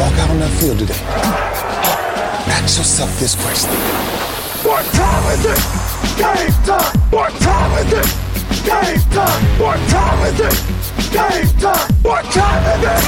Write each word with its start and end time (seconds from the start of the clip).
walk 0.00 0.16
out 0.16 0.30
on 0.30 0.38
that 0.40 0.48
field 0.56 0.78
today, 0.78 0.96
ask 2.56 2.80
yourself 2.80 3.12
this 3.20 3.36
question. 3.36 3.68
What 4.64 4.80
time 4.96 5.24
is 5.36 5.44
it? 5.44 5.60
Game 6.16 6.56
time! 6.64 6.96
What 7.12 7.36
time 7.44 7.72
is 7.84 7.92
it? 7.92 8.08
Game 8.64 8.96
time! 9.12 9.40
What 9.60 9.76
time 9.92 10.20
is 10.24 10.40
it? 10.40 10.56
Game 11.12 11.52
time! 11.60 11.84
What 12.00 12.24
time 12.32 12.64
is 12.64 12.80
it? 12.80 13.04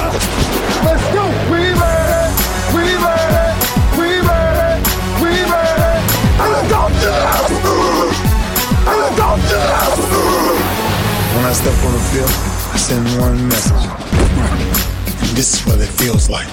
Let's 0.84 1.06
go! 1.16 1.24
We 1.48 1.72
made 1.80 2.12
it! 2.12 2.28
We 2.76 2.84
made 3.00 3.40
it! 3.40 3.56
We 3.96 4.08
made 4.20 4.60
it! 4.60 4.84
We 5.24 5.32
made 5.48 5.80
it! 5.88 6.00
And 6.44 6.48
let's 6.52 6.68
go 6.68 6.92
to 6.92 7.08
the 7.08 7.24
house! 7.32 7.56
And 8.84 8.96
let's 9.00 9.16
go 9.16 9.28
to 9.40 9.56
the 9.64 9.72
house! 9.80 9.96
When 11.40 11.44
I 11.48 11.56
step 11.56 11.72
on 11.88 11.92
the 11.96 12.04
field, 12.12 12.36
I 12.68 12.76
send 12.76 13.08
one 13.16 13.48
message. 13.48 13.80
This 15.32 15.56
is 15.56 15.66
what 15.66 15.80
it 15.80 15.88
feels 15.88 16.28
like. 16.28 16.52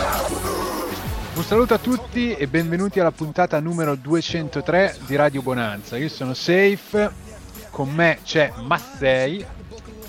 saluto 1.51 1.73
a 1.73 1.79
tutti 1.79 2.33
e 2.33 2.47
benvenuti 2.47 3.01
alla 3.01 3.11
puntata 3.11 3.59
numero 3.59 3.95
203 3.95 4.99
di 5.05 5.17
Radio 5.17 5.41
Bonanza. 5.41 5.97
Io 5.97 6.07
sono 6.07 6.33
Safe, 6.33 7.11
con 7.71 7.89
me 7.89 8.19
c'è 8.23 8.53
Massei. 8.63 9.45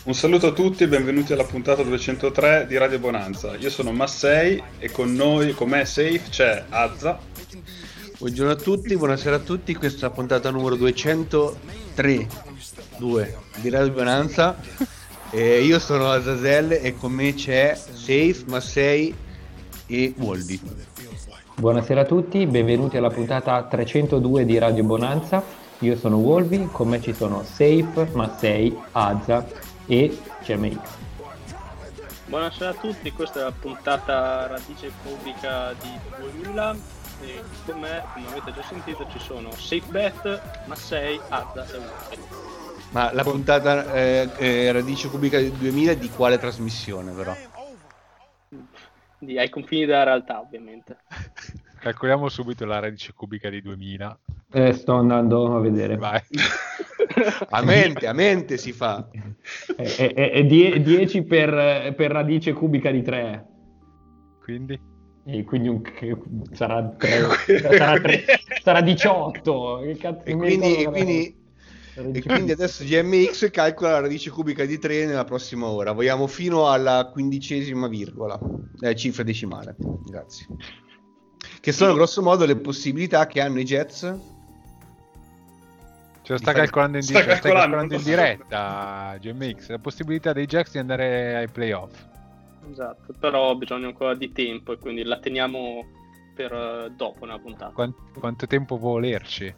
Un 0.05 0.15
saluto 0.15 0.47
a 0.47 0.53
tutti 0.53 0.85
e 0.85 0.87
benvenuti 0.87 1.33
alla 1.33 1.43
puntata 1.43 1.83
203 1.83 2.67
di 2.69 2.77
Radio 2.77 3.01
Bonanza. 3.01 3.57
Io 3.57 3.71
sono 3.71 3.91
Massei 3.91 4.63
e 4.79 4.93
con 4.93 5.13
noi, 5.15 5.53
con 5.53 5.69
me 5.69 5.85
Safe, 5.85 6.23
c'è 6.31 6.65
Azza. 6.69 7.19
Buongiorno 8.19 8.53
a 8.53 8.57
tutti, 8.57 8.97
buonasera 8.97 9.35
a 9.35 9.41
tutti, 9.41 9.75
questa 9.75 10.07
è 10.07 10.09
la 10.11 10.15
puntata 10.15 10.49
numero 10.49 10.77
203 10.77 12.29
2 12.99 13.37
di 13.57 13.69
Radio 13.69 13.93
Bonanza. 13.93 14.57
E 15.35 15.63
io 15.63 15.79
sono 15.79 16.11
Azazel 16.11 16.73
e 16.73 16.95
con 16.95 17.11
me 17.11 17.33
c'è 17.33 17.75
Safe, 17.75 18.45
Massei 18.47 19.15
e 19.87 20.13
Woldi. 20.19 20.61
Buonasera 21.55 22.01
a 22.01 22.05
tutti, 22.05 22.47
benvenuti 22.47 22.97
alla 22.97 23.11
puntata 23.11 23.63
302 23.65 24.45
di 24.45 24.59
Radio 24.59 24.85
Bonanza. 24.85 25.43
Io 25.81 25.97
sono 25.97 26.17
Wolvi, 26.17 26.69
con 26.73 26.89
me 26.89 27.01
ci 27.01 27.13
sono 27.13 27.45
Safe, 27.45 28.09
Massei, 28.15 28.77
Azza 28.93 29.47
e 29.87 30.19
CMX. 30.43 30.79
Buonasera 32.27 32.71
a 32.71 32.75
tutti, 32.75 33.13
questa 33.13 33.41
è 33.41 33.43
la 33.43 33.53
puntata 33.53 34.47
radice 34.47 34.91
pubblica 35.03 35.75
di 35.75 35.91
2000 36.43 36.77
e 37.21 37.43
con 37.67 37.81
me, 37.81 38.03
come 38.15 38.27
avete 38.29 38.53
già 38.55 38.63
sentito, 38.63 39.07
ci 39.13 39.19
sono 39.19 39.51
SafeBet, 39.53 40.65
Massei, 40.67 41.21
Azza 41.29 41.67
e 41.67 41.77
Wolvi. 41.77 42.41
Ma 42.91 43.13
la 43.13 43.23
puntata 43.23 43.93
eh, 43.93 44.29
eh, 44.37 44.73
radice 44.73 45.09
cubica 45.09 45.39
del 45.39 45.53
2000 45.53 45.95
di 45.95 46.11
quale 46.11 46.39
trasmissione 46.39 47.13
però? 47.13 47.35
Di, 49.23 49.39
ai 49.39 49.49
confini 49.51 49.85
della 49.85 50.03
realtà, 50.03 50.41
ovviamente. 50.41 50.97
Calcoliamo 51.79 52.29
subito 52.29 52.65
la 52.65 52.81
radice 52.81 53.13
cubica 53.13 53.49
di 53.51 53.61
2000. 53.63 54.19
Eh, 54.53 54.73
sto 54.73 54.95
andando 54.95 55.55
a 55.57 55.61
vedere. 55.61 55.97
Vai. 55.97 56.21
A 57.51 57.63
mente, 57.63 58.07
a 58.07 58.13
mente 58.15 58.57
si 58.57 58.73
fa. 58.73 59.07
È, 59.77 59.83
è- 59.83 60.31
è 60.31 60.45
die- 60.45 60.81
10 60.81 61.25
per, 61.25 61.95
per 61.95 62.11
radice 62.11 62.53
cubica 62.55 62.91
di 62.91 63.03
3. 63.03 63.47
Quindi? 64.43 64.81
E 65.27 65.45
quindi 65.45 65.69
un- 65.69 65.83
sarà, 66.53 66.83
tre- 66.97 67.29
sarà, 67.61 68.01
tre- 68.01 68.25
sarà 68.63 68.81
18. 68.81 69.81
Che 69.83 69.97
cazzo 69.99 70.25
E 70.25 70.35
quindi, 70.37 70.77
e 70.77 70.85
quindi- 70.89 71.42
e 71.95 72.23
quindi 72.23 72.53
adesso 72.53 72.85
GMX 72.85 73.51
calcola 73.51 73.93
la 73.93 74.01
radice 74.01 74.31
cubica 74.31 74.65
di 74.65 74.79
3 74.79 75.07
nella 75.07 75.25
prossima 75.25 75.67
ora. 75.67 75.93
Vogliamo 75.93 76.27
fino 76.27 76.71
alla 76.71 77.11
quindicesima 77.13 77.89
virgola, 77.89 78.41
eh, 78.81 78.95
cifra 78.97 79.23
decimale. 79.23 79.77
Grazie. 80.05 80.47
Che 81.61 81.73
sono 81.73 81.95
grosso 81.95 82.23
modo 82.23 82.45
le 82.47 82.57
possibilità 82.57 83.27
che 83.27 83.41
hanno 83.41 83.61
i 83.61 83.65
Jets. 83.65 84.01
Ce 86.23 86.33
lo 86.33 86.39
sta 86.39 86.53
calcolando 86.53 86.97
in, 86.99 87.03
sta 87.03 87.21
di- 87.21 87.27
lo 87.27 87.35
stai 87.35 87.53
calcolando, 87.53 87.77
calcolando 87.77 87.95
in 87.95 88.03
diretta, 88.03 89.17
GMX. 89.21 89.69
La 89.71 89.79
possibilità 89.79 90.33
dei 90.33 90.47
Jacks 90.47 90.73
di 90.73 90.79
andare 90.79 91.37
ai 91.37 91.49
playoff. 91.49 92.07
Esatto, 92.71 93.13
però 93.19 93.51
ho 93.51 93.57
bisogno 93.57 93.89
ancora 93.89 94.15
di 94.15 94.31
tempo 94.31 94.73
e 94.73 94.79
quindi 94.79 95.03
la 95.03 95.19
teniamo 95.19 95.85
per 96.35 96.53
eh, 96.53 96.93
dopo 96.97 97.27
nella 97.27 97.41
puntata. 97.41 97.73
Quan- 97.73 97.95
quanto 98.19 98.47
tempo 98.47 98.79
può 98.79 98.91
volerci? 98.93 99.53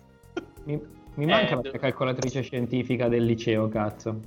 Mi, 0.65 0.81
mi 1.16 1.26
manca 1.26 1.60
Eh, 1.60 1.70
la 1.72 1.78
calcolatrice 1.78 2.42
scientifica 2.42 3.08
del 3.08 3.25
liceo, 3.25 3.69
cazzo. 3.69 4.20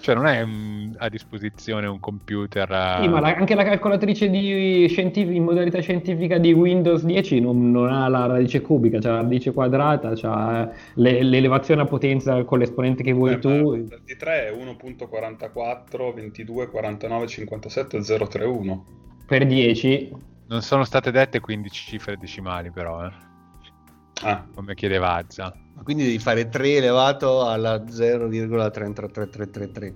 Cioè, 0.00 0.14
non 0.16 0.26
è 0.26 0.44
mm, 0.44 0.94
a 0.98 1.08
disposizione 1.08 1.86
un 1.86 2.00
computer. 2.00 2.68
eh, 2.70 3.02
Sì, 3.02 3.08
ma 3.08 3.20
la- 3.20 3.34
anche 3.36 3.54
la 3.54 3.62
calcolatrice 3.62 4.28
di 4.28 4.86
scientifi- 4.88 5.36
in 5.36 5.44
modalità 5.44 5.80
scientifica 5.80 6.38
di 6.38 6.52
Windows 6.52 7.04
10 7.04 7.40
non, 7.40 7.70
non 7.70 7.92
ha 7.92 8.08
la 8.08 8.26
radice 8.26 8.60
cubica, 8.60 8.98
c'ha 8.98 9.12
la 9.12 9.20
radice 9.20 9.52
quadrata, 9.52 10.12
c'ha 10.16 10.68
le- 10.94 11.22
l'elevazione 11.22 11.82
a 11.82 11.84
potenza 11.84 12.42
con 12.44 12.58
l'esponente 12.58 13.04
che 13.04 13.12
vuoi 13.12 13.34
Eh, 13.34 13.38
tu. 13.38 13.48
ma 13.48 13.76
il 13.76 14.00
di 14.04 14.16
3 14.16 14.48
è 14.48 14.50
1.44, 14.52 16.12
22, 16.12 16.68
49, 16.68 17.26
57, 17.28 18.02
031. 18.02 18.84
Per 19.26 19.46
10, 19.46 20.10
Non 20.48 20.62
sono 20.62 20.82
state 20.84 21.10
dette 21.12 21.38
15 21.40 21.86
cifre 21.86 22.16
decimali, 22.16 22.70
però, 22.72 23.04
eh, 23.06 23.10
Ah, 24.22 24.46
come 24.54 24.74
chiedeva 24.74 25.14
Azza. 25.14 25.54
Quindi 25.82 26.04
devi 26.04 26.18
fare 26.18 26.48
3 26.48 26.76
elevato 26.76 27.46
alla 27.46 27.82
0,33333. 27.84 29.94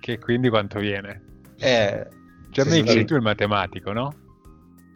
Che 0.00 0.18
quindi 0.18 0.48
quanto 0.48 0.78
viene? 0.80 1.22
Eh, 1.58 2.06
Cioè, 2.50 2.64
sì. 2.64 2.82
sei 2.84 3.04
tu 3.04 3.14
il 3.14 3.22
matematico, 3.22 3.92
no? 3.92 4.14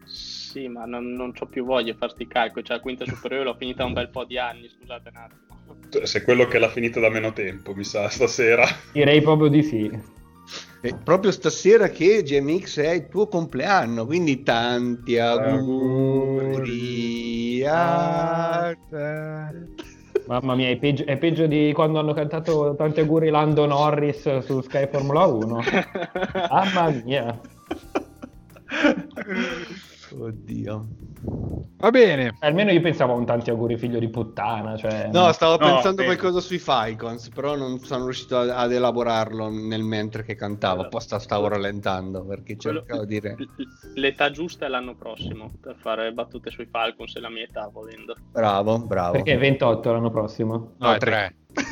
Sì, 0.03 0.67
ma 0.67 0.85
non, 0.85 1.13
non 1.13 1.31
ho 1.37 1.45
più 1.45 1.63
voglia 1.65 1.91
di 1.93 1.97
farti 1.97 2.23
i 2.23 2.27
calcoli, 2.27 2.65
cioè 2.65 2.75
la 2.77 2.81
quinta 2.81 3.05
superiore 3.05 3.43
l'ho 3.45 3.55
finita 3.55 3.85
un 3.85 3.93
bel 3.93 4.09
po' 4.09 4.25
di 4.25 4.37
anni, 4.37 4.67
scusate 4.69 5.09
un 5.09 5.15
attimo. 5.17 5.45
sei 6.05 6.21
quello 6.23 6.45
che 6.47 6.59
l'ha 6.59 6.69
finita 6.69 6.99
da 6.99 7.09
meno 7.09 7.31
tempo, 7.31 7.73
mi 7.73 7.83
sa, 7.83 8.09
stasera. 8.09 8.65
direi 8.91 9.21
proprio 9.21 9.47
di 9.49 9.63
sì. 9.63 10.15
E 10.79 10.93
proprio 11.03 11.31
stasera 11.31 11.89
che 11.89 12.21
GMX 12.23 12.79
è 12.79 12.91
il 12.91 13.07
tuo 13.07 13.27
compleanno, 13.27 14.05
quindi 14.05 14.43
tanti 14.43 15.17
auguri 15.17 16.67
a 17.65 18.77
te. 18.89 19.85
Mamma 20.27 20.55
mia, 20.55 20.69
è 20.69 20.77
peggio, 20.77 21.05
è 21.05 21.17
peggio 21.17 21.47
di 21.47 21.71
quando 21.73 21.99
hanno 21.99 22.13
cantato 22.13 22.75
tanti 22.77 22.99
auguri 22.99 23.29
Lando 23.29 23.65
Norris 23.65 24.39
su 24.39 24.61
Sky 24.61 24.87
Formula 24.91 25.25
1. 25.25 25.63
Mamma 26.51 26.89
mia. 27.03 27.39
Oddio. 30.15 30.87
Va 31.79 31.89
bene. 31.89 32.35
Almeno 32.39 32.71
io 32.71 32.81
pensavo 32.81 33.13
a 33.13 33.17
un 33.17 33.25
tanti 33.25 33.49
auguri 33.49 33.77
figlio 33.77 33.99
di 33.99 34.09
puttana, 34.09 34.77
cioè... 34.77 35.09
No, 35.11 35.31
stavo 35.31 35.57
No, 35.57 35.73
pensando 35.73 36.01
eh. 36.01 36.05
qualcosa 36.05 36.39
sui 36.39 36.59
Falcons, 36.59 37.29
però 37.29 37.55
non 37.55 37.79
sono 37.79 38.05
riuscito 38.05 38.37
a- 38.37 38.55
ad 38.57 38.71
elaborarlo 38.71 39.49
nel 39.49 39.83
mentre 39.83 40.23
che 40.23 40.35
cantavo, 40.35 40.83
apposta 40.83 41.19
stavo 41.19 41.47
rallentando 41.47 42.23
perché 42.25 42.55
Quello- 42.55 42.79
cercavo 42.79 43.05
di 43.05 43.19
dire 43.19 43.35
L'età 43.95 44.29
giusta 44.31 44.65
è 44.65 44.69
l'anno 44.69 44.95
prossimo 44.95 45.51
per 45.59 45.75
fare 45.79 46.11
battute 46.13 46.49
sui 46.51 46.65
Falcons 46.67 47.15
e 47.15 47.19
la 47.19 47.29
mia 47.29 47.43
età 47.43 47.67
volendo. 47.71 48.15
bravo, 48.31 48.79
bravo. 48.79 49.13
Perché 49.13 49.33
è 49.33 49.37
28 49.37 49.91
l'anno 49.91 50.11
prossimo. 50.11 50.73
No, 50.77 50.87
No, 50.87 50.93
è 50.93 50.97
tre. 50.97 51.35
3. 51.53 51.57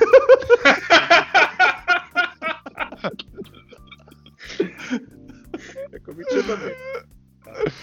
È 5.90 6.02
cominciato 6.02 6.58
bene. 6.58 7.74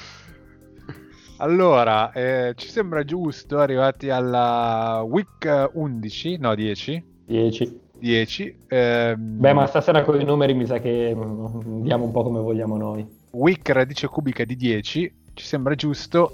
Allora, 1.43 2.12
eh, 2.12 2.53
ci 2.55 2.69
sembra 2.69 3.03
giusto, 3.03 3.59
arrivati 3.59 4.11
alla 4.11 5.05
week 5.05 5.71
11, 5.73 6.37
no 6.39 6.55
10, 6.55 7.05
10. 7.27 7.81
10, 7.99 8.59
ehm, 8.69 9.41
Beh, 9.41 9.53
ma 9.53 9.67
stasera 9.67 10.05
con 10.05 10.21
i 10.21 10.25
numeri 10.25 10.55
mi 10.55 10.67
sa 10.67 10.79
che 10.79 11.12
mm, 11.12 11.83
diamo 11.83 12.05
un 12.05 12.12
po' 12.12 12.23
come 12.23 12.39
vogliamo 12.39 12.77
noi. 12.77 13.05
week 13.33 13.69
radice 13.71 14.06
cubica 14.06 14.44
di 14.44 14.55
10, 14.55 15.15
ci 15.35 15.44
sembra 15.44 15.75
giusto 15.75 16.31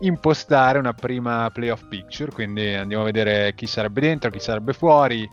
impostare 0.00 0.78
una 0.78 0.92
prima 0.92 1.48
playoff 1.50 1.88
picture, 1.88 2.32
quindi 2.32 2.68
andiamo 2.68 3.04
a 3.04 3.06
vedere 3.06 3.54
chi 3.54 3.66
sarebbe 3.66 4.02
dentro, 4.02 4.28
chi 4.28 4.40
sarebbe 4.40 4.74
fuori, 4.74 5.26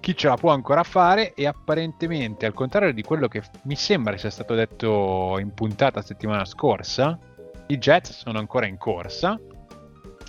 chi 0.00 0.16
ce 0.16 0.26
la 0.26 0.36
può 0.36 0.50
ancora 0.50 0.82
fare 0.82 1.34
e 1.34 1.46
apparentemente, 1.46 2.46
al 2.46 2.54
contrario 2.54 2.92
di 2.92 3.02
quello 3.02 3.28
che 3.28 3.42
mi 3.62 3.76
sembra 3.76 4.16
sia 4.16 4.30
stato 4.30 4.56
detto 4.56 5.38
in 5.38 5.54
puntata 5.54 6.02
settimana 6.02 6.44
scorsa, 6.44 7.16
I 7.70 7.76
Jets 7.76 8.10
sono 8.12 8.38
ancora 8.38 8.66
in 8.66 8.78
corsa 8.78 9.38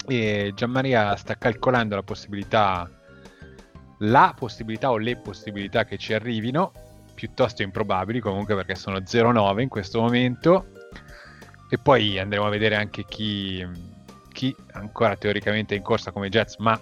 e 0.05 0.51
Gianmaria 0.53 1.15
sta 1.15 1.37
calcolando 1.37 1.95
la 1.95 2.03
possibilità, 2.03 2.89
la 3.99 4.33
possibilità 4.37 4.91
o 4.91 4.97
le 4.97 5.15
possibilità 5.15 5.85
che 5.85 5.97
ci 5.97 6.13
arrivino, 6.13 6.73
piuttosto 7.13 7.61
improbabili 7.61 8.19
comunque 8.19 8.55
perché 8.55 8.75
sono 8.75 8.97
0-9 8.97 9.59
in 9.61 9.69
questo 9.69 10.01
momento 10.01 10.67
e 11.69 11.77
poi 11.77 12.19
andremo 12.19 12.45
a 12.45 12.49
vedere 12.49 12.75
anche 12.75 13.05
chi, 13.05 13.65
chi 14.33 14.53
ancora 14.73 15.15
teoricamente 15.15 15.75
è 15.75 15.77
in 15.77 15.83
corsa 15.83 16.11
come 16.11 16.27
Jets, 16.27 16.57
ma 16.57 16.77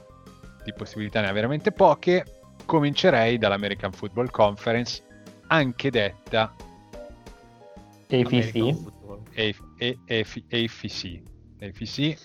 di 0.64 0.74
possibilità 0.74 1.22
ne 1.22 1.28
ha 1.28 1.34
veramente 1.34 1.72
poche. 1.72 2.26
Comincerei 2.66 3.38
dall'American 3.38 3.92
Football 3.92 4.32
Conference, 4.32 5.04
anche 5.48 5.92
detta 5.92 6.54
AFC. 8.10 9.67
AFC. 9.78 11.22
AFC. 11.60 12.18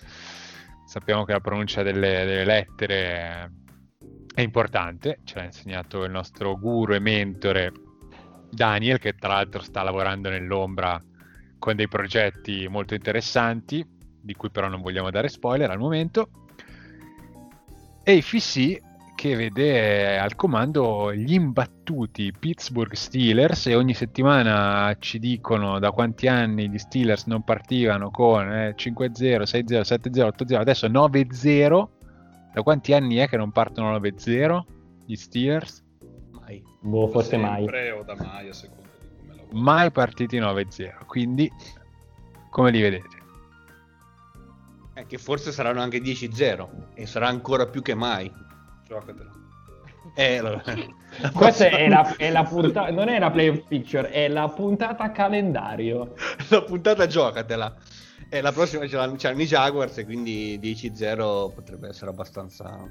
Sappiamo 0.87 1.25
che 1.25 1.33
la 1.33 1.41
pronuncia 1.41 1.83
delle, 1.83 2.25
delle 2.25 2.45
lettere 2.45 3.53
è 4.35 4.41
importante, 4.41 5.21
ce 5.25 5.37
l'ha 5.37 5.45
insegnato 5.45 6.05
il 6.05 6.11
nostro 6.11 6.59
guru 6.59 6.95
e 6.95 6.99
mentore 6.99 7.73
Daniel, 8.51 8.99
che 8.99 9.15
tra 9.15 9.35
l'altro 9.35 9.63
sta 9.63 9.83
lavorando 9.83 10.29
nell'ombra 10.29 11.03
con 11.59 11.77
dei 11.77 11.89
progetti 11.89 12.67
molto 12.69 12.95
interessanti, 12.95 13.87
di 14.21 14.35
cui 14.35 14.51
però 14.51 14.69
non 14.69 14.81
vogliamo 14.81 15.11
dare 15.11 15.29
spoiler 15.29 15.71
al 15.71 15.79
momento. 15.79 16.29
AFC 18.05 18.79
che 19.23 19.37
vede 19.37 20.19
al 20.19 20.35
comando 20.35 21.15
gli 21.15 21.35
imbattuti 21.35 22.33
Pittsburgh 22.37 22.93
Steelers 22.93 23.69
e 23.69 23.77
ogni 23.77 23.95
settimana 23.95 24.97
ci 24.99 25.21
dicono 25.21 25.79
da 25.79 25.93
quanti 25.93 26.27
anni 26.27 26.69
gli 26.69 26.77
Steelers 26.77 27.27
non 27.27 27.45
partivano 27.45 28.11
con 28.11 28.53
eh, 28.53 28.75
5-0, 28.77 29.43
6-0, 29.43 29.81
7-0, 29.83 30.29
8-0, 30.37 30.55
adesso 30.57 30.89
9-0. 30.89 31.89
Da 32.53 32.63
quanti 32.65 32.95
anni 32.95 33.15
è 33.15 33.29
che 33.29 33.37
non 33.37 33.53
partono 33.53 33.97
9-0 33.97 34.61
gli 35.07 35.15
Steelers? 35.15 35.85
Mai. 36.33 36.61
Boh, 36.81 37.07
forse 37.07 37.37
mai. 37.37 37.63
o 37.93 38.03
da 38.03 38.17
mai, 38.17 38.49
a 38.49 38.53
seconda 38.53 38.89
di 38.99 39.17
come 39.19 39.37
lavoro. 39.37 39.57
Mai 39.57 39.93
partiti 39.93 40.41
9-0, 40.41 41.07
quindi 41.07 41.49
come 42.51 42.73
li 42.73 42.81
vedete? 42.81 43.23
Eh, 44.95 45.07
che 45.07 45.19
forse 45.19 45.53
saranno 45.53 45.81
anche 45.81 46.01
10-0 46.01 46.95
e 46.95 47.07
sarà 47.07 47.29
ancora 47.29 47.67
più 47.67 47.83
che 47.83 47.95
mai. 47.95 48.51
Giocatela. 48.93 49.31
Eh, 50.15 50.37
allora. 50.39 50.63
Questa 51.33 51.69
è 51.69 51.89
la, 51.89 52.17
è 52.17 52.31
la 52.31 52.43
puntata, 52.43 52.91
non 52.91 53.09
è 53.09 53.19
la 53.19 53.31
playoff 53.31 53.67
picture, 53.67 54.11
è 54.11 54.29
la 54.29 54.49
puntata 54.49 55.11
calendario. 55.11 56.15
la 56.49 56.63
puntata 56.63 57.07
giocatela. 57.07 57.75
E 58.29 58.41
la 58.41 58.53
prossima 58.53 58.87
c'hanno 58.87 59.43
i 59.43 59.47
Jaguars 59.47 59.99
e 59.99 60.05
quindi 60.07 60.59
10-0 60.59 61.53
potrebbe 61.55 61.89
essere 61.89 62.11
abbastanza 62.11 62.83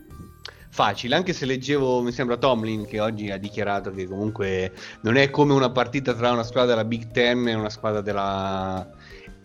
facile. 0.70 1.16
Anche 1.16 1.34
se 1.34 1.46
leggevo, 1.46 2.02
mi 2.02 2.12
sembra 2.12 2.38
Tomlin 2.38 2.86
che 2.86 3.00
oggi 3.00 3.32
ha 3.32 3.38
dichiarato 3.38 3.90
che 3.90 4.06
comunque 4.06 4.72
non 5.02 5.16
è 5.16 5.32
come 5.32 5.54
una 5.54 5.72
partita 5.72 6.14
tra 6.14 6.32
una 6.32 6.44
squadra 6.44 6.76
della 6.76 6.86
Big 6.86 7.10
Ten 7.10 7.48
e 7.48 7.56
una 7.56 7.72
squadra 7.72 8.02
della 8.02 8.88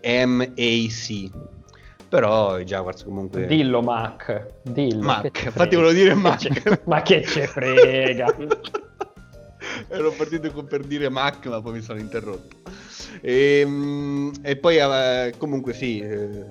MAC 0.03 1.31
però 2.07 2.57
i 2.59 2.63
Jaguars 2.63 3.03
comunque 3.03 3.45
dillo 3.45 3.81
Mac 3.81 4.45
dillo 4.61 5.01
Mac 5.03 5.43
infatti 5.45 5.75
volevo 5.75 5.93
dire 5.93 6.13
Mac. 6.13 6.81
Ma 6.85 7.01
che 7.01 7.23
ce 7.23 7.47
frega? 7.47 8.35
Ero 9.89 10.11
partito 10.11 10.63
per 10.63 10.83
dire 10.83 11.09
Mac 11.09 11.45
ma 11.47 11.61
poi 11.61 11.73
mi 11.73 11.81
sono 11.81 11.99
interrotto. 11.99 12.55
E, 13.21 13.59
ehm, 13.59 14.31
e 14.41 14.55
poi 14.57 14.77
eh, 14.77 15.33
comunque 15.37 15.73
sì 15.73 15.99
eh, 15.99 16.45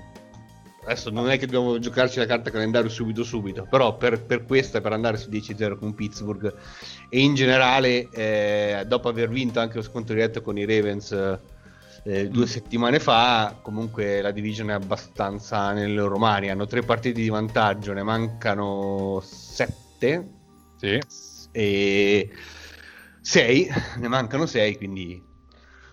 adesso 0.85 1.11
non 1.11 1.31
è 1.31 1.39
che 1.39 1.47
dobbiamo 1.47 1.79
giocarci 1.79 2.19
la 2.19 2.27
carta 2.27 2.51
calendario 2.51 2.89
subito 2.89 3.25
subito 3.25 3.67
però 3.69 3.97
per, 3.97 4.23
per 4.23 4.45
questa 4.45 4.81
per 4.81 4.93
andare 4.93 5.17
su 5.17 5.29
10-0 5.31 5.79
con 5.79 5.95
Pittsburgh 5.95 6.55
e 7.09 7.21
in 7.21 7.35
generale 7.35 8.09
eh, 8.11 8.85
dopo 8.87 9.09
aver 9.09 9.29
vinto 9.29 9.61
anche 9.61 9.77
lo 9.77 9.83
scontro 9.83 10.15
diretto 10.15 10.43
con 10.43 10.59
i 10.59 10.65
Ravens 10.65 11.39
eh, 12.07 12.29
due 12.29 12.47
settimane 12.47 13.01
fa, 13.01 13.59
comunque 13.61 14.23
la 14.23 14.31
division 14.31 14.71
è 14.71 14.75
abbastanza 14.75 15.73
nelle 15.73 15.93
loro 15.93 16.19
mani. 16.19 16.51
Hanno 16.51 16.67
tre 16.67 16.83
partite 16.83 17.21
di 17.21 17.29
vantaggio, 17.29 17.93
ne 17.93 18.05
mancano 18.05 19.21
sette. 19.23 20.29
Sì. 20.77 21.01
E 21.51 22.31
sei, 23.21 23.69
ne 23.99 24.09
mancano 24.09 24.47
sei, 24.47 24.77
quindi 24.77 25.21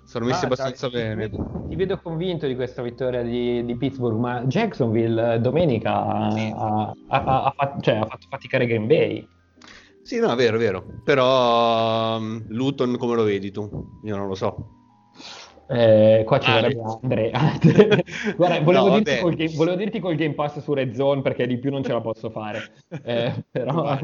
sono 0.03 0.25
messi 0.25 0.43
ah, 0.43 0.47
abbastanza 0.47 0.87
dai, 0.87 1.01
bene. 1.01 1.29
Ti 1.29 1.37
vedo, 1.37 1.65
ti 1.69 1.75
vedo, 1.75 1.99
convinto 1.99 2.45
di 2.45 2.53
questa 2.53 2.83
vittoria 2.83 3.23
di, 3.23 3.65
di 3.65 3.75
Pittsburgh, 3.75 4.19
ma 4.19 4.43
Jacksonville 4.43 5.39
domenica 5.41 6.29
sì. 6.31 6.53
ha, 6.55 6.93
ha, 7.07 7.43
ha, 7.45 7.53
fatto, 7.57 7.81
cioè, 7.81 7.95
ha, 7.95 8.05
fatto, 8.05 8.27
faticare 8.29 8.67
Green 8.67 8.85
Bay. 8.85 9.27
Sì, 10.03 10.19
no, 10.19 10.31
è 10.31 10.35
vero, 10.35 10.57
è 10.57 10.59
vero. 10.59 10.85
Però 11.03 12.17
um, 12.17 12.43
Luton 12.49 12.97
come 12.97 13.15
lo 13.15 13.23
vedi 13.23 13.49
tu? 13.49 13.67
Io 14.03 14.15
non 14.15 14.27
lo 14.27 14.35
so. 14.35 14.82
Eh, 15.73 16.23
qua 16.23 16.39
ci 16.39 16.51
ah, 16.51 16.53
vorrebbe 16.53 16.81
Andrea. 17.01 17.57
Guarda, 18.37 18.59
volevo, 18.61 18.89
no, 18.89 18.99
dirti 18.99 19.19
col 19.19 19.33
game, 19.33 19.53
volevo, 19.55 19.75
dirti 19.75 19.99
col 19.99 20.15
Game 20.15 20.35
Pass 20.35 20.59
su 20.59 20.71
Red 20.73 20.93
Zone 20.93 21.23
perché 21.23 21.47
di 21.47 21.57
più 21.57 21.71
non 21.71 21.83
ce 21.83 21.93
la 21.93 22.01
posso 22.01 22.29
fare. 22.29 22.61
Eh, 23.05 23.33
però 23.49 23.99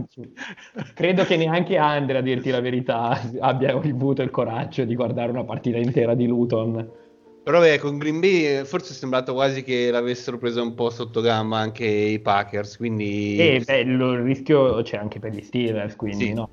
credo 0.94 1.24
che 1.24 1.38
neanche 1.38 1.78
Andrea, 1.78 2.20
a 2.20 2.24
dirti 2.24 2.50
la 2.50 2.60
verità, 2.60 3.20
abbia 3.40 3.74
avuto 3.74 4.22
il 4.22 4.30
coraggio 4.30 4.84
di 4.84 4.96
guardare 4.96 5.32
una 5.32 5.44
partita 5.44 5.78
intera 5.78 6.16
di 6.16 6.26
Luton. 6.26 6.90
Però 7.44 7.60
beh, 7.60 7.78
con 7.78 7.98
Green 7.98 8.20
Bay 8.20 8.46
eh, 8.46 8.66
forse 8.66 8.92
è 8.92 8.96
sembrato 8.96 9.34
quasi 9.34 9.64
che 9.64 9.90
l'avessero 9.92 10.38
presa 10.38 10.62
un 10.62 10.74
po' 10.74 10.90
sotto 10.90 11.22
gamba 11.22 11.58
anche 11.58 11.86
i 11.86 12.20
Packers, 12.20 12.78
quindi... 12.78 13.38
E 13.38 13.62
beh, 13.64 13.80
il 13.80 13.98
rischio 14.22 14.82
c'è 14.82 14.98
anche 14.98 15.20
per 15.20 15.34
gli 15.34 15.42
Steelers, 15.42 15.96
quindi 15.96 16.26
sì. 16.26 16.34
no. 16.34 16.50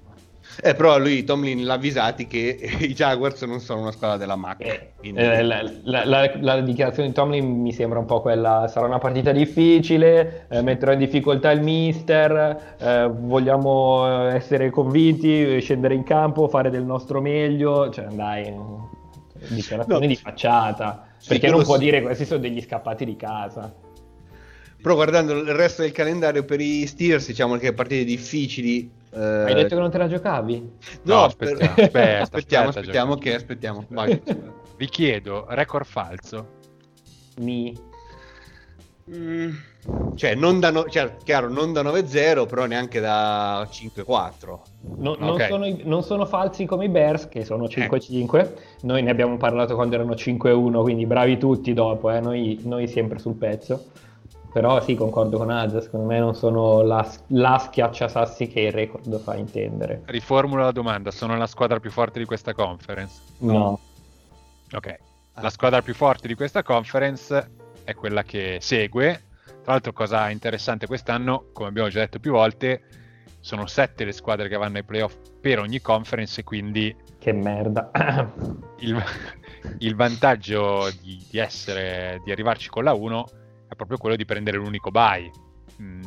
Eh, 0.62 0.74
però 0.74 0.98
lui, 0.98 1.24
Tomlin, 1.24 1.64
l'ha 1.64 1.74
avvisati 1.74 2.26
che 2.26 2.58
i 2.80 2.94
Jaguars 2.94 3.42
non 3.42 3.60
sono 3.60 3.82
una 3.82 3.92
squadra 3.92 4.16
della 4.16 4.36
MAC. 4.36 4.60
Eh, 4.60 4.92
eh, 5.02 5.42
la, 5.42 5.62
la, 5.84 6.04
la, 6.04 6.30
la, 6.40 6.60
dichiarazione 6.60 7.08
di 7.08 7.14
Tomlin 7.14 7.60
mi 7.60 7.72
sembra 7.72 7.98
un 7.98 8.06
po' 8.06 8.20
quella, 8.20 8.66
sarà 8.68 8.86
una 8.86 8.98
partita 8.98 9.32
difficile, 9.32 10.46
eh, 10.48 10.62
metterò 10.62 10.92
in 10.92 10.98
difficoltà 10.98 11.50
il 11.50 11.62
mister, 11.62 12.76
eh, 12.78 13.10
vogliamo 13.12 14.28
essere 14.28 14.70
convinti, 14.70 15.60
scendere 15.60 15.94
in 15.94 16.04
campo, 16.04 16.48
fare 16.48 16.70
del 16.70 16.84
nostro 16.84 17.20
meglio, 17.20 17.90
cioè 17.90 18.06
dai, 18.06 18.54
dichiarazione 19.48 20.00
no. 20.00 20.06
di 20.06 20.16
facciata, 20.16 21.06
perché 21.26 21.48
non 21.48 21.62
può 21.62 21.76
dire 21.76 22.00
questi 22.02 22.24
sono 22.24 22.40
degli 22.40 22.62
scappati 22.62 23.04
di 23.04 23.16
casa. 23.16 23.72
Però 24.80 24.94
guardando 24.94 25.32
il 25.32 25.52
resto 25.52 25.82
del 25.82 25.92
calendario 25.92 26.44
per 26.44 26.60
i 26.60 26.86
Steelers, 26.86 27.26
diciamo 27.26 27.56
che 27.56 27.72
partite 27.72 28.04
difficili 28.04 28.80
eh... 28.82 28.95
Hai 29.16 29.54
detto 29.54 29.74
che 29.74 29.80
non 29.80 29.90
te 29.90 29.98
la 29.98 30.08
giocavi? 30.08 30.72
No, 31.02 31.14
no 31.14 31.24
aspettiamo, 31.24 31.74
per... 31.74 31.84
aspetta, 31.84 32.20
aspettiamo, 32.22 32.68
aspettiamo, 32.68 33.16
che 33.16 33.34
aspettiamo. 33.34 33.84
Vai. 33.88 34.22
Vi 34.76 34.88
chiedo, 34.88 35.46
record 35.48 35.86
falso? 35.86 36.54
Mi. 37.38 37.74
Mm. 39.10 39.50
Cioè, 40.16 40.34
non 40.34 40.58
da, 40.60 40.70
no... 40.70 40.84
cioè, 40.88 41.16
chiaro, 41.22 41.48
non 41.48 41.72
da 41.72 41.82
9-0, 41.82 42.46
però 42.46 42.66
neanche 42.66 43.00
da 43.00 43.62
5-4. 43.70 44.58
No, 44.96 45.16
non, 45.18 45.30
okay. 45.30 45.48
sono, 45.48 45.76
non, 45.84 46.02
sono, 46.02 46.26
falsi 46.26 46.66
come 46.66 46.86
i 46.86 46.88
Bears, 46.88 47.28
che 47.28 47.44
sono 47.44 47.64
5-5. 47.66 48.38
Eh. 48.38 48.52
Noi 48.82 49.02
ne 49.02 49.10
abbiamo 49.10 49.36
parlato 49.36 49.74
quando 49.76 49.94
erano 49.94 50.12
5-1, 50.12 50.82
quindi 50.82 51.06
bravi 51.06 51.38
tutti 51.38 51.72
dopo, 51.72 52.10
eh? 52.10 52.20
noi, 52.20 52.60
noi 52.64 52.88
sempre 52.88 53.18
sul 53.18 53.34
pezzo. 53.34 53.86
Però 54.56 54.80
sì, 54.80 54.94
concordo 54.94 55.36
con 55.36 55.50
Azza, 55.50 55.82
secondo 55.82 56.06
me 56.06 56.18
non 56.18 56.34
sono 56.34 56.80
la, 56.80 57.06
la 57.26 57.58
schiacciasassi 57.58 58.48
che 58.48 58.60
il 58.60 58.72
record 58.72 59.20
fa 59.20 59.36
intendere. 59.36 60.00
Riformulo 60.06 60.62
la 60.62 60.72
domanda, 60.72 61.10
sono 61.10 61.36
la 61.36 61.46
squadra 61.46 61.78
più 61.78 61.90
forte 61.90 62.20
di 62.20 62.24
questa 62.24 62.54
conference? 62.54 63.20
No. 63.40 63.78
Ok, 64.72 64.98
la 65.34 65.50
squadra 65.50 65.82
più 65.82 65.92
forte 65.92 66.26
di 66.26 66.34
questa 66.34 66.62
conference 66.62 67.50
è 67.84 67.92
quella 67.92 68.22
che 68.22 68.56
segue. 68.62 69.24
Tra 69.44 69.72
l'altro 69.72 69.92
cosa 69.92 70.30
interessante 70.30 70.86
quest'anno, 70.86 71.48
come 71.52 71.68
abbiamo 71.68 71.90
già 71.90 72.00
detto 72.00 72.18
più 72.18 72.32
volte, 72.32 72.80
sono 73.40 73.66
sette 73.66 74.06
le 74.06 74.12
squadre 74.12 74.48
che 74.48 74.56
vanno 74.56 74.78
ai 74.78 74.84
playoff 74.84 75.16
per 75.38 75.58
ogni 75.58 75.82
conference 75.82 76.40
e 76.40 76.44
quindi... 76.44 76.96
Che 77.18 77.32
merda. 77.34 77.90
il, 78.80 79.04
il 79.80 79.94
vantaggio 79.94 80.88
di, 81.02 81.22
di, 81.28 81.36
essere, 81.36 82.22
di 82.24 82.32
arrivarci 82.32 82.70
con 82.70 82.84
la 82.84 82.94
1 82.94 83.44
è 83.68 83.74
proprio 83.74 83.98
quello 83.98 84.16
di 84.16 84.24
prendere 84.24 84.56
l'unico 84.58 84.90
buy. 84.90 85.30
Mm. 85.80 86.02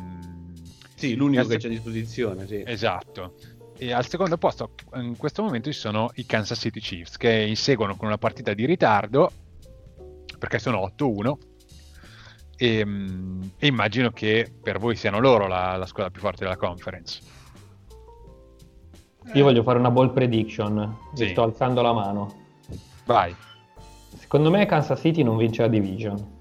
Sì, 0.94 1.14
l'unico 1.14 1.46
che 1.46 1.56
c'è 1.56 1.68
a 1.68 1.70
disposizione. 1.70 2.46
Sì. 2.46 2.62
Esatto. 2.66 3.34
E 3.78 3.92
al 3.92 4.06
secondo 4.06 4.36
posto 4.36 4.72
in 4.96 5.16
questo 5.16 5.42
momento 5.42 5.72
ci 5.72 5.78
sono 5.78 6.10
i 6.16 6.26
Kansas 6.26 6.58
City 6.58 6.80
Chiefs 6.80 7.16
che 7.16 7.32
inseguono 7.32 7.96
con 7.96 8.08
una 8.08 8.18
partita 8.18 8.52
di 8.52 8.66
ritardo 8.66 9.32
perché 10.38 10.58
sono 10.58 10.92
8-1 10.98 11.32
e, 12.56 12.84
mm, 12.84 13.42
e 13.56 13.66
immagino 13.66 14.10
che 14.10 14.52
per 14.62 14.78
voi 14.78 14.96
siano 14.96 15.18
loro 15.18 15.46
la, 15.46 15.76
la 15.76 15.86
squadra 15.86 16.12
più 16.12 16.20
forte 16.20 16.44
della 16.44 16.58
conference. 16.58 17.20
Io 19.32 19.44
voglio 19.44 19.62
fare 19.62 19.78
una 19.78 19.90
ball 19.90 20.12
prediction, 20.12 20.96
sì. 21.14 21.28
sto 21.28 21.42
alzando 21.42 21.80
la 21.80 21.92
mano. 21.92 22.34
Vai. 23.06 23.34
Secondo 24.18 24.50
me 24.50 24.66
Kansas 24.66 25.00
City 25.00 25.22
non 25.22 25.38
vince 25.38 25.62
la 25.62 25.68
division. 25.68 26.39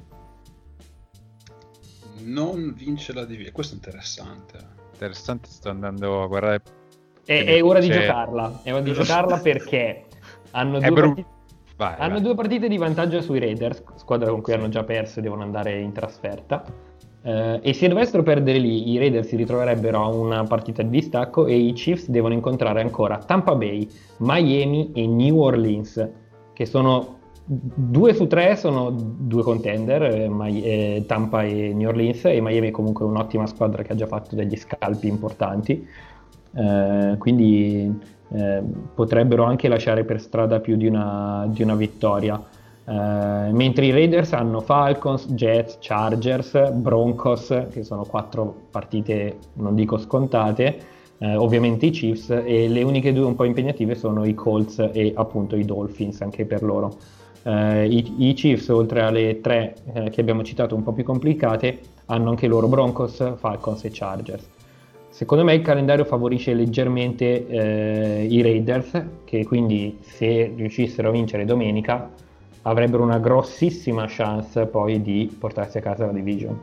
Non 2.24 2.74
vince 2.76 3.14
la 3.14 3.26
division. 3.26 3.54
Questo 3.54 3.74
è 3.74 3.78
interessante. 3.78 4.58
Interessante, 4.94 5.50
sto 5.50 5.70
andando 5.70 6.24
a 6.24 6.28
guardare. 6.28 6.62
È, 7.26 7.44
è 7.44 7.64
ora 7.64 7.80
di 7.80 7.90
giocarla. 7.90 8.62
È 8.64 8.72
ora 8.74 8.82
di 8.82 8.94
giocarla 8.94 9.38
perché 9.40 10.06
hanno 10.52 10.80
due, 10.80 10.92
bru- 10.92 11.08
partite, 11.08 11.28
vai, 11.78 11.96
hanno 11.98 12.14
vai. 12.14 12.22
due 12.22 12.36
partite 12.36 12.68
di 12.68 12.78
vantaggio 12.78 13.22
sui 13.22 13.40
Raiders, 13.40 13.84
squadra 13.96 14.30
con 14.30 14.42
cui 14.42 14.54
hanno 14.54 14.70
già 14.70 14.84
perso 14.84 15.20
e 15.20 15.22
devono 15.22 15.44
andare 15.44 15.80
in 15.80 15.92
trasferta. 15.92 16.64
Eh, 17.22 17.60
e 17.62 17.74
se 17.74 17.88
dovessero 17.88 18.24
perdere 18.24 18.58
lì, 18.58 18.90
i 18.90 18.98
Raiders 18.98 19.28
si 19.28 19.36
ritroverebbero 19.36 20.02
a 20.02 20.08
una 20.08 20.44
partita 20.44 20.82
di 20.82 20.90
distacco 20.90 21.46
e 21.46 21.56
i 21.56 21.74
Chiefs 21.74 22.10
devono 22.10 22.34
incontrare 22.34 22.82
ancora 22.82 23.18
Tampa 23.18 23.56
Bay, 23.56 23.88
Miami 24.18 24.92
e 24.94 25.06
New 25.06 25.38
Orleans, 25.38 26.10
che 26.54 26.66
sono 26.66 27.19
due 27.52 28.14
su 28.14 28.28
tre 28.28 28.56
sono 28.56 28.92
due 28.92 29.42
contender, 29.42 30.04
eh, 30.04 30.30
eh, 30.62 31.04
Tampa 31.08 31.44
e 31.44 31.74
New 31.74 31.90
Orleans, 31.90 32.26
e 32.26 32.40
Miami 32.42 32.68
è 32.68 32.72
comunque 32.72 33.06
un'ottima 33.06 33.48
squadra 33.48 33.82
che 33.82 33.94
ha 33.94 33.96
già 33.96 34.06
fatto 34.06 34.36
degli 34.36 34.56
scalpi 34.56 35.08
importanti. 35.08 35.88
Eh, 36.54 37.16
quindi 37.18 38.00
eh, 38.32 38.62
potrebbero 38.94 39.46
anche 39.46 39.68
lasciare 39.68 40.04
per 40.04 40.22
strada 40.22 40.60
più 40.60 40.78
di 40.78 40.86
una, 40.86 41.48
di 41.50 41.64
una 41.64 41.74
vittoria. 41.74 42.40
Eh, 42.86 43.52
mentre 43.52 43.86
i 43.86 43.92
Raiders 43.92 44.34
hanno 44.34 44.62
Falcons, 44.62 45.28
Jets, 45.34 45.78
Chargers, 45.80 46.72
Broncos, 46.72 47.66
che 47.72 47.84
sono 47.84 48.04
quattro 48.04 48.68
partite, 48.70 49.38
non 49.54 49.74
dico 49.74 49.98
scontate, 49.98 50.78
eh, 51.18 51.36
ovviamente 51.36 51.88
i 51.88 51.90
Chiefs, 51.90 52.30
e 52.30 52.68
le 52.68 52.84
uniche 52.84 53.12
due 53.12 53.26
un 53.26 53.36
po' 53.36 53.44
impegnative 53.44 53.96
sono 53.96 54.24
i 54.24 54.36
Colts 54.36 54.88
e 54.94 55.14
appunto 55.16 55.56
i 55.56 55.66
Dolphins, 55.66 56.22
anche 56.22 56.46
per 56.46 56.62
loro. 56.62 57.18
Eh, 57.44 57.88
i, 57.88 58.30
i 58.30 58.34
Chiefs, 58.34 58.68
oltre 58.70 59.02
alle 59.02 59.40
tre 59.42 59.76
eh, 59.94 60.10
che 60.10 60.22
abbiamo 60.22 60.44
citato 60.44 60.76
un 60.76 60.84
po' 60.84 60.92
più 60.92 61.04
complicate, 61.04 61.80
hanno 62.06 62.30
anche 62.30 62.48
loro 62.48 62.68
Broncos, 62.68 63.38
Falcons 63.38 63.84
e 63.86 63.90
Chargers. 63.92 64.48
Secondo 65.10 65.44
me 65.44 65.54
il 65.54 65.62
calendario 65.62 66.06
favorisce 66.06 66.54
leggermente 66.54 67.48
eh, 67.48 68.26
i 68.30 68.42
Raiders, 68.42 69.04
che 69.26 69.46
quindi 69.46 69.98
se 70.02 70.54
riuscissero 70.56 71.10
a 71.10 71.12
vincere 71.12 71.46
domenica 71.46 72.10
avrebbero 72.64 73.04
una 73.04 73.20
grossissima 73.20 74.06
chance 74.08 74.66
poi 74.66 75.02
di 75.02 75.36
portarsi 75.38 75.78
a 75.78 75.82
casa 75.82 76.06
la 76.06 76.12
division. 76.12 76.60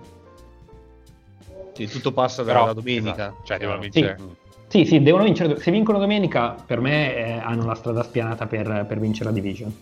Sì, 1.73 1.87
tutto 1.87 2.13
passa 2.13 2.43
Però, 2.45 2.61
dalla 2.61 2.73
domenica. 2.73 3.13
esatto, 3.13 3.37
cioè, 3.45 3.59
devono 3.59 3.81
vincere. 3.81 4.17
Mm. 4.21 4.27
Sì, 4.69 4.85
sì, 4.85 5.03
devono 5.03 5.25
vincere. 5.25 5.59
Se 5.59 5.71
vincono 5.71 5.99
domenica, 5.99 6.57
per 6.65 6.81
me 6.81 7.15
eh, 7.15 7.33
hanno 7.33 7.67
la 7.67 7.75
strada 7.75 8.03
spianata 8.03 8.47
per, 8.47 8.85
per 8.89 8.99
vincere 8.99 9.31
la 9.31 9.35
division. 9.35 9.75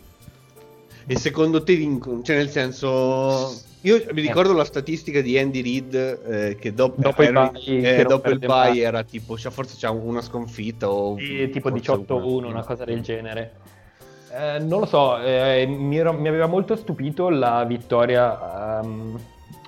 E 1.06 1.18
secondo 1.18 1.62
te 1.62 1.74
vincono? 1.74 2.22
Cioè, 2.22 2.36
nel 2.36 2.48
senso, 2.50 3.54
io 3.82 4.02
mi 4.12 4.20
ricordo 4.22 4.52
la 4.54 4.64
statistica 4.64 5.20
di 5.20 5.38
Andy 5.38 5.60
Reid 5.62 5.94
eh, 6.26 6.56
che 6.58 6.72
dopo, 6.72 7.00
Dopo 7.02 7.22
il 7.22 7.28
era- 7.28 7.50
bye, 7.50 7.98
eh, 7.98 8.04
dopo 8.04 8.30
il 8.30 8.38
bye 8.38 8.80
era 8.80 9.02
tipo, 9.02 9.36
cioè, 9.36 9.52
forse 9.52 9.76
c'ha 9.78 9.90
una 9.90 10.22
sconfitta 10.22 10.90
o 10.90 11.16
Sì, 11.18 11.50
tipo 11.50 11.68
forse 11.68 11.92
18-1, 11.92 12.46
una 12.46 12.62
cosa 12.64 12.84
del 12.84 13.00
genere. 13.02 13.52
Eh, 14.32 14.58
non 14.60 14.80
lo 14.80 14.86
so, 14.86 15.20
eh, 15.20 15.66
mi, 15.66 15.96
ero- 15.98 16.12
mi 16.14 16.26
aveva 16.28 16.46
molto 16.46 16.74
stupito 16.74 17.28
la 17.28 17.62
vittoria 17.64 18.80
ehm, 18.80 19.20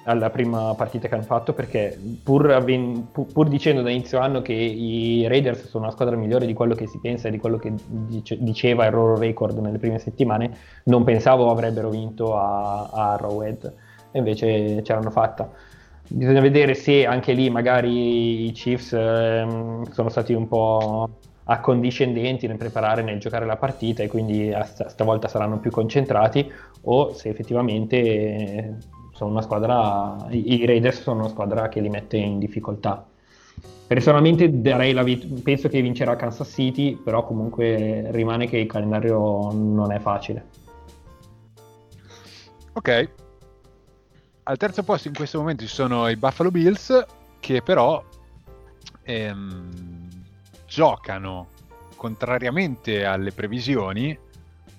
alla 0.06 0.30
prima 0.30 0.72
partita 0.74 1.08
che 1.08 1.14
hanno 1.14 1.24
fatto 1.24 1.52
perché 1.52 1.98
pur, 2.22 2.50
avven- 2.50 3.08
pu- 3.10 3.26
pur 3.26 3.48
dicendo 3.48 3.82
da 3.82 3.90
inizio 3.90 4.18
anno 4.20 4.40
che 4.40 4.52
i 4.52 5.26
Raiders 5.26 5.66
sono 5.66 5.84
una 5.84 5.92
squadra 5.92 6.16
migliore 6.16 6.46
di 6.46 6.52
quello 6.52 6.74
che 6.74 6.86
si 6.86 6.98
pensa 6.98 7.28
e 7.28 7.32
di 7.32 7.38
quello 7.38 7.56
che 7.58 7.72
dice- 7.86 8.38
diceva 8.40 8.86
il 8.86 8.94
loro 8.94 9.18
record 9.18 9.58
nelle 9.58 9.78
prime 9.78 9.98
settimane, 9.98 10.56
non 10.84 11.02
pensavo 11.02 11.50
avrebbero 11.50 11.90
vinto 11.90 12.36
a, 12.36 12.88
a 12.92 13.12
Arrowhead 13.14 13.72
e 14.12 14.18
invece 14.18 14.82
ce 14.82 14.92
l'hanno 14.92 15.10
fatta. 15.10 15.50
Bisogna 16.08 16.40
vedere 16.40 16.74
se 16.74 17.04
anche 17.04 17.32
lì 17.32 17.50
magari 17.50 18.46
i 18.46 18.52
Chiefs 18.52 18.92
ehm, 18.92 19.90
sono 19.90 20.08
stati 20.08 20.32
un 20.34 20.46
po' 20.46 21.08
accondiscendenti 21.48 22.46
nel 22.46 22.56
preparare, 22.58 23.02
nel 23.02 23.18
giocare 23.18 23.44
la 23.44 23.56
partita 23.56 24.04
e 24.04 24.08
quindi 24.08 24.52
a 24.52 24.62
sta- 24.62 24.88
stavolta 24.88 25.26
saranno 25.26 25.58
più 25.58 25.70
concentrati 25.72 26.48
o 26.82 27.12
se 27.12 27.28
effettivamente 27.28 28.78
sono 29.16 29.30
una 29.30 29.40
squadra, 29.40 30.28
i 30.28 30.66
Raiders 30.66 31.00
sono 31.00 31.20
una 31.20 31.30
squadra 31.30 31.70
che 31.70 31.80
li 31.80 31.88
mette 31.88 32.18
in 32.18 32.38
difficoltà. 32.38 33.06
Personalmente 33.86 34.60
darei 34.60 34.92
la 34.92 35.02
vit- 35.02 35.40
penso 35.40 35.68
che 35.68 35.80
vincerà 35.80 36.16
Kansas 36.16 36.50
City, 36.52 36.96
però 36.96 37.24
comunque 37.24 38.10
rimane 38.10 38.46
che 38.46 38.58
il 38.58 38.66
calendario 38.66 39.50
non 39.52 39.90
è 39.90 39.98
facile. 40.00 40.44
Ok. 42.74 43.10
Al 44.42 44.56
terzo 44.58 44.82
posto 44.82 45.08
in 45.08 45.14
questo 45.14 45.38
momento 45.38 45.62
ci 45.62 45.74
sono 45.74 46.06
i 46.08 46.16
Buffalo 46.16 46.50
Bills 46.50 47.06
che 47.40 47.62
però 47.62 48.04
ehm, 49.02 50.08
giocano 50.66 51.48
contrariamente 51.96 53.06
alle 53.06 53.32
previsioni 53.32 54.16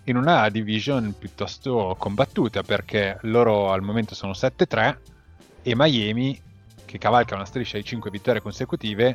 in 0.07 0.15
una 0.15 0.47
division 0.49 1.13
piuttosto 1.17 1.95
combattuta 1.97 2.63
perché 2.63 3.17
loro 3.23 3.71
al 3.71 3.81
momento 3.81 4.15
sono 4.15 4.31
7-3 4.31 4.97
e 5.63 5.73
Miami 5.75 6.39
che 6.85 6.97
cavalca 6.97 7.35
una 7.35 7.45
striscia 7.45 7.77
di 7.77 7.83
5 7.83 8.09
vittorie 8.09 8.41
consecutive 8.41 9.13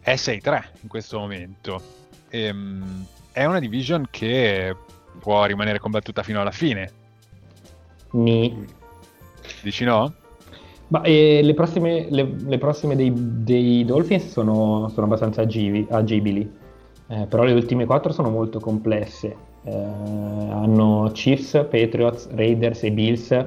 è 0.00 0.14
6-3 0.14 0.64
in 0.82 0.88
questo 0.88 1.18
momento. 1.18 1.82
Ehm, 2.30 3.04
è 3.32 3.44
una 3.44 3.58
division 3.58 4.06
che 4.10 4.74
può 5.18 5.44
rimanere 5.44 5.80
combattuta 5.80 6.22
fino 6.22 6.40
alla 6.40 6.52
fine. 6.52 6.92
Ni. 8.12 8.64
Dici 9.62 9.84
no? 9.84 10.14
Ma 10.88 11.02
eh, 11.02 11.40
le 11.42 11.54
prossime, 11.54 12.06
le- 12.10 12.34
le 12.38 12.58
prossime 12.58 12.94
dei, 12.94 13.12
dei 13.14 13.84
Dolphins 13.84 14.30
sono, 14.30 14.88
sono 14.92 15.06
abbastanza 15.06 15.42
agivi- 15.42 15.86
agibili, 15.90 16.58
Eh, 17.08 17.26
però 17.26 17.42
le 17.42 17.52
ultime 17.52 17.86
quattro 17.86 18.12
sono 18.12 18.30
molto 18.30 18.60
complesse. 18.60 19.48
Eh, 19.62 19.72
hanno 19.72 21.10
Chiefs, 21.12 21.66
Patriots, 21.70 22.28
Raiders 22.34 22.82
e 22.84 22.90
Bills 22.92 23.46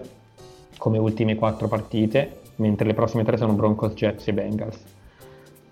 come 0.77 0.97
ultime 0.97 1.35
quattro 1.35 1.67
partite, 1.67 2.41
mentre 2.57 2.85
le 2.85 2.93
prossime 2.93 3.23
tre 3.23 3.37
sono 3.37 3.53
Broncos, 3.53 3.93
Jets 3.93 4.27
e 4.27 4.33
Bengals. 4.33 4.79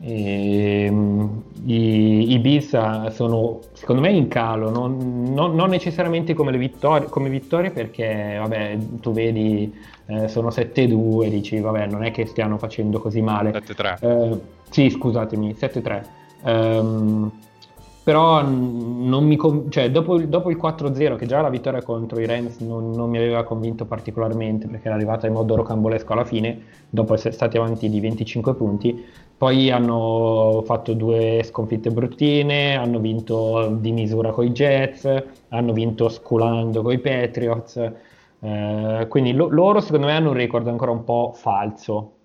E, 0.04 0.88
mm, 0.90 1.28
i, 1.66 2.32
I 2.32 2.40
Bills 2.40 2.74
ah, 2.74 3.10
sono 3.12 3.60
secondo 3.74 4.02
me 4.02 4.10
in 4.10 4.28
calo, 4.30 4.72
non, 4.72 5.32
non- 5.32 5.54
non 5.54 5.70
necessariamente 5.70 6.34
come 6.34 6.58
vittorie, 6.58 7.08
come 7.08 7.30
vittorie 7.30 7.70
perché 7.70 8.38
vabbè, 8.40 8.78
tu 9.00 9.12
vedi 9.12 9.72
eh, 10.08 10.28
sono 10.28 10.48
7-2, 10.50 11.30
dici 11.30 11.60
vabbè 11.60 11.86
non 11.86 12.04
è 12.04 12.12
che 12.12 12.26
stiano 12.26 12.58
facendo 12.58 13.00
così 13.00 13.22
male. 13.22 13.52
7-3. 13.52 13.98
Eh, 14.00 14.40
sì, 14.70 14.90
scusatemi, 14.90 15.54
7-3. 15.54 16.04
Ehm, 16.46 17.32
però 18.04 18.42
non 18.44 19.26
mi 19.26 19.36
con- 19.36 19.70
cioè, 19.70 19.92
dopo, 19.92 20.16
il- 20.16 20.28
dopo 20.28 20.50
il 20.50 20.58
4-0, 20.58 21.16
che 21.16 21.26
già 21.28 21.42
la 21.42 21.50
vittoria 21.50 21.82
contro 21.84 22.20
i 22.20 22.26
Rams 22.26 22.60
non, 22.60 22.94
non 22.96 23.10
mi 23.10 23.18
aveva 23.18 23.44
convinto 23.44 23.86
particolarmente 23.86 24.68
perché 24.68 24.88
era 24.88 24.96
arrivata 24.96 25.28
in 25.28 25.34
modo 25.34 25.56
rocambolesco 25.56 26.14
alla 26.14 26.26
fine, 26.26 26.62
dopo 26.90 27.14
essere 27.14 27.34
stati 27.34 27.58
avanti 27.58 27.90
di 27.90 28.00
25 28.00 28.56
punti. 28.56 29.04
Poi 29.38 29.72
hanno 29.72 30.62
fatto 30.66 30.94
due 30.94 31.42
sconfitte 31.44 31.90
bruttine, 31.92 32.76
hanno 32.76 33.00
vinto 33.00 33.70
di 33.80 33.92
misura 33.92 34.32
con 34.32 34.46
i 34.46 34.52
Jets, 34.52 35.24
hanno 35.50 35.74
vinto 35.74 36.10
sculando 36.10 36.82
con 36.82 36.92
i 36.94 37.00
Patriots. 37.00 37.92
eh, 38.44 39.06
quindi 39.10 39.34
lo- 39.34 39.50
loro 39.50 39.80
secondo 39.82 40.08
me 40.08 40.14
hanno 40.14 40.30
un 40.30 40.36
record 40.36 40.68
ancora 40.68 40.92
un 40.92 41.04
po' 41.04 41.32
falso. 41.36 42.16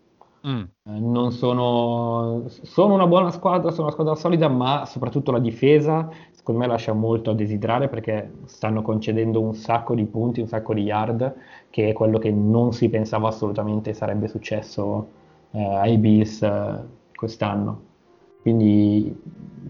Mm. 0.48 0.62
Eh, 0.84 0.98
Non 1.00 1.32
sono, 1.32 2.44
sono 2.48 2.94
una 2.94 3.06
buona 3.06 3.30
squadra, 3.30 3.70
sono 3.70 3.84
una 3.84 3.92
squadra 3.92 4.14
solida, 4.14 4.48
ma 4.48 4.84
soprattutto 4.86 5.32
la 5.32 5.38
difesa 5.40 6.08
secondo 6.32 6.60
me 6.60 6.68
lascia 6.68 6.92
molto 6.92 7.30
a 7.30 7.34
desiderare 7.34 7.88
perché 7.88 8.32
stanno 8.44 8.80
concedendo 8.82 9.40
un 9.40 9.54
sacco 9.54 9.94
di 9.96 10.04
punti, 10.06 10.40
un 10.40 10.46
sacco 10.46 10.72
di 10.74 10.82
yard, 10.82 11.34
che 11.70 11.88
è 11.88 11.92
quello 11.92 12.18
che 12.18 12.30
non 12.30 12.72
si 12.72 12.88
pensava 12.88 13.28
assolutamente 13.28 13.92
sarebbe 13.94 14.28
successo 14.28 15.08
eh, 15.50 15.60
ai 15.64 15.98
Bills 15.98 16.42
eh, 16.42 16.84
quest'anno. 17.16 17.82
Quindi 18.42 19.12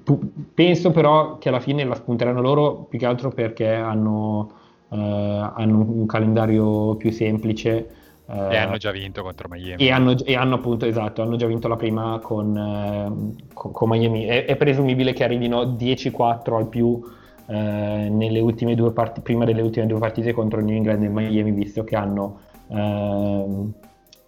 pu- 0.03 0.19
penso 0.55 0.91
però 0.91 1.39
che 1.39 1.49
alla 1.49 1.61
fine 1.61 1.85
la 1.85 1.95
spunteranno 1.95 2.41
loro 2.41 2.85
più 2.89 2.99
che 2.99 3.07
altro 3.07 3.31
perché 3.31 3.73
hanno, 3.73 4.51
eh, 4.91 4.97
hanno 4.97 5.79
un 5.81 6.07
calendario 6.07 6.95
più 6.97 7.11
semplice. 7.11 7.89
Eh, 8.29 8.55
E 8.55 8.57
hanno 8.57 8.77
già 8.77 8.91
vinto 8.91 9.23
contro 9.23 9.49
Miami. 9.49 9.83
e 9.83 9.91
hanno, 9.91 10.17
e 10.19 10.35
hanno 10.35 10.57
appunto, 10.57 10.85
esatto, 10.87 11.23
hanno 11.23 11.37
già 11.37 11.47
vinto 11.47 11.69
la 11.69 11.77
prima 11.77 12.19
con, 12.23 12.57
ehm, 12.57 13.35
con- 13.55 13.73
con 13.73 13.89
Miami. 13.89 14.25
È, 14.25 14.45
è 14.45 14.57
presumibile 14.57 15.13
che 15.13 15.25
arrivino 15.25 15.65
10-4 15.65 16.57
al 16.57 16.69
più 16.69 17.01
eh, 17.49 18.09
nelle 18.11 18.41
ultime 18.41 18.75
due 18.75 18.93
parti- 18.93 19.21
prima 19.21 19.45
delle 19.45 19.63
ultime 19.63 19.87
due 19.87 19.99
partite 20.01 20.33
contro 20.33 20.61
New 20.61 20.75
England 20.75 21.03
e 21.05 21.09
Miami, 21.09 21.53
visto 21.53 21.85
che 21.85 21.95
hanno, 21.95 22.41
ehm, 22.69 23.73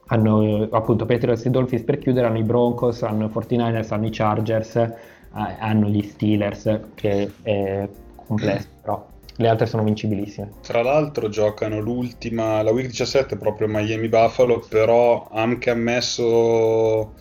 hanno 0.06 0.42
eh, 0.42 0.68
appunto 0.70 1.04
Patriots 1.04 1.44
e 1.46 1.50
Dolphins 1.50 1.82
per 1.82 1.98
chiudere, 1.98 2.26
hanno 2.28 2.38
i 2.38 2.44
Broncos, 2.44 3.02
hanno 3.02 3.26
i 3.26 3.28
49ers, 3.28 3.92
hanno 3.92 4.06
i 4.06 4.10
Chargers, 4.10 4.76
eh, 4.76 4.94
hanno 5.32 5.88
gli 5.88 6.02
Steelers, 6.02 6.80
che 6.94 7.30
è 7.42 7.88
complesso 8.14 8.68
però. 8.80 9.06
Le 9.38 9.48
altre 9.48 9.66
sono 9.66 9.84
vincibilissime. 9.84 10.50
Tra 10.62 10.82
l'altro 10.82 11.28
giocano 11.28 11.78
l'ultima, 11.78 12.60
la 12.62 12.72
week 12.72 12.88
17 12.88 13.36
proprio 13.36 13.68
Miami 13.68 14.08
Buffalo, 14.08 14.64
però 14.68 15.28
anche 15.30 15.70
ammesso 15.70 17.14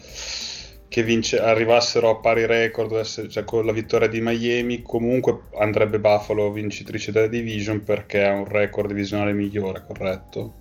che 0.87 1.03
vince, 1.03 1.39
arrivassero 1.39 2.09
a 2.09 2.15
pari 2.15 2.47
record 2.47 3.03
cioè 3.03 3.43
con 3.43 3.65
la 3.65 3.71
vittoria 3.71 4.07
di 4.07 4.19
Miami, 4.19 4.81
comunque 4.81 5.41
andrebbe 5.59 5.99
Buffalo 5.99 6.51
vincitrice 6.51 7.11
della 7.11 7.27
division 7.27 7.83
perché 7.83 8.25
ha 8.25 8.33
un 8.33 8.45
record 8.45 8.87
divisionale 8.87 9.33
migliore, 9.33 9.83
corretto? 9.85 10.53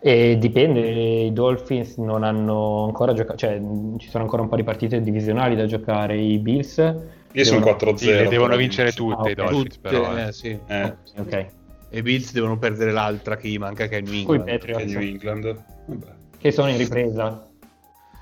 E 0.00 0.36
dipende, 0.38 0.80
i 1.26 1.32
Dolphins 1.32 1.96
non 1.96 2.24
hanno 2.24 2.84
ancora 2.84 3.14
giocato, 3.14 3.38
cioè 3.38 3.58
ci 3.96 4.08
sono 4.10 4.24
ancora 4.24 4.42
un 4.42 4.48
po' 4.48 4.56
di 4.56 4.64
partite 4.64 5.00
divisionali 5.00 5.56
da 5.56 5.64
giocare, 5.64 6.18
i 6.18 6.38
Bills... 6.38 7.18
Io 7.32 7.44
sono 7.44 7.64
4-0. 7.64 7.94
Sì, 7.94 8.06
le 8.06 8.28
devono 8.28 8.56
vincere 8.56 8.92
tutte 8.92 9.28
ah, 9.28 9.30
i 9.30 9.34
Dolphins, 9.34 9.74
tutte, 9.74 9.88
però. 9.88 10.16
Eh, 10.16 10.32
sì. 10.32 10.58
Eh. 10.66 10.94
Ok. 11.16 11.32
E 11.32 11.98
i 11.98 12.02
Bills 12.02 12.32
devono 12.32 12.58
perdere 12.58 12.92
l'altra 12.92 13.36
che 13.36 13.48
gli 13.48 13.58
manca, 13.58 13.86
che 13.86 13.98
è 13.98 14.00
New 14.00 14.12
England. 14.12 14.44
Poi 14.44 14.52
Patriots. 14.52 14.84
Che 14.84 14.90
è 14.90 14.92
New 14.92 15.08
England. 15.08 15.64
Vabbè. 15.86 16.06
Che 16.38 16.52
sono 16.52 16.68
in 16.70 16.76
ripresa. 16.76 17.48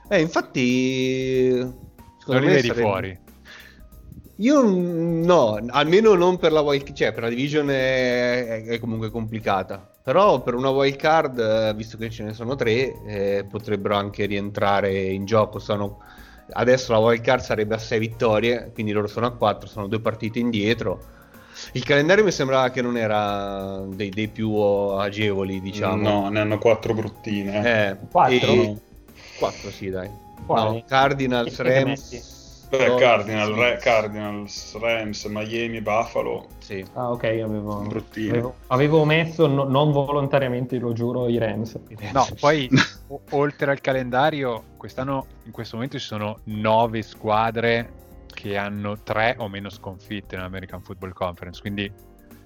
Eh, 0.09 0.21
infatti... 0.21 1.59
Non 2.27 2.41
li 2.41 2.47
vedi 2.47 2.69
sarebbe... 2.69 2.81
fuori. 2.81 3.19
Io 4.41 4.63
no, 4.63 5.59
almeno 5.71 6.15
non 6.15 6.37
per 6.37 6.53
la 6.53 6.61
wild 6.61 6.93
cioè 6.93 7.13
per 7.13 7.25
la 7.25 7.29
division 7.29 7.71
è, 7.71 8.65
è 8.65 8.79
comunque 8.79 9.11
complicata. 9.11 9.91
Però 10.03 10.41
per 10.43 10.55
una 10.55 10.71
wild 10.71 10.97
card, 10.97 11.39
eh, 11.39 11.75
visto 11.75 11.99
che 11.99 12.09
ce 12.09 12.23
ne 12.23 12.33
sono 12.33 12.55
tre, 12.55 12.95
eh, 13.05 13.47
potrebbero 13.49 13.97
anche 13.97 14.27
rientrare 14.27 14.93
in 14.93 15.25
gioco. 15.25 15.59
Sono... 15.59 15.99
Adesso 16.51 16.93
la 16.93 16.99
wild 16.99 17.23
card 17.23 17.43
sarebbe 17.43 17.75
a 17.75 17.79
6 17.79 17.99
vittorie, 17.99 18.71
quindi 18.73 18.93
loro 18.93 19.07
sono 19.07 19.27
a 19.27 19.33
4, 19.33 19.69
sono 19.69 19.87
due 19.87 20.01
partite 20.01 20.39
indietro. 20.39 21.17
Il 21.73 21.85
calendario 21.85 22.25
mi 22.25 22.31
sembrava 22.31 22.71
che 22.71 22.83
non 22.83 22.97
era 22.97 23.83
dei, 23.87 24.11
dei 24.11 24.29
più 24.29 24.55
agevoli, 24.55 25.61
diciamo. 25.61 26.03
No, 26.03 26.29
ne 26.29 26.41
hanno 26.41 26.59
4 26.59 26.95
bruttine. 26.95 27.91
Eh, 27.91 27.97
4? 28.11 28.81
4 29.39 29.71
sì, 29.71 29.91
dai. 29.91 30.09
Quali? 30.47 30.77
No, 30.77 30.85
Cardinals, 30.87 31.61
Rams. 31.61 32.38
Beh, 32.69 32.97
Cardinal, 32.97 33.55
Re- 33.55 33.79
Cardinals, 33.79 34.79
Rams, 34.79 35.25
Miami, 35.25 35.81
Buffalo, 35.81 36.49
Sì. 36.59 36.85
Ah, 36.93 37.11
ok, 37.13 37.25
avevo, 37.25 37.81
avevo, 37.81 38.55
avevo 38.67 39.05
messo, 39.07 39.47
no- 39.47 39.65
non 39.65 39.91
volontariamente, 39.91 40.79
lo 40.79 40.93
giuro, 40.93 41.29
i 41.29 41.39
Rams. 41.39 41.79
No, 42.13 42.27
poi 42.39 42.69
o- 43.07 43.21
oltre 43.31 43.71
al 43.71 43.81
calendario, 43.81 44.65
quest'anno 44.77 45.27
in 45.45 45.53
questo 45.53 45.77
momento 45.77 45.99
ci 45.99 46.05
sono 46.05 46.41
nove 46.45 47.01
squadre 47.01 47.93
che 48.27 48.59
hanno 48.59 48.99
tre 49.03 49.37
o 49.39 49.49
meno 49.49 49.71
sconfitte 49.71 50.37
nell'American 50.37 50.83
Football 50.83 51.13
Conference. 51.13 51.61
Quindi 51.63 51.91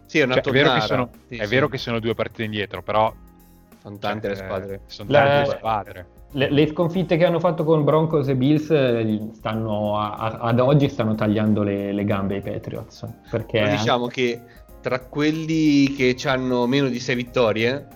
Sì, 0.07 0.21
è 0.21 0.25
una 0.25 0.35
cioè, 0.35 0.43
è, 0.45 0.51
vero 0.53 0.73
che, 0.73 0.81
sono, 0.83 1.11
Sì, 1.27 1.37
è 1.37 1.45
sì. 1.45 1.51
vero 1.51 1.69
che 1.69 1.79
sono 1.79 1.99
due 1.99 2.15
partite 2.15 2.45
indietro, 2.45 2.81
però 2.83 3.13
sono 3.81 3.99
tante 3.99 4.29
le 4.29 4.35
eh, 4.35 4.37
squadre. 4.37 4.81
sono 4.87 5.11
tante 5.11 5.39
le 5.51 5.57
squadre. 5.57 6.07
Le, 6.35 6.51
le 6.51 6.67
sconfitte 6.69 7.17
che 7.17 7.25
hanno 7.27 7.41
fatto 7.41 7.63
con 7.63 7.85
Broncos 7.85 8.27
e 8.29 8.35
Bills 8.37 8.71
eh, 8.71 9.29
stanno 9.35 9.99
a- 9.99 10.15
a- 10.15 10.39
ad 10.41 10.61
oggi 10.61 10.89
stanno 10.89 11.15
tagliando 11.15 11.63
le, 11.63 11.93
le 11.93 12.05
gambe 12.05 12.37
ai 12.37 12.41
Patriots. 12.41 13.07
Perché 13.31 13.61
diciamo 13.69 14.07
che 14.07 14.41
tra 14.81 14.99
quelli 15.01 15.93
che 15.95 16.17
hanno 16.25 16.67
meno 16.67 16.89
di 16.89 16.99
6 16.99 17.15
vittorie, 17.15 17.87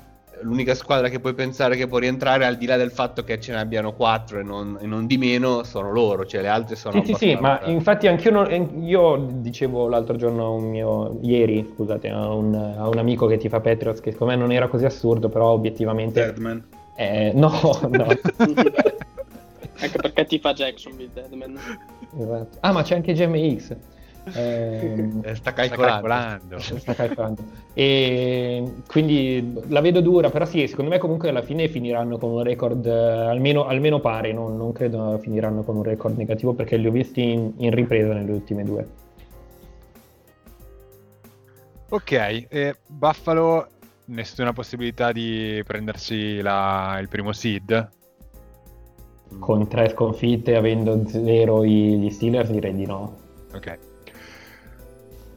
l'unica 0.43 0.75
squadra 0.75 1.09
che 1.09 1.19
puoi 1.19 1.33
pensare 1.33 1.77
che 1.77 1.87
può 1.87 1.97
rientrare, 1.99 2.45
al 2.45 2.57
di 2.57 2.67
là 2.67 2.77
del 2.77 2.91
fatto 2.91 3.25
che 3.25 3.41
ce 3.41 3.53
ne 3.53 3.59
abbiano 3.59 3.95
4 3.95 4.41
e 4.41 4.43
non, 4.43 4.77
e 4.81 4.87
non 4.87 5.07
di 5.07 5.17
meno, 5.17 5.63
sono 5.65 5.91
loro, 5.91 6.27
cioè 6.27 6.43
le 6.43 6.49
altre 6.49 6.77
sono 6.77 7.03
Sì, 7.03 7.15
sì, 7.15 7.31
sì, 7.31 7.37
ma 7.41 7.61
infatti 7.65 8.07
anch'io 8.07 8.31
non- 8.31 8.51
eh, 8.51 8.69
io 8.81 9.29
dicevo 9.33 9.89
l'altro 9.89 10.17
giorno 10.17 10.45
a 10.45 10.49
un 10.51 10.69
mio, 10.69 11.19
ieri, 11.23 11.73
scusate, 11.75 12.11
a 12.11 12.33
un, 12.35 12.55
a 12.55 12.87
un 12.87 12.99
amico 12.99 13.27
che 13.27 13.39
ti 13.39 13.49
fa 13.49 13.61
Patriots, 13.61 14.01
che 14.01 14.13
secondo 14.13 14.35
me 14.35 14.39
non 14.39 14.53
era 14.53 14.69
così 14.69 14.85
assurdo, 14.85 15.31
però 15.31 15.49
obiettivamente... 15.49 16.21
Deadman. 16.23 16.65
Eh, 16.97 17.33
no, 17.35 17.51
no. 17.91 18.07
Anche 19.79 19.99
perché 20.01 20.25
ti 20.25 20.39
fa 20.39 20.55
Jacksonville 20.55 21.11
Deadman. 21.13 21.59
Esatto. 22.19 22.57
Ah, 22.61 22.73
ma 22.73 22.83
c'è 22.83 22.95
anche 22.95 23.13
GMX. 23.13 23.77
Ehm, 24.35 25.21
Eh, 25.23 25.35
sta 25.35 25.53
calcolando. 25.53 26.59
sta 26.59 26.95
calcolando. 26.95 27.43
E 27.75 28.73
quindi 28.87 29.55
la 29.69 29.81
vedo 29.81 30.01
dura, 30.01 30.31
però 30.31 30.47
sì, 30.47 30.67
secondo 30.67 30.91
me 30.91 30.99
comunque 30.99 31.29
alla 31.29 31.43
fine 31.43 31.69
finiranno 31.69 32.17
con 32.19 32.31
un 32.31 32.43
record 32.43 32.87
eh, 32.87 32.91
almeno, 32.91 33.67
almeno 33.67 34.01
pari, 34.01 34.33
non, 34.33 34.57
non 34.57 34.73
credo 34.73 35.19
finiranno 35.19 35.63
con 35.63 35.77
un 35.77 35.83
record 35.83 36.17
negativo 36.17 36.55
perché 36.55 36.77
li 36.77 36.87
ho 36.87 36.91
visti 36.91 37.31
in, 37.31 37.53
in 37.59 37.75
ripresa 37.75 38.15
nelle 38.15 38.33
ultime 38.33 38.65
due. 38.65 38.87
Ok, 41.89 42.13
e 42.49 42.77
Buffalo, 42.89 43.69
nessuna 44.07 44.53
possibilità 44.53 45.13
di 45.13 45.63
prendersi 45.67 46.41
la- 46.41 46.99
il 47.01 47.09
primo 47.09 47.33
seed? 47.33 47.91
Con 49.39 49.69
tre 49.69 49.89
sconfitte, 49.91 50.57
avendo 50.57 51.07
zero 51.09 51.65
gli 51.65 52.09
Steelers, 52.11 52.51
direi 52.51 52.75
di 52.75 52.87
no. 52.87 53.19
Ok. 53.53 53.79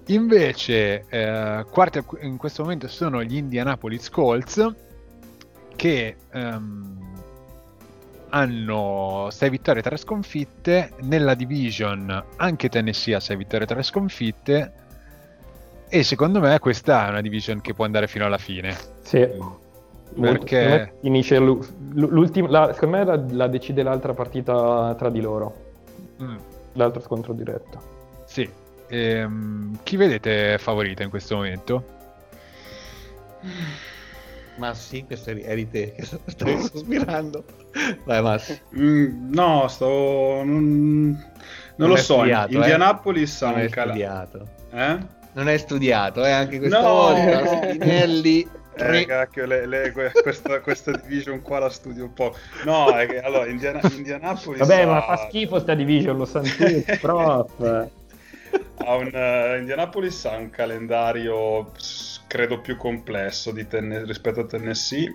Invece, 0.07 1.05
eh, 1.07 1.65
quarti 1.69 2.03
in 2.21 2.37
questo 2.37 2.63
momento 2.63 2.87
sono 2.87 3.23
gli 3.23 3.35
Indianapolis 3.35 4.09
Colts 4.09 4.73
che 5.75 6.15
ehm, 6.31 6.97
hanno 8.29 9.27
6 9.29 9.49
vittorie 9.49 9.81
e 9.81 9.83
3 9.83 9.97
sconfitte. 9.97 10.91
Nella 11.01 11.35
division 11.35 12.23
anche 12.37 12.69
Tennessee 12.69 13.15
ha 13.15 13.19
6 13.19 13.37
vittorie 13.37 13.65
e 13.65 13.69
3 13.69 13.83
sconfitte. 13.83 14.73
E 15.91 16.03
secondo 16.03 16.39
me 16.39 16.59
questa 16.59 17.07
è 17.07 17.09
una 17.09 17.21
division 17.21 17.61
che 17.61 17.73
può 17.73 17.83
andare 17.85 18.07
fino 18.07 18.25
alla 18.25 18.37
fine. 18.37 18.75
Sì. 19.01 19.27
Perché- 20.19 20.93
finisce 21.01 21.37
l'u- 21.39 21.63
l'ultima, 21.93 22.49
la- 22.49 22.73
secondo 22.73 22.97
me 22.97 23.03
la, 23.05 23.23
la 23.31 23.47
decide 23.47 23.83
l'altra 23.83 24.13
partita 24.13 24.93
tra 24.97 25.09
di 25.09 25.21
loro, 25.21 25.67
Mm, 26.21 26.35
l'altro 26.73 27.01
scontro 27.01 27.33
diretto. 27.33 27.81
sì. 28.25 28.49
Ehm, 28.91 29.77
chi 29.83 29.97
vedete 29.97 30.57
favorita 30.57 31.03
in 31.03 31.09
questo 31.11 31.35
momento? 31.35 31.83
Ma 34.57 34.73
sì, 34.73 35.05
questo 35.05 35.29
eri, 35.29 35.69
te 35.69 35.93
che 35.93 36.03
stavi 36.25 36.59
sospirando. 36.59 37.43
Vai, 38.03 38.21
Massi. 38.21 38.59
Mm, 38.77 39.31
no, 39.31 39.67
sto... 39.67 39.85
Non, 40.43 40.43
non 40.43 41.17
Non 41.75 41.89
lo 41.89 41.95
so. 41.97 42.15
studiato, 42.15 42.53
Indianapolis 42.55 43.41
ha 43.43 43.45
Non 43.47 43.55
un 43.55 43.61
hai 43.61 43.69
cala- 43.69 43.87
studiato. 43.91 44.47
Eh? 44.71 44.97
Non 45.39 45.47
hai 45.47 45.57
studiato, 45.57 46.25
eh, 46.25 46.31
anche 46.31 46.57
questa 46.59 46.81
No! 46.81 46.89
volta. 46.89 47.45
Spinelli. 47.63 48.45
Eh, 48.75 49.05
cacchio, 49.05 49.45
le- 49.45 49.65
le- 49.65 49.91
que- 49.93 50.11
questa, 50.21 50.59
questa 50.59 50.91
division 50.91 51.41
qua 51.41 51.59
la 51.59 51.69
studio 51.69 52.03
un 52.03 52.13
po'. 52.13 52.35
No, 52.65 52.89
è 52.93 53.07
che, 53.07 53.21
allora, 53.21 53.47
Indiana- 53.47 53.79
Indianapolis 53.95 54.59
Vabbè, 54.59 54.81
ha, 54.81 54.85
ma 54.85 55.01
fa 55.01 55.15
schifo 55.27 55.59
sta 55.59 55.73
division, 55.75 56.17
lo 56.17 56.25
sanno 56.25 56.47
tutti, 56.47 56.85
prof. 56.99 57.87
ha 58.77 58.95
un, 58.95 59.09
eh, 59.13 59.57
Indianapolis 59.59 60.25
ha 60.25 60.35
un 60.35 60.49
calendario, 60.49 61.71
credo, 62.27 62.59
più 62.59 62.75
complesso 62.75 63.51
di 63.51 63.65
Tenne- 63.67 64.03
rispetto 64.05 64.41
a 64.41 64.45
Tennessee, 64.45 65.13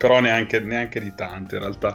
però 0.00 0.18
neanche, 0.20 0.60
neanche 0.60 0.98
di 0.98 1.14
tanto 1.14 1.56
in 1.56 1.60
realtà. 1.60 1.94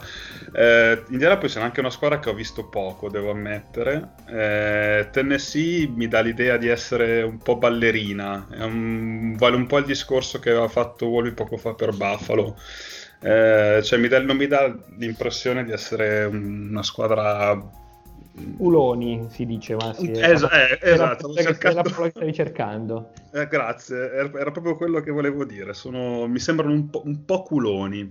Eh, 0.54 1.04
Indianapolis 1.10 1.56
è 1.58 1.62
anche 1.62 1.80
una 1.80 1.89
squadra 1.89 2.20
che 2.20 2.30
ho 2.30 2.36
visto 2.36 2.68
poco, 2.70 3.10
devo 3.10 3.32
ammettere. 3.32 4.13
Eh, 4.28 5.08
Tennessee 5.12 5.88
mi 5.88 6.08
dà 6.08 6.20
l'idea 6.22 6.58
di 6.58 6.68
essere 6.68 7.24
un 7.24 7.39
po' 7.39 7.58
ballerina, 7.58 8.46
un- 8.60 9.36
vale 9.38 9.56
un 9.56 9.65
po' 9.65 9.80
il 9.80 9.86
discorso 9.86 10.38
che 10.39 10.52
aveva 10.52 10.68
fatto 10.68 11.08
Wolby 11.08 11.34
poco 11.34 11.58
fa 11.58 11.74
per 11.74 11.94
Buffalo. 11.96 12.56
Eh, 13.22 13.80
cioè 13.84 13.98
mi 14.00 14.08
dà- 14.08 14.22
non 14.22 14.38
mi 14.38 14.46
dà 14.48 14.72
l'impressione 15.00 15.63
di 15.63 15.72
essere 15.72 16.26
una 16.26 16.84
squadra 16.84 17.60
Uloni 18.58 19.28
si 19.30 19.45
dice, 19.45 19.76
ma 19.76 19.93
sì. 19.93 20.12
Es- 20.12 20.43
eh, 20.43 20.80
esatto, 20.82 21.32
sto 21.32 21.41
cercando- 21.41 21.82
la 21.82 21.84
parola 21.84 22.06
che 22.06 22.12
stavi 22.15 22.34
cercando. 22.34 23.12
Eh, 23.32 23.48
grazie, 23.48 23.98
era, 24.12 24.39
era 24.39 24.52
proprio 24.52 24.76
quello 24.76 25.00
che 25.02 25.12
volevo 25.12 25.45
dire. 25.45 25.74
Sono- 25.74 26.28
mi 26.28 26.39
sembrano 26.39 26.74
un 26.74 26.89
po', 26.89 27.02
un 27.06 27.26
po' 27.26 27.43
culoni. 27.43 28.08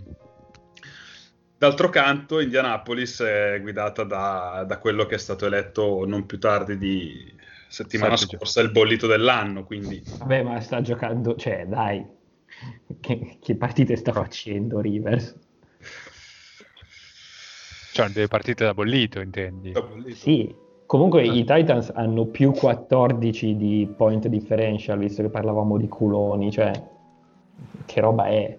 D'altro 1.56 1.88
canto, 1.88 2.40
Indianapolis 2.40 3.22
è 3.22 3.58
guidata 3.60 4.04
da, 4.04 4.64
da 4.66 4.78
quello 4.78 5.06
che 5.06 5.14
è 5.14 5.18
stato 5.18 5.46
eletto 5.46 6.04
non 6.06 6.26
più 6.26 6.38
tardi 6.38 6.76
di 6.76 7.32
settimana 7.68 8.16
Sette 8.16 8.36
scorsa 8.36 8.60
il 8.60 8.70
bollito 8.70 9.06
dell'anno. 9.06 9.64
Quindi 9.64 10.02
Vabbè, 10.18 10.42
ma 10.42 10.60
sta 10.60 10.80
giocando, 10.80 11.36
cioè, 11.36 11.64
dai. 11.66 12.04
Che, 13.00 13.38
che 13.40 13.56
partite 13.56 13.96
sta 13.96 14.12
facendo 14.12 14.80
Rivers? 14.80 15.34
Cioè, 17.94 18.08
delle 18.08 18.26
partite 18.26 18.64
da 18.64 18.74
bollito, 18.74 19.20
intendi? 19.20 19.72
Sì, 20.14 20.52
comunque 20.84 21.24
i 21.24 21.44
Titans 21.44 21.92
hanno 21.94 22.24
più 22.24 22.50
14 22.50 23.56
di 23.56 23.88
point 23.96 24.26
differential, 24.26 24.98
visto 24.98 25.22
che 25.22 25.28
parlavamo 25.28 25.76
di 25.76 25.86
culoni, 25.86 26.50
cioè, 26.50 26.72
che 27.86 28.00
roba 28.00 28.24
è? 28.24 28.58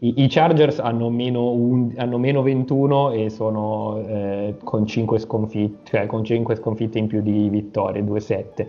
I, 0.00 0.24
i 0.24 0.26
Chargers 0.28 0.80
hanno 0.80 1.10
meno, 1.10 1.52
un- 1.52 1.94
hanno 1.96 2.18
meno 2.18 2.42
21 2.42 3.12
e 3.12 3.30
sono 3.30 4.04
eh, 4.04 4.56
con 4.64 4.84
5 4.84 5.20
sconfitte, 5.20 5.78
cioè 5.84 6.06
con 6.06 6.24
5 6.24 6.56
sconfitte 6.56 6.98
in 6.98 7.06
più 7.06 7.22
di 7.22 7.48
vittorie, 7.50 8.02
2-7. 8.02 8.66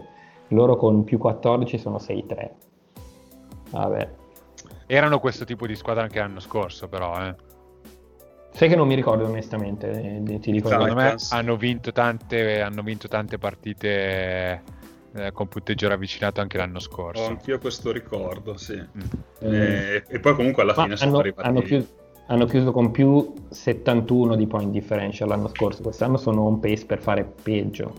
Loro 0.50 0.76
con 0.76 1.04
più 1.04 1.18
14 1.18 1.80
sono 1.80 1.98
6-3. 1.98 2.50
Vabbè. 3.72 4.10
Erano 4.86 5.18
questo 5.18 5.44
tipo 5.44 5.66
di 5.66 5.74
squadra 5.74 6.04
anche 6.04 6.20
l'anno 6.20 6.40
scorso, 6.40 6.88
però. 6.88 7.20
Eh. 7.20 7.52
Sai 8.54 8.70
che 8.70 8.76
non 8.76 8.88
mi 8.88 8.94
ricordo 8.94 9.26
onestamente, 9.26 10.22
eh, 10.26 10.40
ti 10.40 10.52
dico 10.52 10.68
Secondo 10.70 10.94
me 10.94 11.16
hanno 11.32 11.58
vinto 11.58 11.92
tante, 11.92 12.62
hanno 12.62 12.84
vinto 12.84 13.08
tante 13.08 13.40
partite 13.40 14.62
eh, 15.16 15.32
con 15.32 15.48
punteggio 15.48 15.88
ravvicinato 15.88 16.40
anche 16.40 16.58
l'anno 16.58 16.78
Ho 16.78 16.82
scorso. 16.82 17.26
anch'io 17.26 17.58
questo 17.58 17.92
ricordo, 17.92 18.56
sì. 18.56 18.76
Mm. 18.76 19.54
E, 19.54 20.04
e 20.08 20.20
poi 20.20 20.36
comunque 20.36 20.62
alla 20.62 20.74
Ma 20.76 20.84
fine 20.84 20.98
sono 20.98 21.10
hanno, 21.10 21.20
arrivati... 21.20 21.48
hanno 21.48 21.62
chiuso, 21.62 21.88
hanno 22.28 22.46
chiuso 22.46 22.72
con 22.72 22.92
più 22.92 23.34
71 23.50 24.36
di 24.36 24.46
point 24.46 24.72
differential 24.72 25.30
l'anno 25.30 25.48
scorso, 25.48 25.82
quest'anno 25.82 26.18
sono 26.18 26.44
on 26.44 26.60
pace 26.60 26.86
per 26.86 27.00
fare 27.00 27.24
peggio. 27.24 27.94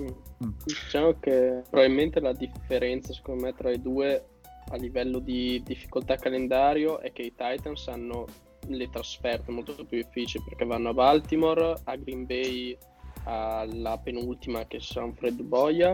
Mm. 0.00 0.48
Diciamo 0.64 1.16
che 1.18 1.62
probabilmente 1.68 2.20
la 2.20 2.32
differenza 2.32 3.12
secondo 3.12 3.44
me 3.44 3.54
tra 3.54 3.70
i 3.70 3.80
due 3.82 4.24
a 4.68 4.76
livello 4.76 5.18
di 5.18 5.62
difficoltà 5.64 6.16
calendario 6.16 6.98
è 7.00 7.12
che 7.12 7.22
i 7.22 7.34
Titans 7.34 7.88
hanno 7.88 8.26
le 8.68 8.88
trasferte 8.90 9.50
molto 9.50 9.74
più 9.84 9.98
difficili 10.02 10.44
perché 10.48 10.64
vanno 10.64 10.90
a 10.90 10.94
Baltimore, 10.94 11.74
a 11.84 11.96
Green 11.96 12.26
Bay 12.26 12.76
alla 13.24 13.98
penultima 13.98 14.66
che 14.66 14.78
sarà 14.80 15.04
un 15.06 15.14
Fred 15.14 15.40
Boia 15.42 15.92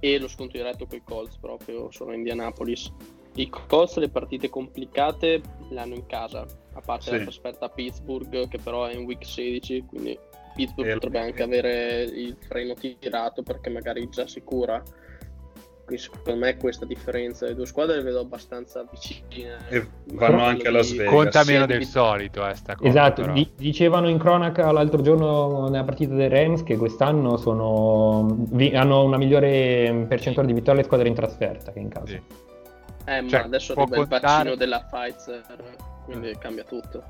e 0.00 0.18
lo 0.18 0.26
scontro 0.26 0.58
diretto 0.58 0.86
con 0.86 0.98
i 0.98 1.02
Colts 1.04 1.36
proprio 1.36 1.90
sono 1.92 2.10
a 2.10 2.14
Indianapolis. 2.14 2.92
I 3.34 3.48
Colts 3.48 3.96
le 3.96 4.08
partite 4.10 4.50
complicate 4.50 5.40
le 5.70 5.80
hanno 5.80 5.94
in 5.94 6.06
casa, 6.06 6.44
a 6.74 6.80
parte 6.80 7.04
Sì. 7.04 7.10
la 7.12 7.22
trasferta 7.22 7.66
a 7.66 7.68
Pittsburgh 7.68 8.48
che 8.48 8.58
però 8.58 8.84
è 8.86 8.94
in 8.94 9.04
week 9.04 9.24
16, 9.24 9.84
quindi 9.86 10.18
Pittsburgh 10.54 10.88
E- 10.88 10.92
potrebbe 10.94 11.18
anche 11.20 11.42
avere 11.42 12.02
il 12.02 12.36
freno 12.46 12.74
tirato 12.74 13.42
perché 13.42 13.70
magari 13.70 14.08
già 14.10 14.26
sicura. 14.26 14.82
Quindi 15.84 16.02
secondo 16.02 16.36
me 16.38 16.56
questa 16.56 16.86
differenza 16.86 17.44
le 17.46 17.54
due 17.54 17.66
squadre 17.66 17.96
le 17.96 18.02
vedo 18.02 18.20
abbastanza 18.20 18.84
vicine. 18.90 19.56
E 19.68 19.86
vanno 20.12 20.42
anche 20.44 20.68
a 20.68 20.70
Las 20.70 20.92
Vegas. 20.92 21.12
Conta 21.12 21.42
Sì, 21.42 21.52
meno 21.52 21.66
di- 21.66 21.72
del 21.72 21.84
solito, 21.84 22.46
eh, 22.46 22.54
sta 22.54 22.76
cosa, 22.76 22.88
Esatto, 22.88 23.20
però. 23.22 23.32
di- 23.34 23.50
dicevano 23.56 24.08
in 24.08 24.18
cronaca 24.18 24.70
l'altro 24.70 25.02
giorno 25.02 25.68
nella 25.68 25.84
partita 25.84 26.14
dei 26.14 26.28
Rams 26.28 26.62
che 26.62 26.76
quest'anno 26.76 27.36
sono, 27.36 28.26
vi- 28.50 28.74
hanno 28.74 29.02
una 29.02 29.16
migliore 29.16 30.06
percentuale 30.08 30.48
di 30.48 30.54
vittorie 30.54 30.80
le 30.80 30.86
squadre 30.86 31.08
in 31.08 31.14
trasferta 31.14 31.72
che 31.72 31.78
in 31.80 31.88
casa. 31.88 32.06
Sì. 32.06 32.22
Eh, 33.04 33.20
ma 33.20 33.28
Cioè, 33.28 33.40
adesso 33.40 33.74
può 33.74 33.82
arriva 33.82 33.98
il 34.02 34.08
contare- 34.08 34.34
bacino 34.34 34.54
della 34.54 34.86
Pfizer, 34.88 35.44
quindi 36.04 36.36
cambia 36.38 36.62
tutto. 36.62 37.02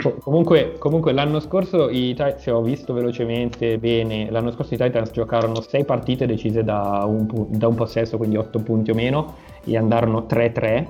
Co- 0.00 0.18
comunque, 0.22 0.76
comunque 0.78 1.12
l'anno 1.12 1.40
scorso 1.40 1.88
i 1.88 2.08
Titans, 2.10 2.42
se 2.42 2.50
ho 2.52 2.62
visto 2.62 2.92
velocemente 2.92 3.76
bene, 3.78 4.30
l'anno 4.30 4.52
scorso 4.52 4.74
i 4.74 4.76
Titans 4.76 5.10
giocarono 5.10 5.60
6 5.60 5.84
partite 5.84 6.26
decise 6.26 6.62
da 6.62 7.02
un, 7.06 7.26
da 7.48 7.66
un 7.66 7.74
possesso, 7.74 8.16
quindi 8.16 8.36
8 8.36 8.60
punti 8.60 8.92
o 8.92 8.94
meno, 8.94 9.34
e 9.64 9.76
andarono 9.76 10.26
3-3. 10.28 10.86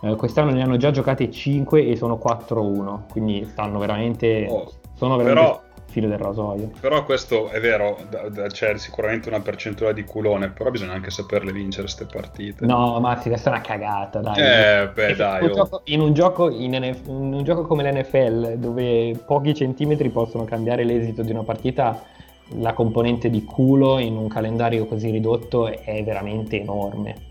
Eh, 0.00 0.14
quest'anno 0.16 0.52
ne 0.52 0.62
hanno 0.62 0.76
già 0.78 0.90
giocate 0.90 1.30
5 1.30 1.86
e 1.88 1.96
sono 1.96 2.18
4-1, 2.24 3.00
quindi 3.10 3.44
stanno 3.50 3.78
veramente, 3.78 4.46
Oh, 4.48 4.70
sono 4.94 5.16
veramente 5.16 5.44
però- 5.46 5.62
filo 5.88 6.08
del 6.08 6.18
rasoio. 6.18 6.70
Però 6.80 7.04
questo 7.04 7.48
è 7.48 7.60
vero, 7.60 7.98
da- 8.08 8.28
da- 8.28 8.46
c'è 8.46 8.76
sicuramente 8.78 9.28
una 9.28 9.40
percentuale 9.40 9.94
di 9.94 10.04
culone, 10.04 10.50
però 10.50 10.70
bisogna 10.70 10.92
anche 10.92 11.10
saperle 11.10 11.50
vincere 11.52 11.82
queste 11.82 12.04
partite. 12.04 12.66
No, 12.66 13.00
ma 13.00 13.18
sì, 13.20 13.28
questa 13.28 13.50
è 13.50 13.52
una 13.54 13.62
cagata, 13.62 14.20
dai. 14.20 14.38
Eh, 14.38 14.88
beh, 14.88 15.14
dai. 15.14 15.44
un 15.44 15.50
oh. 15.50 15.54
gioco- 15.54 15.80
in, 15.84 16.00
un 16.00 16.12
gioco, 16.12 16.50
in 16.50 16.76
NF 16.76 17.06
in 17.06 17.32
un 17.34 17.42
gioco 17.42 17.66
come 17.66 17.90
l'NFL, 17.90 18.56
dove 18.56 19.18
pochi 19.24 19.54
centimetri 19.54 20.10
possono 20.10 20.44
cambiare 20.44 20.84
l'esito 20.84 21.22
di 21.22 21.30
una 21.30 21.42
partita, 21.42 22.02
la 22.56 22.72
componente 22.72 23.30
di 23.30 23.44
culo 23.44 23.98
in 23.98 24.16
un 24.16 24.28
calendario 24.28 24.86
così 24.86 25.10
ridotto 25.10 25.66
è 25.68 26.02
veramente 26.04 26.60
enorme. 26.60 27.27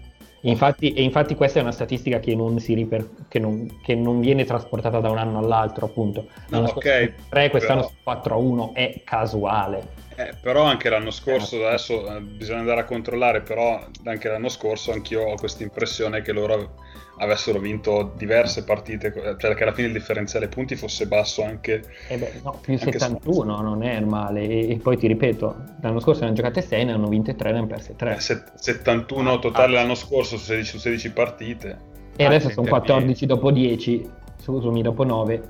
Infatti, 0.50 0.94
e 0.94 1.04
infatti 1.04 1.36
questa 1.36 1.60
è 1.60 1.62
una 1.62 1.72
statistica 1.72 2.20
che 2.20 2.34
non, 2.36 2.60
si 2.60 2.74
riper- 2.74 3.28
che 3.28 3.40
non, 3.40 3.80
che 3.84 3.96
non 3.96 4.22
viene 4.22 4.46
trasportata 4.46 5.00
da 5.00 5.10
un 5.10 5.18
anno 5.18 5.40
all'altro, 5.40 5.86
appunto. 5.86 6.28
No, 6.50 6.60
ok, 6.60 6.70
scorso 6.70 7.12
3, 7.30 7.50
quest'anno 7.50 7.82
però- 7.82 7.94
4 8.04 8.34
a 8.34 8.38
1 8.38 8.74
è 8.74 9.02
casuale. 9.04 10.06
Eh, 10.20 10.34
però 10.42 10.64
anche 10.64 10.90
l'anno 10.90 11.12
scorso, 11.12 11.64
adesso 11.68 12.12
eh, 12.16 12.20
bisogna 12.22 12.60
andare 12.60 12.80
a 12.82 12.86
controllare, 12.86 13.42
però 13.42 13.80
anche 14.06 14.28
l'anno 14.28 14.50
scorso 14.50 14.92
anch'io 14.92 15.22
ho 15.22 15.36
questa 15.36 15.62
impressione 15.62 16.24
che 16.24 16.32
loro 16.32 16.74
avessero 17.20 17.60
vinto 17.60 18.14
diverse 18.16 18.64
partite, 18.64 19.14
cioè 19.38 19.54
che 19.54 19.64
alla 19.64 19.74
fine 19.74 19.88
il 19.88 19.94
differenziale 19.94 20.48
punti 20.48 20.76
fosse 20.76 21.06
basso 21.08 21.44
anche... 21.44 21.84
E 22.08 22.18
beh, 22.18 22.42
no, 22.44 22.58
più 22.62 22.74
Anche 22.74 22.98
71 22.98 23.62
non 23.62 23.84
è 23.84 24.00
male. 24.00 24.42
E, 24.42 24.72
e 24.72 24.78
poi 24.78 24.98
ti 24.98 25.06
ripeto, 25.06 25.56
l'anno 25.82 26.00
scorso 26.00 26.22
ne 26.22 26.28
hanno 26.28 26.36
giocate 26.36 26.62
6, 26.62 26.86
ne 26.86 26.92
hanno 26.94 27.08
vinte 27.08 27.36
3, 27.36 27.52
ne 27.52 27.58
hanno 27.60 27.68
perse 27.68 27.96
3. 27.96 28.16
eh, 28.16 28.20
set- 28.20 28.56
71 28.56 29.38
totale 29.40 29.74
l'anno 29.74 29.96
scorso 29.96 30.38
su 30.38 30.46
16, 30.46 30.70
su 30.72 30.78
16 30.80 31.12
partite. 31.12 31.78
E 32.16 32.26
adesso 32.26 32.48
Ah, 32.48 32.52
sono 32.52 32.66
intervieni. 32.68 32.70
14 32.70 33.26
dopo 33.28 33.52
10, 33.52 34.10
scusami, 34.42 34.82
dopo 34.82 35.04
9. 35.04 35.42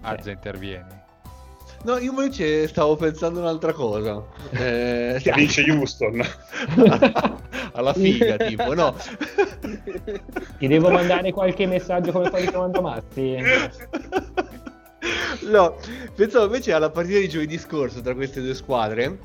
Arza 0.00 0.30
intervieni. 0.30 1.02
No, 1.84 1.98
io 1.98 2.10
invece 2.10 2.66
stavo 2.68 2.96
pensando 2.96 3.40
un'altra 3.40 3.72
cosa. 3.72 4.24
Eh, 4.50 5.18
Che 5.22 5.32
vince 5.32 5.70
Houston. 5.70 6.24
alla 7.72 7.92
figa, 7.92 8.36
tipo, 8.36 8.72
no. 8.74 8.96
Ti 10.58 10.66
devo 10.66 10.90
mandare 10.90 11.32
qualche 11.32 11.66
messaggio 11.66 12.10
come 12.12 12.30
che 12.30 12.50
mando 12.56 12.80
Mazzi? 12.80 13.36
No, 15.50 15.76
pensavo 16.14 16.46
invece 16.46 16.72
alla 16.72 16.90
partita 16.90 17.18
di 17.18 17.28
giovedì 17.28 17.58
scorso 17.58 18.00
tra 18.00 18.14
queste 18.14 18.40
due 18.40 18.54
squadre. 18.54 19.18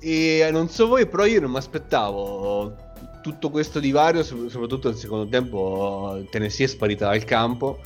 E 0.00 0.48
non 0.50 0.68
so 0.68 0.86
voi, 0.88 1.06
però 1.06 1.26
io 1.26 1.40
non 1.40 1.50
mi 1.50 1.58
aspettavo 1.58 2.74
tutto 3.20 3.50
questo 3.50 3.78
divario, 3.80 4.22
sop- 4.22 4.48
soprattutto 4.48 4.88
nel 4.88 4.96
secondo 4.96 5.28
tempo. 5.28 6.24
Tennessee 6.30 6.64
è 6.64 6.68
sparita 6.68 7.08
dal 7.10 7.24
campo. 7.24 7.80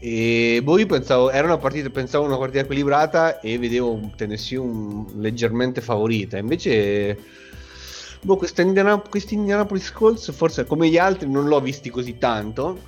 E 0.00 0.60
boh, 0.62 0.78
io 0.78 0.86
pensavo, 0.86 1.30
era 1.30 1.46
una 1.46 1.58
partita, 1.58 1.90
pensavo 1.90 2.24
una 2.24 2.38
partita 2.38 2.60
equilibrata 2.60 3.40
e 3.40 3.58
vedevo 3.58 3.92
un 3.92 4.14
Tennessee 4.14 4.56
un- 4.58 5.04
leggermente 5.16 5.80
favorita. 5.80 6.38
Invece, 6.38 7.18
boh, 8.22 8.36
questa 8.36 8.62
Indiana- 8.62 9.02
questi 9.08 9.34
Indianapolis 9.34 9.90
Colts, 9.92 10.32
forse 10.32 10.64
come 10.66 10.88
gli 10.88 10.98
altri, 10.98 11.28
non 11.28 11.46
l'ho 11.48 11.60
visti 11.60 11.90
così 11.90 12.16
tanto. 12.18 12.78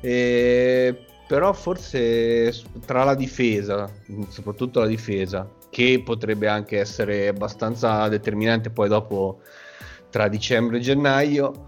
Eh, 0.00 0.96
però 1.26 1.52
forse 1.52 2.54
tra 2.86 3.04
la 3.04 3.14
difesa, 3.14 3.90
soprattutto 4.28 4.80
la 4.80 4.86
difesa, 4.86 5.50
che 5.70 6.00
potrebbe 6.04 6.46
anche 6.46 6.78
essere 6.78 7.28
abbastanza 7.28 8.08
determinante 8.08 8.70
poi 8.70 8.88
dopo 8.88 9.40
tra 10.10 10.28
dicembre 10.28 10.78
e 10.78 10.80
gennaio. 10.80 11.65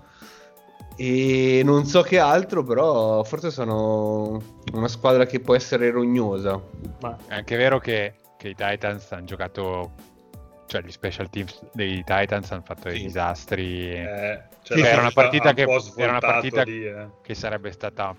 E 1.00 1.62
non 1.64 1.84
so 1.84 2.02
che 2.02 2.18
altro, 2.18 2.64
però 2.64 3.22
forse 3.22 3.52
sono 3.52 4.42
una 4.72 4.88
squadra 4.88 5.26
che 5.26 5.38
può 5.38 5.54
essere 5.54 5.90
rognosa. 5.92 6.60
Ma 7.00 7.16
È 7.28 7.34
anche 7.34 7.56
vero 7.56 7.78
che, 7.78 8.14
che 8.36 8.48
i 8.48 8.54
Titans 8.56 9.12
hanno 9.12 9.24
giocato, 9.24 9.92
cioè 10.66 10.82
gli 10.82 10.90
special 10.90 11.30
teams 11.30 11.64
dei 11.72 12.02
Titans 12.04 12.50
hanno 12.50 12.62
fatto 12.64 12.88
dei 12.88 12.96
Sì. 12.98 13.02
disastri 13.04 13.92
Eh, 13.92 14.42
Sì, 14.62 14.80
la 14.80 14.88
era 14.88 15.00
una 15.02 15.10
partita 15.12 15.50
un 15.50 15.54
che- 15.54 15.66
era 15.96 16.10
una 16.10 16.18
partita- 16.18 16.62
lì, 16.64 16.84
eh. 16.84 17.08
che 17.22 17.34
sarebbe 17.34 17.70
stata, 17.70 18.12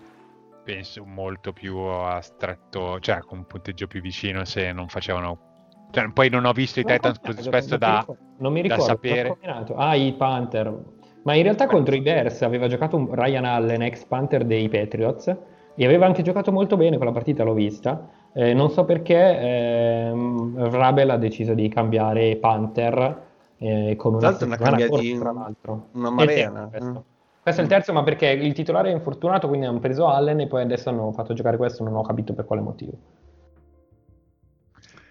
penso, 0.63 1.04
molto 1.04 1.52
più 1.52 1.76
a 1.78 2.22
stretto, 2.22 2.98
cioè 3.02 3.20
con 3.20 3.39
un 3.39 3.46
punteggio 3.46 3.88
più 3.88 4.00
vicino 4.00 4.46
se 4.46 4.72
non 4.72 4.88
facevano... 4.88 5.48
Cioè, 5.92 6.10
poi 6.13 6.30
non 6.30 6.46
ho 6.46 6.54
visto 6.54 6.80
i 6.80 6.84
Non 6.84 6.94
Titans 6.94 7.20
così 7.20 7.42
spesso 7.44 7.78
non 7.78 7.80
mi 7.80 7.86
da... 7.94 8.00
ricordo- 8.00 8.22
non 8.38 8.54
mi 8.54 8.62
da 8.62 8.68
ricordo, 8.76 8.84
sapere. 8.86 9.22
non 9.28 9.32
combinato. 9.38 9.76
Ah, 9.76 9.96
i 9.96 10.13
Panther. 10.13 10.98
Ma 11.30 11.36
in 11.36 11.44
realtà 11.44 11.68
contro 11.68 11.94
i 11.94 12.02
Bears 12.02 12.42
aveva 12.42 12.68
giocato 12.68 13.08
Ryan 13.12 13.46
Allen, 13.46 13.84
ex 13.84 14.04
Panther 14.06 14.46
dei 14.46 14.68
Patriots, 14.68 15.28
e 15.76 15.86
aveva 15.86 16.08
anche 16.08 16.24
giocato 16.24 16.52
molto 16.52 16.76
bene 16.76 16.98
quella 16.98 17.12
partita, 17.12 17.44
l'ho 17.44 17.54
vista. 17.54 18.10
Eh, 18.34 18.56
non 18.56 18.72
so 18.72 18.84
perché 18.84 19.39
ehm, 19.39 20.72
Rabel 20.72 21.12
ha 21.12 21.18
deciso 21.18 21.54
di 21.54 21.70
cambiare 21.70 22.36
Panther 22.38 23.22
eh, 23.60 23.94
con 23.96 24.15
una 24.15 24.32
l'altro 24.32 24.48
settimana 24.48 24.88
corta, 24.88 25.20
tra 25.20 25.32
l'altro. 25.32 25.88
una 25.92 26.08
il 26.08 26.13
marea, 26.15 26.52
terzo 26.52 26.63
eh. 26.63 26.70
questo. 26.70 27.04
Questo 27.44 27.62
è 27.62 27.63
il 27.63 27.70
terzo, 27.70 27.94
ma 27.94 28.02
perché 28.02 28.26
il 28.30 28.54
titolare 28.54 28.89
è 28.89 28.94
infortunato, 28.94 29.48
quindi 29.48 29.68
hanno 29.68 29.80
preso 29.80 30.08
Allen 30.08 30.39
e 30.39 30.48
poi 30.48 30.63
adesso 30.63 30.89
hanno 30.89 31.12
fatto 31.12 31.36
giocare 31.36 31.58
questo, 31.58 31.84
non 31.84 31.96
ho 31.96 32.02
capito 32.02 32.34
per 32.34 32.46
quale 32.46 32.63
motivo. 32.63 32.94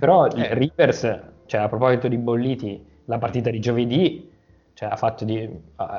Però 0.01 0.27
Eh. 0.27 0.53
Rivers, 0.53 1.21
cioè 1.47 1.61
a 1.61 1.69
proposito 1.69 2.09
di 2.09 2.19
bolliti, 2.19 2.85
la 3.05 3.19
partita 3.19 3.51
di 3.51 3.61
giovedì, 3.61 4.28
cioè, 4.79 4.91
ha 4.93 4.95
fatto 4.97 5.25
di, 5.25 5.51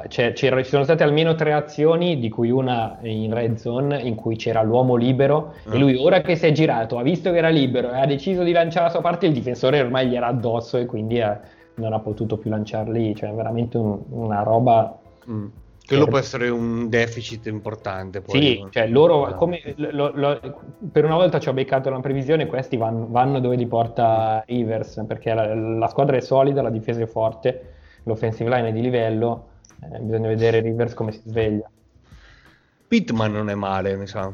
cioè, 0.08 0.32
ci 0.32 0.50
sono 0.64 0.84
state 0.86 1.04
almeno 1.04 1.36
tre 1.36 1.52
azioni, 1.52 2.18
di 2.18 2.30
cui 2.30 2.50
una 2.50 2.98
in 3.02 3.34
red 3.34 3.56
zone, 3.58 4.00
in 4.00 4.16
cui 4.16 4.38
c'era 4.38 4.62
l'uomo 4.62 4.96
libero, 4.96 5.54
Ah. 5.66 5.76
e 5.76 5.78
lui 5.78 5.98
ora 5.98 6.22
che 6.22 6.38
si 6.38 6.46
è 6.48 6.54
girato, 6.54 6.98
ha 6.98 7.02
visto 7.04 7.30
che 7.30 7.40
era 7.40 7.50
libero 7.50 7.92
e 7.92 8.00
ha 8.00 8.06
deciso 8.06 8.42
di 8.44 8.54
lanciare 8.54 8.86
la 8.86 8.92
sua 8.92 9.02
parte, 9.02 9.26
il 9.26 9.34
difensore 9.34 9.82
ormai 9.82 10.08
gli 10.08 10.16
era 10.16 10.28
addosso 10.28 10.78
e 10.78 10.86
quindi 10.86 11.20
eh, 11.20 11.38
non 11.74 11.92
ha 11.92 12.00
potuto 12.00 12.38
più 12.38 12.50
lanciarli, 12.50 13.16
cioè 13.16 13.32
veramente 13.34 13.78
un- 13.78 14.00
una 14.12 14.44
roba 14.44 14.98
Mm. 15.30 15.46
Quello 15.86 16.06
può 16.06 16.18
essere 16.18 16.48
un 16.50 16.88
deficit 16.88 17.48
importante. 17.48 18.22
Poi, 18.22 18.42
sì, 18.42 18.60
no? 18.62 18.70
cioè 18.70 18.88
loro, 18.88 19.26
Ah. 19.26 19.34
come, 19.34 19.60
lo- 19.76 20.12
lo- 20.16 20.40
per 20.90 21.04
una 21.04 21.16
volta 21.16 21.38
ci 21.40 21.50
ho 21.50 21.54
beccato 21.54 21.90
una 21.90 22.00
previsione, 22.00 22.46
questi 22.46 22.78
vanno, 22.78 23.08
vanno 23.10 23.40
dove 23.42 23.58
li 23.58 23.68
porta 23.68 24.42
Rivers, 24.48 25.04
perché 25.06 25.34
la, 25.34 25.54
la 25.54 25.88
squadra 25.88 26.16
è 26.16 26.22
solida, 26.22 26.62
la 26.62 26.70
difesa 26.70 27.02
è 27.02 27.06
forte, 27.08 27.74
l'offensive 28.04 28.50
line 28.50 28.70
è 28.70 28.72
di 28.72 28.82
livello, 28.82 29.50
eh, 29.82 30.00
bisogna 30.00 30.28
vedere 30.28 30.62
Rivers 30.62 30.94
come 30.94 31.12
si 31.12 31.22
sveglia. 31.26 31.70
Pittman 32.88 33.32
non 33.32 33.50
è 33.50 33.56
male, 33.56 33.96
mi 33.96 34.08
sa. 34.08 34.32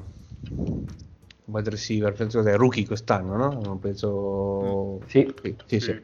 Wide 1.46 1.70
receiver, 1.70 2.14
penso 2.14 2.42
che 2.42 2.54
è 2.54 2.56
rookie 2.56 2.86
quest'anno, 2.86 3.36
no? 3.36 3.52
Non 3.62 3.80
penso... 3.80 5.04
Sì. 5.08 5.34
Sì, 5.42 5.56
sì. 5.66 5.80
sì. 5.80 6.02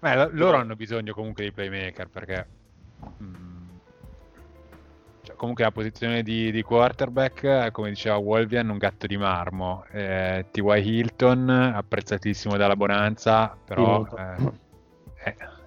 Beh, 0.00 0.14
lo- 0.14 0.30
loro 0.32 0.56
hanno 0.58 0.76
bisogno 0.76 1.12
comunque 1.12 1.44
di 1.44 1.52
playmaker 1.52 2.08
perché 2.08 2.46
mm, 3.20 3.58
cioè, 5.22 5.36
comunque 5.36 5.64
la 5.64 5.72
posizione 5.72 6.22
di, 6.22 6.50
di 6.52 6.62
quarterback, 6.62 7.70
come 7.72 7.90
diceva 7.90 8.16
Wolvian, 8.16 8.68
un 8.68 8.78
gatto 8.78 9.06
di 9.06 9.16
marmo. 9.16 9.84
Eh, 9.90 10.46
T.Y. 10.50 10.80
Hilton, 10.80 11.50
apprezzatissimo 11.50 12.56
dalla 12.56 12.76
Bonanza, 12.76 13.58
però 13.64 14.06
Sì, 14.08 14.14
eh, 14.14 14.66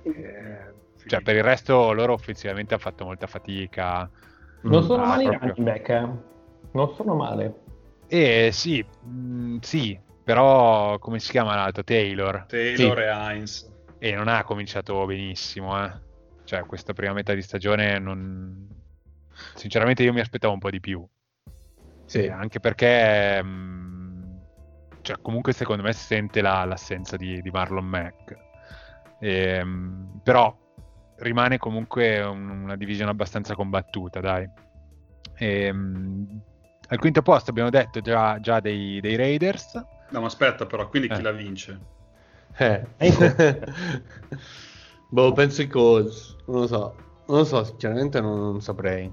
eh, 0.04 0.10
eh, 0.10 0.74
cioè, 1.08 1.22
per 1.22 1.36
il 1.36 1.44
resto 1.44 1.92
loro 1.94 2.14
offensivamente 2.14 2.74
hanno 2.74 2.84
fatto 2.84 3.04
molta 3.06 3.28
fatica. 3.28 4.10
Non 4.62 4.84
sono 4.84 5.04
Ah, 5.04 5.08
male 5.08 5.24
i 5.24 5.28
proprio. 5.28 5.54
running 5.56 5.68
back, 5.68 5.90
eh. 5.90 6.10
Non 6.72 6.94
sono 6.96 7.16
male. 7.16 7.54
E 8.08 8.50
sì, 8.52 8.86
mm, 9.08 9.58
sì, 9.62 10.00
però 10.24 11.00
come 11.00 11.20
si 11.20 11.32
chiama 11.32 11.56
l'altro? 11.56 11.84
Taylor. 11.84 12.46
Taylor 12.48 13.00
e 13.00 13.08
Heinz. 13.08 13.70
E 13.98 14.14
non 14.16 14.28
ha 14.28 14.44
cominciato 14.44 15.06
benissimo, 15.06 15.84
eh. 15.84 15.92
Cioè, 16.44 16.66
questa 16.66 16.94
prima 16.94 17.14
metà 17.14 17.34
di 17.34 17.42
stagione 17.42 17.98
non... 18.00 18.68
Sinceramente 19.56 20.04
io 20.04 20.14
mi 20.14 20.20
aspettavo 20.20 20.54
un 20.54 20.60
po' 20.60 20.70
di 20.70 20.80
più. 20.80 21.06
Sì. 22.06 22.24
Eh, 22.26 22.30
anche 22.32 22.60
perché... 22.60 23.42
mm, 23.44 24.36
Cioè, 25.02 25.18
comunque 25.22 25.54
secondo 25.54 25.82
me 25.84 25.94
si 25.94 26.04
sente 26.06 26.42
la- 26.42 26.66
l'assenza 26.66 27.16
di, 27.18 27.42
di 27.42 27.50
Marlon 27.50 27.86
Mack. 27.86 28.38
Ehm, 29.24 30.20
però 30.24 30.56
rimane 31.18 31.58
comunque 31.60 32.20
un- 32.22 32.50
una 32.50 32.76
divisione 32.76 33.12
abbastanza 33.12 33.54
combattuta, 33.56 34.20
dai. 34.20 34.50
Ehm, 35.38 36.42
al 36.88 37.00
quinto 37.00 37.22
posto 37.22 37.52
abbiamo 37.52 37.70
detto 37.70 38.02
già, 38.02 38.40
già 38.40 38.60
dei, 38.60 39.00
dei 39.00 39.16
Raiders. 39.16 39.76
No, 40.10 40.20
ma 40.20 40.26
aspetta 40.26 40.66
però, 40.66 40.90
quindi 40.90 41.08
chi 41.08 41.20
Eh. 41.20 41.22
la 41.22 41.32
vince? 41.32 41.80
Eh. 42.58 42.86
Ecco. 42.98 43.24
boh, 45.10 45.32
penso 45.34 45.62
i 45.62 45.68
Colts. 45.68 46.36
Non 46.48 46.62
lo 46.62 46.68
so. 46.68 46.96
Non 47.28 47.38
lo 47.38 47.44
so, 47.46 47.64
sinceramente 47.64 48.20
non, 48.20 48.40
non 48.40 48.62
saprei. 48.62 49.10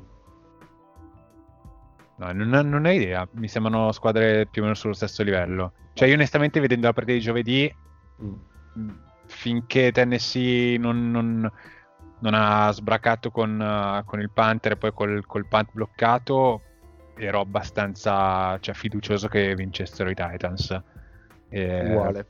No, 2.16 2.32
non, 2.32 2.48
non 2.68 2.84
ho 2.84 2.90
idea, 2.90 3.28
mi 3.32 3.46
sembrano 3.46 3.92
squadre 3.92 4.46
più 4.46 4.62
o 4.62 4.64
meno 4.64 4.76
sullo 4.76 4.94
stesso 4.94 5.22
livello. 5.22 5.72
Cioè, 5.92 6.08
io 6.08 6.14
onestamente 6.14 6.58
vedendo 6.58 6.86
la 6.86 6.92
partita 6.92 7.16
di 7.16 7.22
giovedì, 7.22 7.72
Mm. 8.20 8.90
Finché 9.38 9.92
Tennessee 9.92 10.78
non, 10.78 11.12
non- 11.12 11.50
non 12.20 12.34
ha 12.34 12.72
sbracato 12.72 13.30
con, 13.30 13.60
uh, 13.60 14.04
con 14.04 14.20
il 14.20 14.30
Panther 14.30 14.72
e 14.72 14.76
poi 14.76 14.92
col, 14.92 15.24
col 15.24 15.46
punt 15.46 15.68
bloccato, 15.70 16.62
ero 17.16 17.40
abbastanza 17.40 18.58
cioè, 18.58 18.74
fiducioso 18.74 19.28
che 19.28 19.54
vincessero 19.54 20.10
i 20.10 20.14
Titans. 20.14 20.76
Eh, 21.50 21.88
Uguale. 21.88 22.26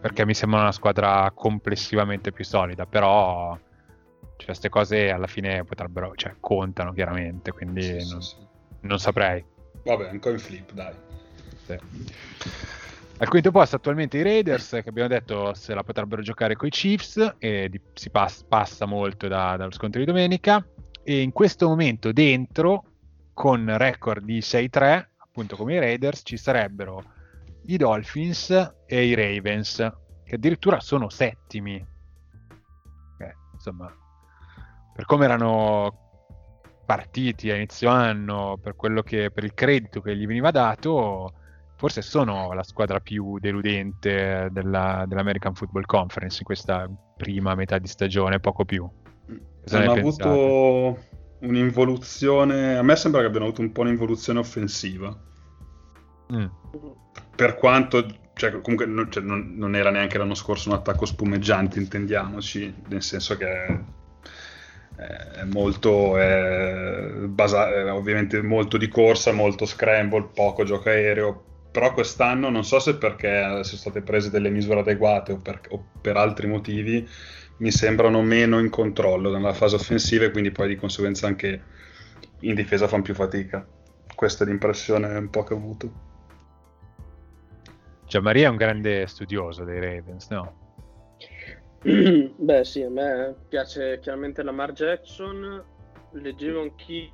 Perché 0.00 0.26
mi 0.26 0.34
sembra 0.34 0.60
una 0.60 0.72
squadra 0.72 1.30
complessivamente 1.32 2.32
più 2.32 2.44
solida, 2.44 2.86
però 2.86 3.56
cioè, 4.36 4.44
queste 4.46 4.68
cose 4.68 5.10
alla 5.10 5.28
fine 5.28 5.64
potrebbero, 5.64 6.12
cioè, 6.16 6.34
contano 6.40 6.92
chiaramente, 6.92 7.52
quindi 7.52 7.82
Sì, 7.82 8.00
sì, 8.00 8.12
non, 8.12 8.22
sì. 8.22 8.36
non 8.80 8.98
saprei. 8.98 9.44
Vabbè, 9.84 10.10
un 10.10 10.18
coin 10.18 10.38
flip, 10.38 10.72
dai. 10.72 10.94
Sì. 11.66 11.78
Al 13.20 13.28
quinto 13.28 13.50
posto 13.50 13.76
attualmente 13.76 14.16
i 14.16 14.22
Raiders, 14.22 14.80
che 14.82 14.88
abbiamo 14.88 15.10
detto 15.10 15.52
se 15.52 15.74
la 15.74 15.82
potrebbero 15.82 16.22
giocare 16.22 16.56
con 16.56 16.68
i 16.68 16.70
Chiefs, 16.70 17.34
e 17.38 17.68
di- 17.68 17.78
si 17.92 18.08
pass- 18.08 18.44
passa 18.44 18.86
molto 18.86 19.28
da- 19.28 19.56
dallo 19.58 19.72
scontro 19.72 20.00
di 20.00 20.06
domenica, 20.06 20.66
e 21.02 21.20
in 21.20 21.30
questo 21.30 21.68
momento 21.68 22.12
dentro, 22.12 22.82
con 23.34 23.76
record 23.76 24.24
di 24.24 24.40
6-3, 24.40 25.10
appunto 25.18 25.54
come 25.54 25.74
i 25.74 25.78
Raiders, 25.78 26.22
ci 26.24 26.38
sarebbero 26.38 27.04
i 27.66 27.76
Dolphins 27.76 28.76
e 28.86 29.04
i 29.04 29.14
Ravens, 29.14 29.76
che 30.24 30.36
addirittura 30.36 30.80
sono 30.80 31.10
settimi. 31.10 31.74
Eh, 31.74 33.34
insomma, 33.52 33.94
per 34.94 35.04
come 35.04 35.26
erano 35.26 36.08
partiti 36.86 37.50
a 37.50 37.54
inizio 37.56 37.90
anno, 37.90 38.56
per 38.56 38.76
quello 38.76 39.02
che 39.02 39.30
per 39.30 39.44
il 39.44 39.52
credito 39.52 40.00
che 40.00 40.16
gli 40.16 40.26
veniva 40.26 40.50
dato, 40.50 41.34
forse 41.80 42.02
sono 42.02 42.52
la 42.52 42.62
squadra 42.62 43.00
più 43.00 43.38
deludente 43.38 44.48
della- 44.52 45.04
dell'American 45.08 45.54
Football 45.54 45.86
Conference 45.86 46.36
in 46.40 46.44
questa 46.44 46.86
prima 47.16 47.54
metà 47.54 47.78
di 47.78 47.86
stagione, 47.86 48.38
poco 48.38 48.66
più. 48.66 48.86
Cosa 49.62 49.78
Hanno 49.78 49.94
ne 49.94 50.00
avuto 50.00 50.98
un'involuzione. 51.38 52.76
A 52.76 52.82
me 52.82 52.96
sembra 52.96 53.22
che 53.22 53.28
abbiano 53.28 53.46
avuto 53.46 53.62
un 53.62 53.72
po' 53.72 53.80
un'involuzione 53.80 54.38
offensiva. 54.40 55.18
Mm. 56.34 56.44
Per 57.34 57.54
quanto, 57.54 58.06
cioè, 58.34 58.60
comunque 58.60 58.84
non, 58.84 59.10
cioè, 59.10 59.22
non- 59.22 59.54
non 59.56 59.74
era 59.74 59.90
neanche 59.90 60.18
l'anno 60.18 60.34
scorso 60.34 60.68
un 60.68 60.74
attacco 60.74 61.06
spumeggiante, 61.06 61.78
intendiamoci, 61.78 62.74
nel 62.88 63.02
senso 63.02 63.38
che 63.38 63.46
è, 63.46 63.80
è 64.96 65.44
molto, 65.44 66.18
è 66.18 67.10
basa- 67.26 67.94
ovviamente 67.94 68.42
molto 68.42 68.76
di 68.76 68.88
corsa, 68.88 69.32
molto 69.32 69.64
scramble, 69.64 70.28
poco 70.34 70.64
gioco 70.64 70.90
aereo. 70.90 71.44
Però 71.70 71.92
quest'anno 71.92 72.50
non 72.50 72.64
so 72.64 72.80
se 72.80 72.96
perché 72.96 73.62
sono 73.62 73.62
state 73.62 74.02
prese 74.02 74.30
delle 74.30 74.50
misure 74.50 74.80
adeguate 74.80 75.32
o 75.32 75.38
per, 75.38 75.60
o 75.68 75.84
per 76.00 76.16
altri 76.16 76.48
motivi, 76.48 77.08
mi 77.58 77.70
sembrano 77.70 78.22
meno 78.22 78.58
in 78.58 78.70
controllo 78.70 79.30
nella 79.30 79.52
fase 79.52 79.76
offensiva 79.76 80.24
e 80.24 80.30
quindi 80.30 80.50
poi 80.50 80.68
di 80.68 80.76
conseguenza 80.76 81.26
anche 81.26 81.62
in 82.40 82.54
difesa 82.54 82.88
fanno 82.88 83.02
più 83.02 83.14
fatica. 83.14 83.66
Questa 84.14 84.44
è 84.44 84.46
l'impressione 84.46 85.16
un 85.16 85.30
po' 85.30 85.44
che 85.44 85.54
ho 85.54 85.56
avuto. 85.56 86.08
Cioè, 88.06 88.20
Maria 88.20 88.48
è 88.48 88.50
un 88.50 88.56
grande 88.56 89.06
studioso 89.06 89.62
dei 89.62 89.78
Ravens, 89.78 90.28
no? 90.30 90.58
Beh, 92.36 92.64
sì, 92.64 92.82
a 92.82 92.90
me 92.90 93.36
piace 93.48 94.00
chiaramente 94.00 94.42
Lamar 94.42 94.72
Jackson. 94.72 95.62
Leggevo 96.12 96.62
anch'io 96.62 97.12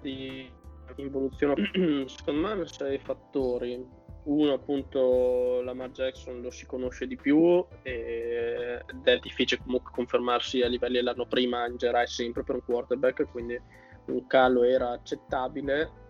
di 0.00 0.50
involuzione. 0.96 1.70
Secondo 2.08 2.40
me 2.40 2.50
hanno 2.50 2.66
sei 2.66 2.98
fattori. 2.98 4.06
Uno, 4.24 4.52
appunto, 4.52 5.62
Lamar 5.62 5.90
Jackson 5.90 6.42
lo 6.42 6.50
si 6.50 6.66
conosce 6.66 7.06
di 7.06 7.16
più 7.16 7.64
e- 7.82 8.82
ed 8.86 9.06
è 9.06 9.18
difficile 9.20 9.62
comunque 9.62 9.90
confermarsi 9.92 10.60
a 10.62 10.68
livelli 10.68 10.96
dell'anno 10.96 11.26
prima 11.26 11.66
in 11.66 11.76
generale 11.76 12.06
sempre 12.06 12.42
per 12.42 12.56
un 12.56 12.64
quarterback, 12.64 13.30
quindi 13.30 13.58
un 14.06 14.26
calo 14.26 14.64
era 14.64 14.90
accettabile. 14.90 16.06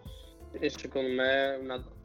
E 0.52 0.68
secondo 0.70 1.12
me 1.12 1.58
un 1.60 1.70
altro 1.70 1.96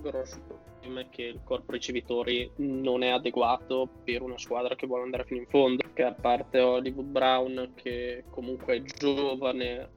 grosso 0.00 0.40
problema 0.46 1.00
è 1.00 1.08
che 1.08 1.22
il 1.22 1.40
corpo 1.44 1.72
ricevitori 1.72 2.50
non 2.56 3.02
è 3.02 3.10
adeguato 3.10 3.88
per 4.04 4.22
una 4.22 4.38
squadra 4.38 4.74
che 4.74 4.86
vuole 4.86 5.04
andare 5.04 5.24
fino 5.24 5.40
in 5.40 5.46
fondo. 5.46 5.84
Che 5.92 6.02
a 6.02 6.12
parte 6.12 6.58
Hollywood 6.60 7.06
Brown, 7.06 7.72
che 7.74 8.24
comunque 8.30 8.76
è 8.76 8.82
giovane, 8.82 9.90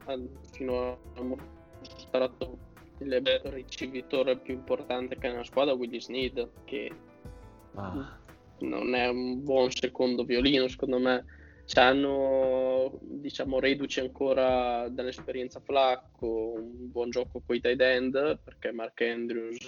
fino 0.51 0.91
a 0.91 0.97
mostrato 2.17 2.57
il 2.99 3.21
ricevitore 3.45 4.37
più 4.37 4.53
importante 4.53 5.17
che 5.17 5.27
ha 5.27 5.31
nella 5.31 5.43
squadra, 5.43 5.73
Willie 5.73 5.99
Sneed, 5.99 6.49
che 6.65 6.91
Ah. 7.75 8.19
non 8.59 8.93
è 8.93 9.07
un 9.07 9.43
buon 9.43 9.71
secondo 9.71 10.23
violino, 10.23 10.67
secondo 10.67 10.99
me. 10.99 11.25
C'hanno, 11.65 12.99
diciamo, 13.01 13.59
reduci 13.59 13.99
ancora 13.99 14.87
dall'esperienza 14.89 15.59
Flacco, 15.61 16.53
un 16.55 16.91
buon 16.91 17.09
gioco 17.09 17.41
con 17.43 17.55
i 17.55 17.61
tight 17.61 17.81
end, 17.81 18.39
perché 18.43 18.71
Mark 18.71 19.01
Andrews 19.01 19.65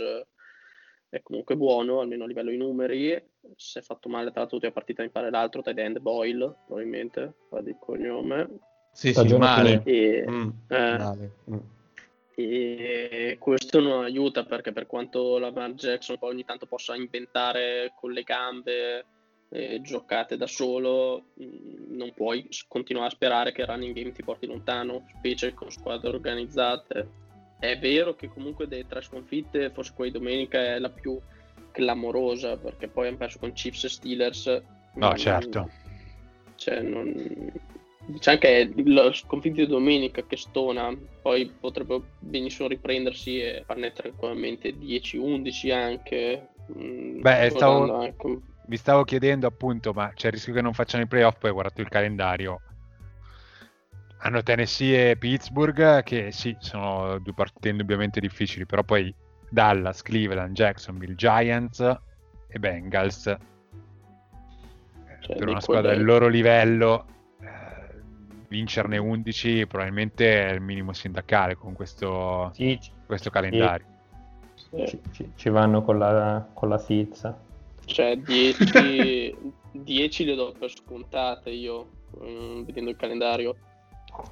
è 1.10 1.22
comunque 1.24 1.56
buono, 1.56 2.02
almeno 2.02 2.26
a 2.26 2.28
livello 2.28 2.52
di 2.52 2.58
numeri. 2.58 3.22
Si 3.56 3.80
è 3.80 3.82
fatto 3.82 4.08
male 4.10 4.30
tra 4.32 4.42
l'altro, 4.42 4.60
la 4.62 4.72
partita 4.72 5.04
mi 5.04 5.10
pare 5.10 5.30
l'altro 5.32 5.62
tight 5.62 5.78
end 5.80 6.00
Boyle, 6.00 6.56
probabilmente, 6.68 7.34
fa 7.50 7.62
di 7.62 7.76
cognome. 7.80 8.50
Sì, 8.92 9.08
sì, 9.08 9.14
Stagione 9.14 9.46
male. 9.46 9.82
E, 9.86 10.26
Mm, 10.30 10.50
eh, 10.68 10.98
male. 10.98 11.32
Mm. 11.50 11.58
E 12.36 13.38
questo 13.40 13.80
non 13.80 14.04
aiuta 14.04 14.44
perché 14.44 14.74
per 14.74 14.88
quanto 14.88 15.38
Lamar 15.38 15.72
Jackson 15.72 16.18
poi 16.18 16.34
ogni 16.34 16.46
tanto 16.46 16.66
possa 16.66 16.96
inventare 16.96 17.94
con 17.96 18.12
le 18.12 18.24
gambe 18.24 19.06
eh, 19.50 19.80
giocate 19.82 20.36
da 20.36 20.48
solo, 20.48 21.28
mh, 21.36 21.96
non 21.96 22.12
puoi 22.14 22.48
continuare 22.68 23.08
a 23.08 23.12
sperare 23.12 23.52
che 23.52 23.62
il 23.62 23.68
running 23.68 23.96
game 23.96 24.12
ti 24.12 24.24
porti 24.24 24.48
lontano, 24.48 25.06
specie 25.18 25.54
con 25.54 25.72
squadre 25.72 26.10
organizzate. 26.10 27.24
È 27.58 27.78
vero 27.80 28.16
che 28.16 28.28
comunque 28.28 28.68
delle 28.68 28.86
tre 28.86 29.02
sconfitte, 29.02 29.70
forse 29.70 29.94
quella 29.96 30.12
di 30.12 30.18
domenica 30.18 30.60
è 30.60 30.78
la 30.78 30.90
più 30.90 31.18
clamorosa 31.72 32.58
perché 32.58 32.88
poi 32.88 33.08
hanno 33.08 33.18
perso 33.18 33.40
con 33.40 33.54
Chiefs 33.54 33.86
e 33.86 33.90
Steelers. 33.90 34.62
No, 34.96 35.12
Mm, 35.12 35.16
certo. 35.16 35.70
Cioè, 36.56 36.82
non... 36.82 37.52
Diciamo 38.08 38.38
che 38.38 38.72
la 38.86 39.12
sconfitta 39.14 39.62
di 39.62 39.68
domenica 39.68 40.24
che 40.26 40.38
stona, 40.38 40.96
poi 41.22 41.52
potrebbe 41.60 42.02
benissimo 42.20 42.68
riprendersi 42.68 43.40
e 43.40 43.64
farne 43.66 43.92
tranquillamente 43.94 44.78
10-11 44.78 45.72
anche. 45.72 46.50
Mm, 46.78 47.22
Beh, 47.22 47.50
stavo- 47.50 47.96
anche- 47.96 48.40
Vi 48.68 48.78
stavo 48.78 49.04
chiedendo 49.04 49.48
appunto, 49.48 49.92
ma 49.94 50.12
c'è 50.14 50.28
il 50.28 50.34
rischio 50.34 50.54
che 50.54 50.62
non 50.62 50.74
facciano 50.74 51.04
i 51.04 51.08
playoff, 51.08 51.38
poi 51.40 51.50
ho 51.52 51.54
guardato 51.54 51.82
il 51.82 51.90
calendario. 51.90 52.62
hanno 54.20 54.42
Tennessee 54.42 55.12
e 55.12 55.18
Pittsburgh 55.18 56.02
che 56.02 56.32
sì, 56.32 56.56
sono 56.60 57.20
due 57.20 57.34
partite 57.36 57.70
indubbiamente 57.70 58.20
difficili, 58.20 58.66
però 58.66 58.82
poi 58.82 59.14
Dallas, 59.52 60.02
Cleveland, 60.02 60.56
Jacksonville, 60.56 61.14
Giants 61.14 61.80
e 62.48 62.58
Bengals. 62.58 63.22
Cioè, 65.22 65.36
per 65.38 65.48
una 65.48 65.62
squadra 65.62 65.94
del 65.94 66.04
loro 66.04 66.28
livello, 66.28 67.06
vincerne 68.56 68.98
11 68.98 69.68
probabilmente 69.68 70.48
è 70.48 70.52
il 70.54 70.62
minimo 70.62 70.94
sindacale 70.94 71.56
con 71.56 71.74
questo, 71.74 72.52
Sì, 72.54 72.80
questo 73.06 73.30
calendario. 73.30 73.86
sì. 74.56 74.86
ci- 74.88 75.00
ci- 75.12 75.32
ci 75.36 75.50
vanno 75.50 75.82
con 75.84 75.98
la, 76.00 76.48
con 76.54 76.70
la 76.70 76.78
sizza. 76.78 77.38
Cioè 77.86 78.18
10, 78.18 79.36
10 79.72 80.26
le 80.26 80.36
do 80.36 80.54
per 80.58 80.72
scontate 80.72 81.50
io, 81.52 81.88
mm, 82.24 82.64
vedendo 82.64 82.90
il 82.90 82.96
calendario. 82.96 83.56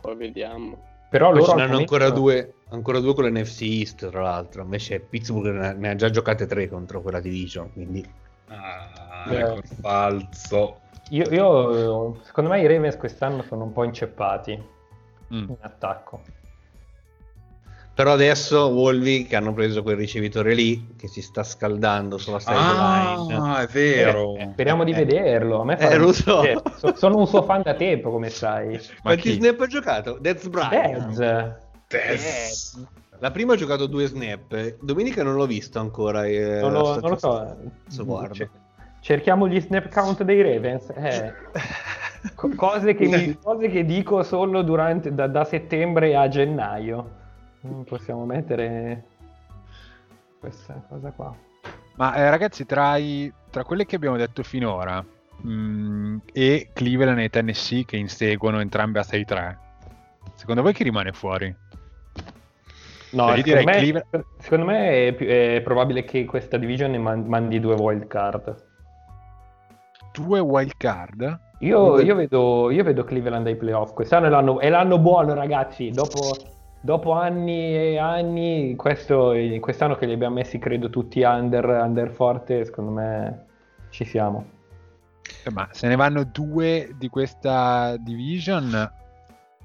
Poi 0.02 0.16
vediamo. 0.16 0.92
Però 1.10 1.30
Poi 1.30 1.40
loro 1.40 1.52
ce 1.52 1.58
n'hanno 1.58 1.78
ancora 1.78 2.10
due, 2.10 2.54
ancora 2.70 3.00
due 3.00 3.14
con 3.14 3.26
l'NFC 3.26 3.62
East, 3.62 4.10
tra 4.10 4.22
l'altro. 4.22 4.64
Invece 4.64 5.00
Pittsburgh 5.02 5.76
ne 5.78 5.90
ha- 5.90 5.96
già 5.96 6.10
giocate 6.10 6.46
tre 6.48 6.68
contro 6.70 7.02
quella 7.02 7.20
division, 7.20 7.72
quindi 7.74 8.04
Ah, 8.48 9.26
Beh. 9.28 9.40
ecco 9.40 9.62
falso. 9.82 10.80
Io, 11.10 11.26
io- 11.32 12.20
secondo 12.24 12.50
me 12.50 12.62
i 12.62 12.68
Ravens 12.68 12.98
quest'anno 12.98 13.44
sono 13.44 13.64
un 13.66 13.74
po' 13.74 13.84
inceppati 13.84 14.62
Mm. 15.34 15.50
in 15.50 15.56
attacco. 15.62 16.22
Però 17.96 18.12
adesso 18.12 18.68
Wolvi 18.70 19.26
che 19.28 19.36
hanno 19.36 19.54
preso 19.54 19.84
quel 19.84 19.96
ricevitore 19.98 20.56
lì 20.56 20.96
che 20.98 21.08
si 21.08 21.22
sta 21.22 21.44
scaldando 21.44 22.18
sulla 22.18 22.40
sideline. 22.40 23.36
Ah, 23.36 23.62
è 23.62 23.68
vero. 23.68 24.36
Eh, 24.36 24.50
Speriamo 24.54 24.84
di 24.84 24.92
Eh, 24.92 25.06
vederlo. 25.06 25.62
A 25.62 25.66
me 25.66 25.78
eh, 25.78 25.88
fa 25.88 25.96
lo 25.98 26.12
so. 26.12 26.40
piacere. 26.40 26.62
So- 26.78 26.96
sono 26.96 27.18
un 27.18 27.28
suo 27.28 27.44
fan 27.44 27.62
da 27.62 27.76
tempo, 27.76 28.10
come 28.10 28.30
sai. 28.30 28.72
Ma 28.74 28.80
Quanti 29.04 29.22
chi? 29.22 29.34
snap 29.34 29.60
ha 29.60 29.68
giocato? 29.68 30.18
Death 30.20 30.50
Bryant. 30.50 31.60
Dez. 31.88 32.84
La 33.20 33.30
prima 33.30 33.54
ha 33.54 33.58
giocato 33.58 33.86
due 33.86 34.08
snap. 34.08 34.78
Domenica 34.82 35.22
non 35.22 35.36
l'ho 35.36 35.46
visto 35.46 35.78
ancora. 35.80 36.26
eh, 36.26 36.60
Non 36.62 36.72
lo, 36.72 37.00
non 37.00 37.10
lo 37.12 37.18
so. 37.18 37.56
Guardo. 38.04 38.34
Ce- 38.34 38.50
Cerchiamo 39.04 39.50
gli 39.50 39.60
snap 39.60 39.90
count 39.90 40.24
dei 40.24 40.42
Ravens. 40.42 40.90
Eh, 40.96 41.34
co- 42.36 42.56
cose, 42.56 42.96
che 42.96 43.06
mi- 43.06 43.38
cose 43.38 43.68
che 43.68 43.84
dico 43.84 44.24
solo 44.24 44.62
durante, 44.62 45.14
da, 45.14 45.28
da 45.28 45.44
settembre 45.44 46.16
a 46.16 46.30
gennaio. 46.30 47.12
Non 47.60 47.84
possiamo 47.84 48.24
mettere 48.26 49.04
questa 50.40 50.82
cosa 50.88 51.12
qua. 51.12 51.36
Ma 51.96 52.16
eh, 52.16 52.30
ragazzi, 52.30 52.66
tra, 52.66 52.96
i- 52.96 53.30
tra 53.50 53.66
quelle 53.66 53.86
che 53.86 53.98
abbiamo 53.98 54.16
detto 54.16 54.42
finora 54.42 55.04
mm, 55.46 56.18
e 56.32 56.70
Cleveland 56.72 57.20
e 57.20 57.30
Tennessee 57.30 57.84
che 57.84 57.98
inseguono 57.98 58.62
entrambe 58.62 59.00
a 59.00 59.04
6-3, 59.06 59.56
secondo 60.36 60.62
voi 60.62 60.72
chi 60.74 60.84
rimane 60.84 61.12
fuori? 61.12 61.54
No, 63.12 63.28
Cioè, 63.28 63.38
io 63.38 63.44
secondo, 63.44 63.66
me, 63.70 63.78
Cleveland- 63.78 64.26
secondo 64.40 64.66
me 64.66 65.08
è, 65.08 65.14
più- 65.14 65.28
è 65.28 65.62
probabile 65.62 66.06
che 66.06 66.24
questa 66.24 66.56
division 66.56 66.96
mandi 66.96 67.60
due 67.60 67.76
wild 67.76 68.08
card. 68.08 68.72
Due 70.14 70.40
wild 70.40 70.74
card? 70.78 71.40
Io, 71.60 72.00
io 72.00 72.16
vedo, 72.16 72.70
io 72.70 72.84
vedo 72.84 73.04
Cleveland 73.04 73.48
ai 73.48 73.56
playoff. 73.56 73.94
Quest'anno 73.94 74.28
è 74.28 74.30
l'anno, 74.30 74.60
è 74.60 74.70
l'anno 74.70 75.00
buono, 75.00 75.34
ragazzi. 75.34 75.90
Dopo, 75.90 76.36
dopo 76.82 77.14
anni 77.14 77.76
e 77.76 77.98
anni, 77.98 78.76
questo, 78.76 79.34
quest'anno 79.60 79.96
che 79.96 80.06
li 80.06 80.14
abbiamo 80.14 80.36
messi, 80.36 80.60
credo, 80.60 80.90
tutti 80.90 81.22
under, 81.22 81.66
under 81.66 82.12
forte, 82.12 82.66
secondo 82.66 82.92
me 82.92 83.46
ci 83.90 84.06
siamo. 84.06 84.46
Eh, 85.46 85.52
Ma 85.52 85.68
se 85.72 85.88
ne 85.88 85.96
vanno 85.96 86.26
due 86.26 86.94
di 86.98 87.08
questa 87.08 87.96
division, 87.98 88.92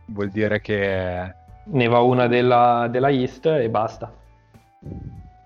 vuol 0.07 0.31
dire 0.31 0.61
che 0.61 1.35
Ne 1.65 1.89
va 1.89 1.99
una 2.01 2.27
della, 2.29 2.87
della 2.89 3.11
East 3.11 3.45
e 3.47 3.69
basta. 3.69 4.11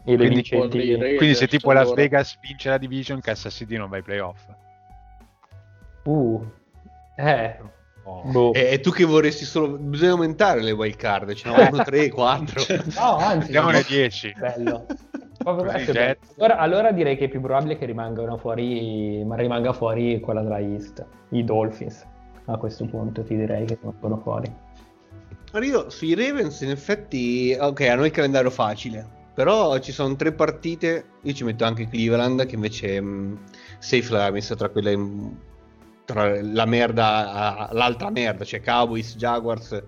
E 0.04 0.16
le 0.16 0.26
Quindi- 0.28 0.48
Quindi 1.16 1.34
se 1.34 1.48
tipo 1.48 1.72
Las. 1.72 1.92
Vegas 1.94 2.38
vince 2.40 2.68
la 2.68 2.78
division, 2.78 3.20
Kansas 3.20 3.54
City 3.54 3.76
non 3.76 3.88
va 3.88 3.96
ai 3.96 4.02
playoff. 4.02 4.46
Uh, 6.04 6.44
eh, 7.16 7.58
Oh. 8.04 8.22
boh. 8.24 8.52
E, 8.52 8.72
e 8.72 8.80
tu 8.80 8.90
che 8.90 9.04
vorresti 9.04 9.44
solo. 9.44 9.76
Bisogna 9.78 10.12
aumentare 10.12 10.60
le 10.60 10.72
wild 10.72 10.96
card. 10.96 11.32
Ce 11.34 11.48
ne 11.48 11.56
vanno 11.56 11.82
3, 11.84 12.08
4. 12.10 12.64
No, 12.96 13.16
anzi, 13.16 13.46
Andiamone 13.46 13.84
10. 13.86 14.34
Bello. 14.38 14.86
Proprio 15.38 15.70
Così. 15.70 15.98
Allora, 15.98 16.56
allora 16.58 16.92
direi 16.92 17.16
che 17.16 17.26
è 17.26 17.28
più 17.28 17.40
probabile 17.40 17.78
che 17.78 17.86
rimangano 17.86 18.36
fuori, 18.36 19.22
ma 19.24 19.36
rimanga 19.36 19.72
fuori 19.72 20.18
quella 20.20 20.42
della 20.42 20.58
East, 20.58 21.04
i 21.30 21.44
Dolphins. 21.44 22.04
A 22.46 22.56
questo 22.56 22.86
punto 22.86 23.22
ti 23.22 23.36
direi 23.36 23.66
che 23.66 23.78
rimangono 23.80 24.18
fuori. 24.18 24.52
Allora, 25.52 25.70
io 25.70 25.90
sui 25.90 26.14
Ravens, 26.14 26.60
in 26.62 26.70
effetti, 26.70 27.56
ok, 27.58 27.80
hanno 27.82 28.04
il 28.04 28.10
calendario 28.10 28.50
facile. 28.50 29.20
Però 29.34 29.78
ci 29.78 29.92
sono 29.92 30.16
tre 30.16 30.32
partite. 30.32 31.04
Io 31.22 31.32
ci 31.32 31.44
metto 31.44 31.64
anche 31.64 31.88
Cleveland, 31.88 32.46
che 32.46 32.56
invece 32.56 33.00
mh, 33.00 33.38
safe 33.78 34.12
l'ha 34.12 34.30
messa 34.30 34.56
tra 34.56 34.68
quelle. 34.68 34.98
Tra 36.04 36.40
la 36.42 36.64
merda, 36.66 37.68
l'altra 37.72 38.10
merda, 38.10 38.44
cioè 38.44 38.60
Cowboys, 38.60 39.16
Jaguars 39.16 39.82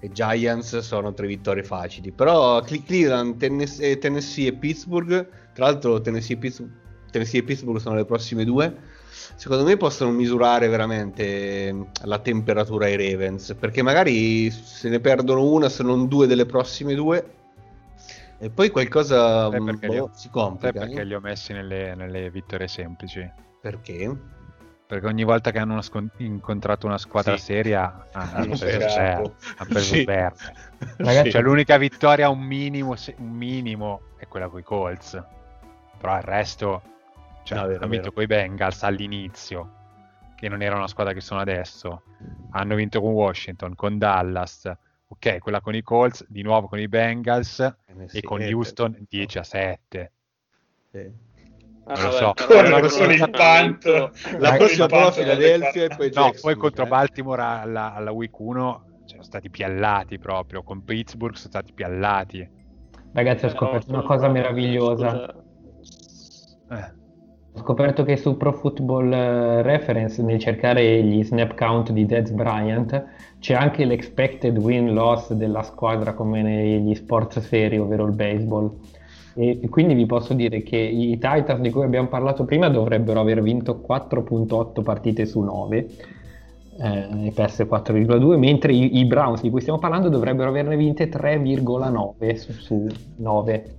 e 0.00 0.10
Giants 0.10 0.78
sono 0.78 1.12
tre 1.14 1.26
vittorie 1.26 1.62
facili. 1.62 2.10
Però 2.12 2.60
Cle- 2.62 2.82
Cleveland, 2.82 3.36
Tennessee, 3.36 3.98
Tennessee 3.98 4.48
e 4.48 4.52
Pittsburgh, 4.54 5.28
tra 5.52 5.66
l'altro 5.66 6.00
Tennessee 6.00 6.36
e, 6.36 6.38
Pittsburgh, 6.38 6.70
Tennessee 7.10 7.40
e 7.40 7.42
Pittsburgh 7.44 7.78
sono 7.78 7.94
le 7.94 8.04
prossime 8.04 8.44
due. 8.44 9.00
Secondo 9.36 9.64
me 9.64 9.76
possono 9.76 10.10
misurare 10.10 10.68
veramente 10.68 11.72
mh, 11.72 11.86
la 12.04 12.18
temperatura 12.18 12.86
ai 12.86 12.96
Ravens, 12.96 13.54
perché 13.58 13.82
magari 13.82 14.50
se 14.50 14.88
ne 14.88 15.00
perdono 15.00 15.44
una, 15.44 15.68
se 15.68 15.82
non 15.82 16.08
due 16.08 16.26
delle 16.26 16.46
prossime 16.46 16.94
due, 16.94 17.40
e 18.42 18.50
poi 18.50 18.70
qualcosa 18.70 19.48
boh, 19.48 19.96
ho, 20.00 20.10
si 20.14 20.28
complica. 20.28 20.80
perché 20.80 21.02
eh? 21.02 21.04
li 21.04 21.14
ho 21.14 21.20
messi 21.20 21.52
nelle, 21.52 21.94
nelle 21.94 22.28
vittorie 22.28 22.66
semplici? 22.66 23.30
Perché? 23.60 24.16
Perché 24.92 25.06
ogni 25.06 25.24
volta 25.24 25.50
che 25.52 25.58
hanno 25.58 25.72
una 25.72 25.80
scon- 25.80 26.10
incontrato 26.18 26.86
una 26.86 26.98
squadra 26.98 27.34
Sì. 27.38 27.44
seria 27.44 28.08
ah, 28.12 28.30
hanno 28.34 28.54
Sì, 28.54 28.64
preso 28.64 28.78
capo. 28.78 28.90
zero. 28.90 29.36
Hanno 29.56 29.68
preso 29.70 29.94
Sì. 29.94 30.04
zero. 30.04 30.34
Ragazzi, 30.98 31.30
Cioè, 31.30 31.40
l'unica 31.40 31.78
vittoria 31.78 32.28
un 32.28 32.40
minimo, 32.40 32.94
se- 32.96 33.14
un 33.16 33.30
minimo 33.30 34.02
è 34.18 34.28
quella 34.28 34.48
con 34.48 34.60
i 34.60 34.62
Colts. 34.62 35.24
Però 35.96 36.14
il 36.14 36.22
resto 36.22 36.82
cioè, 37.42 37.58
No, 37.58 37.66
vero, 37.68 37.78
hanno 37.80 37.90
vinto 37.90 38.12
con 38.12 38.22
i 38.22 38.26
Bengals 38.26 38.82
all'inizio, 38.82 39.72
che 40.36 40.50
non 40.50 40.60
era 40.60 40.76
una 40.76 40.88
squadra 40.88 41.14
che 41.14 41.22
sono 41.22 41.40
adesso. 41.40 42.02
Hanno 42.50 42.74
vinto 42.74 43.00
con 43.00 43.12
Washington, 43.12 43.74
con 43.74 43.96
Dallas, 43.96 44.70
ok, 45.08 45.38
quella 45.38 45.62
con 45.62 45.74
i 45.74 45.80
Colts, 45.80 46.26
di 46.28 46.42
nuovo 46.42 46.68
con 46.68 46.78
i 46.78 46.86
Bengals 46.86 47.76
Tennessee, 47.86 48.20
e 48.20 48.22
con 48.22 48.42
eh, 48.42 48.52
Houston 48.52 48.94
sì. 48.94 49.06
10 49.08 49.38
a 49.38 49.42
7. 49.42 50.12
Sì. 50.90 51.30
Ah, 51.94 52.02
Non 52.02 52.10
lo 52.10 52.10
vabbè, 52.10 52.16
so. 52.18 52.32
però 52.46 52.80
Con, 52.80 52.88
con 52.88 53.12
il 53.12 53.30
punt. 53.30 54.10
La 54.38 54.52
prossima 54.54 54.86
prova 54.86 55.10
punt 55.10 55.14
Philadelphia 55.14 55.84
e 55.84 55.88
poi 55.88 56.10
No, 56.14 56.22
Jackson, 56.24 56.40
poi 56.40 56.56
contro 56.56 56.84
eh. 56.84 56.88
Baltimore 56.88 57.42
alla, 57.42 57.94
alla 57.94 58.12
week 58.12 58.38
1 58.38 58.84
sono 59.04 59.22
stati 59.22 59.50
piallati 59.50 60.18
proprio, 60.18 60.62
con 60.62 60.84
Pittsburgh 60.84 61.34
sono 61.34 61.48
stati 61.48 61.72
piallati. 61.72 62.48
ragazzi, 63.12 63.44
ho 63.44 63.48
Però 63.48 63.60
scoperto 63.60 63.92
una 63.92 64.02
cosa 64.02 64.28
meravigliosa. 64.28 65.34
Eh. 66.70 67.00
Ho 67.54 67.58
scoperto 67.60 68.02
che 68.04 68.16
su 68.16 68.36
Pro 68.38 68.52
Football 68.54 69.12
eh, 69.12 69.62
Reference, 69.62 70.22
nel 70.22 70.38
cercare 70.38 71.02
gli 71.02 71.22
snap 71.22 71.54
count 71.54 71.90
di 71.92 72.06
Dez 72.06 72.30
Bryant, 72.30 73.04
c'è 73.40 73.54
anche 73.54 73.84
l'expected 73.84 74.56
win-loss 74.56 75.32
della 75.34 75.62
squadra 75.62 76.14
come 76.14 76.40
negli 76.42 76.94
sport 76.94 77.40
seri, 77.40 77.78
ovvero 77.78 78.06
il 78.06 78.14
baseball. 78.14 78.74
E 79.34 79.66
quindi 79.70 79.94
vi 79.94 80.04
posso 80.06 80.34
dire 80.34 80.62
che 80.62 80.76
i 80.76 81.12
Titans 81.18 81.60
di 81.60 81.70
cui 81.70 81.84
abbiamo 81.84 82.08
parlato 82.08 82.44
prima 82.44 82.68
dovrebbero 82.68 83.20
aver 83.20 83.40
vinto 83.42 83.82
4.8 83.86 84.82
partite 84.82 85.24
su 85.24 85.40
9 85.40 85.86
eh, 86.80 87.26
e 87.26 87.32
perse 87.34 87.66
4,2, 87.66 88.36
mentre 88.36 88.72
i, 88.72 88.98
i 88.98 89.04
Browns 89.06 89.40
di 89.40 89.50
cui 89.50 89.60
stiamo 89.60 89.78
parlando 89.78 90.08
dovrebbero 90.08 90.48
averne 90.50 90.76
vinte 90.76 91.08
3,9 91.08 92.34
su, 92.34 92.52
su 92.52 92.86
9. 93.16 93.76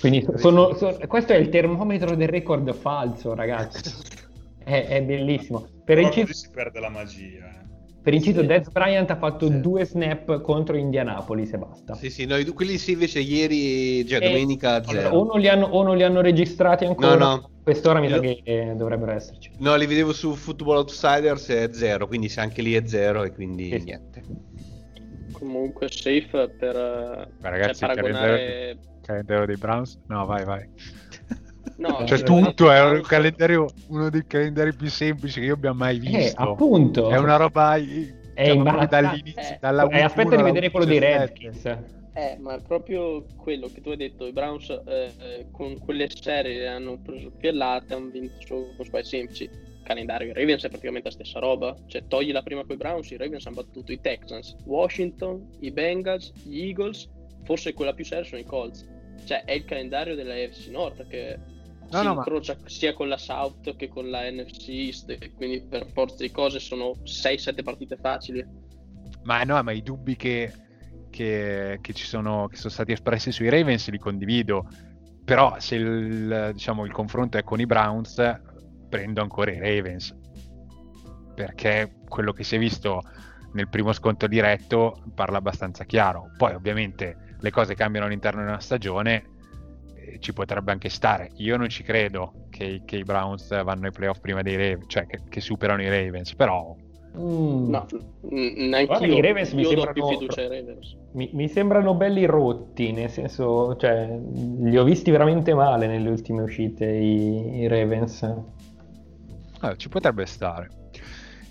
Quindi 0.00 0.26
sono- 0.36 0.74
sono- 0.74 0.96
questo 1.06 1.32
è 1.32 1.36
il 1.36 1.48
termometro 1.48 2.14
del 2.14 2.28
record 2.28 2.72
falso, 2.74 3.34
ragazzi. 3.34 4.22
È, 4.64 4.86
è 4.88 5.02
bellissimo. 5.02 5.60
Per 5.60 5.68
Però 5.84 6.00
inciso, 6.00 6.26
così 6.28 6.38
si 6.46 6.50
perde 6.50 6.80
la 6.80 6.88
magia. 6.88 7.63
Eh. 8.04 8.10
per 8.10 8.14
inciso 8.14 8.40
Sì. 8.40 8.46
Dez 8.46 8.68
Bryant 8.70 9.10
ha 9.10 9.16
fatto 9.16 9.46
Sì. 9.48 9.60
due 9.60 9.84
snap 9.86 10.40
contro 10.42 10.76
Indianapolis 10.76 11.52
e 11.54 11.58
basta. 11.58 11.94
Sì, 11.94 12.10
sì, 12.10 12.26
noi, 12.26 12.44
quelli 12.48 12.76
sì 12.76 12.92
invece 12.92 13.20
ieri, 13.20 14.06
cioè 14.06 14.22
E- 14.22 14.28
domenica 14.28 14.74
allora, 14.74 14.92
zero. 14.92 15.16
o, 15.16 15.24
non 15.24 15.40
li 15.40 15.48
hanno, 15.48 15.66
o 15.66 15.82
non 15.82 15.96
li 15.96 16.02
hanno 16.02 16.20
registrati 16.20 16.84
ancora, 16.84 17.16
No, 17.16 17.24
no. 17.36 17.50
quest'ora 17.62 18.00
mi 18.00 18.08
sa 18.10 18.20
che 18.20 18.40
eh, 18.44 18.74
dovrebbero 18.76 19.12
esserci. 19.12 19.50
No, 19.58 19.74
li 19.76 19.86
vedevo 19.86 20.12
su 20.12 20.34
Football 20.34 20.76
Outsiders 20.76 21.48
è 21.48 21.68
zero, 21.72 22.06
quindi 22.06 22.28
se 22.28 22.40
anche 22.40 22.60
lì 22.62 22.74
è 22.74 22.82
zero 22.86 23.24
e 23.24 23.32
quindi 23.32 23.70
Sì. 23.70 23.84
niente. 23.84 24.22
Comunque 25.32 25.88
safe 25.90 26.54
per, 26.58 26.76
eh, 26.76 27.28
Ma 27.40 27.48
ragazzi, 27.48 27.80
cioè, 27.80 27.90
il 27.90 27.96
paragonare... 27.96 28.78
Calendario 29.04 29.44
dei 29.44 29.56
Browns? 29.56 29.98
No, 30.06 30.24
vai, 30.24 30.44
vai. 30.44 30.66
No, 31.76 32.04
Cioè, 32.06 32.18
Eh, 32.18 32.22
tutto 32.22 32.70
è 32.70 32.82
un 32.82 33.02
calendario, 33.02 33.66
uno 33.88 34.10
dei 34.10 34.24
calendari 34.26 34.74
più 34.74 34.88
semplici 34.88 35.40
che 35.40 35.46
io 35.46 35.54
abbia 35.54 35.72
mai 35.72 35.96
Eh, 35.96 36.00
visto. 36.00 36.40
appunto. 36.40 37.10
È 37.10 37.16
una 37.16 37.36
roba 37.36 37.76
i- 37.76 38.12
È 38.34 38.48
imbarazzante. 38.50 39.00
dall'inizio, 39.00 39.40
Eh, 39.54 39.58
dalla 39.60 39.82
E 39.82 39.86
week 39.86 40.04
aspetta 40.04 40.36
di 40.36 40.42
vedere 40.42 40.70
quello 40.70 40.86
dei 40.86 40.98
17. 40.98 41.44
Redskins. 41.48 41.92
Eh, 42.16 42.36
ma 42.38 42.54
è 42.54 42.60
proprio 42.60 43.24
quello 43.36 43.68
che 43.72 43.80
tu 43.80 43.90
hai 43.90 43.96
detto, 43.96 44.24
i 44.26 44.32
Browns 44.32 44.68
eh, 44.70 45.12
eh, 45.18 45.46
con 45.50 45.78
quelle 45.78 46.08
serie 46.08 46.66
hanno 46.68 46.98
preso 47.02 47.30
piellate, 47.36 47.94
hanno 47.94 48.10
vinto 48.10 48.34
solo 48.46 48.72
con 48.76 48.84
squadre 48.84 49.08
semplici. 49.08 49.50
Calendario, 49.82 50.30
i 50.30 50.32
Ravens 50.32 50.64
è 50.64 50.68
praticamente 50.68 51.08
la 51.08 51.14
stessa 51.14 51.40
roba. 51.40 51.74
Cioè, 51.86 52.04
togli 52.06 52.30
la 52.32 52.42
prima 52.42 52.62
con 52.64 52.74
i 52.74 52.78
Browns, 52.78 53.10
i 53.10 53.16
Ravens 53.16 53.44
hanno 53.46 53.56
battuto 53.56 53.90
i 53.92 54.00
Texans, 54.00 54.54
Washington, 54.64 55.44
i 55.60 55.70
Bengals, 55.70 56.32
gli 56.44 56.60
Eagles, 56.68 57.08
forse 57.42 57.74
quella 57.74 57.92
più 57.92 58.04
seria 58.04 58.24
sono 58.24 58.40
i 58.40 58.44
Colts. 58.44 58.86
Cioè, 59.24 59.44
è 59.44 59.52
il 59.52 59.64
calendario 59.64 60.14
della 60.14 60.34
AFC 60.34 60.68
Nord 60.70 61.06
che 61.08 61.38
No, 61.94 62.00
si 62.00 62.06
no, 62.06 62.14
ma- 62.14 62.22
incrocia 62.26 62.56
sia 62.66 62.92
con 62.92 63.08
la 63.08 63.16
South 63.18 63.76
che 63.76 63.88
con 63.88 64.10
la 64.10 64.28
NFC 64.30 64.68
East, 64.68 65.10
e 65.10 65.32
quindi 65.34 65.62
per 65.62 65.86
forza 65.92 66.22
di 66.22 66.30
cose 66.30 66.58
sono 66.58 66.94
6-7 67.04 67.62
partite 67.62 67.96
facili. 67.96 68.44
Ma 69.22 69.42
no, 69.44 69.62
ma 69.62 69.72
i 69.72 69.82
dubbi 69.82 70.16
che, 70.16 70.52
che- 71.10 71.78
che 71.80 71.92
ci 71.92 72.04
sono, 72.04 72.48
che 72.48 72.56
sono 72.56 72.72
stati 72.72 72.92
espressi 72.92 73.32
sui 73.32 73.48
Ravens 73.48 73.88
li 73.88 73.98
condivido. 73.98 74.68
Però 75.24 75.58
se 75.58 75.76
il, 75.76 76.50
diciamo, 76.52 76.84
il 76.84 76.92
confronto 76.92 77.38
è 77.38 77.44
con 77.44 77.58
i 77.58 77.64
Browns, 77.66 78.20
prendo 78.90 79.22
ancora 79.22 79.50
i 79.52 79.58
Ravens. 79.58 80.14
Perché 81.34 82.00
quello 82.08 82.32
che 82.32 82.44
si 82.44 82.56
è 82.56 82.58
visto 82.58 83.02
nel 83.52 83.68
primo 83.68 83.92
scontro 83.92 84.28
diretto 84.28 85.00
parla 85.14 85.38
abbastanza 85.38 85.84
chiaro. 85.84 86.30
Poi 86.36 86.54
ovviamente 86.54 87.36
le 87.40 87.50
cose 87.50 87.74
cambiano 87.74 88.06
all'interno 88.06 88.42
di 88.42 88.48
una 88.48 88.60
stagione, 88.60 89.30
ci 90.20 90.32
potrebbe 90.32 90.72
anche 90.72 90.88
stare. 90.88 91.30
Io 91.36 91.56
non 91.56 91.68
ci 91.68 91.82
credo 91.82 92.32
che, 92.50 92.82
che 92.84 92.96
i 92.96 93.02
Browns 93.04 93.48
vanno 93.62 93.86
ai 93.86 93.92
playoff 93.92 94.18
prima 94.20 94.42
dei 94.42 94.56
Ravens, 94.56 94.84
cioè 94.88 95.06
che, 95.06 95.20
che 95.28 95.40
superano 95.40 95.82
i 95.82 95.88
Ravens, 95.88 96.34
però 96.34 96.74
Mm. 97.16 97.68
No, 97.70 97.86
neanche 98.22 98.86
Guarda, 98.86 99.06
io. 99.06 99.16
i 99.18 99.20
Ravens 99.20 99.52
mi 99.52 99.62
io 99.62 99.68
do 99.68 99.74
sembrano- 99.82 99.92
più 99.92 100.06
fiducia 100.18 100.40
ai 100.40 100.48
Ravens. 100.48 100.96
Mi, 101.12 101.30
mi 101.32 101.48
sembrano 101.48 101.94
belli 101.94 102.24
rotti, 102.24 102.90
nel 102.90 103.08
senso, 103.08 103.76
cioè, 103.76 104.18
li 104.62 104.76
ho 104.76 104.82
visti 104.82 105.12
veramente 105.12 105.54
male 105.54 105.86
nelle 105.86 106.08
ultime 106.08 106.42
uscite 106.42 106.84
i, 106.86 107.58
i 107.60 107.68
Ravens. 107.68 108.28
Ah, 109.60 109.76
ci 109.76 109.88
potrebbe 109.88 110.26
stare. 110.26 110.68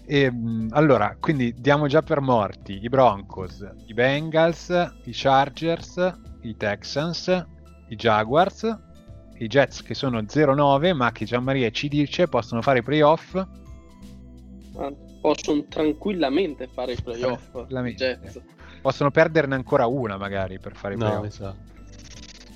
E, 0.06 0.30
mh, 0.30 0.68
allora, 0.72 1.16
quindi 1.18 1.54
diamo 1.58 1.88
già 1.88 2.02
per 2.02 2.20
morti 2.20 2.80
i 2.84 2.90
Broncos, 2.90 3.66
i 3.88 3.94
Bengals, 3.94 4.68
i 5.06 5.12
Chargers, 5.14 6.14
i 6.42 6.58
Texans, 6.58 7.46
i 7.94 7.96
Jaguars, 7.96 8.78
i 9.38 9.48
Jets 9.48 9.82
che 9.84 9.94
sono 9.94 10.20
0-9 10.20 10.94
ma 10.94 11.12
che 11.12 11.26
Gianmaria 11.26 11.70
ci 11.70 11.88
dice 11.88 12.28
possono 12.28 12.62
fare 12.62 12.80
i 12.80 12.84
playoff. 12.84 13.42
Possono 15.22 15.64
tranquillamente 15.70 16.68
fare 16.68 16.94
i 16.94 17.02
playoff. 17.02 17.66
I 17.70 17.94
Jets. 17.96 18.42
Possono 18.82 19.12
perderne 19.12 19.56
ancora 19.56 19.86
una 19.86 20.18
magari 20.18 20.60
per 20.60 20.76
fare 20.76 20.96
i 20.96 20.98
No, 20.98 21.06
playoff. 21.06 21.26
esatto. 21.26 21.72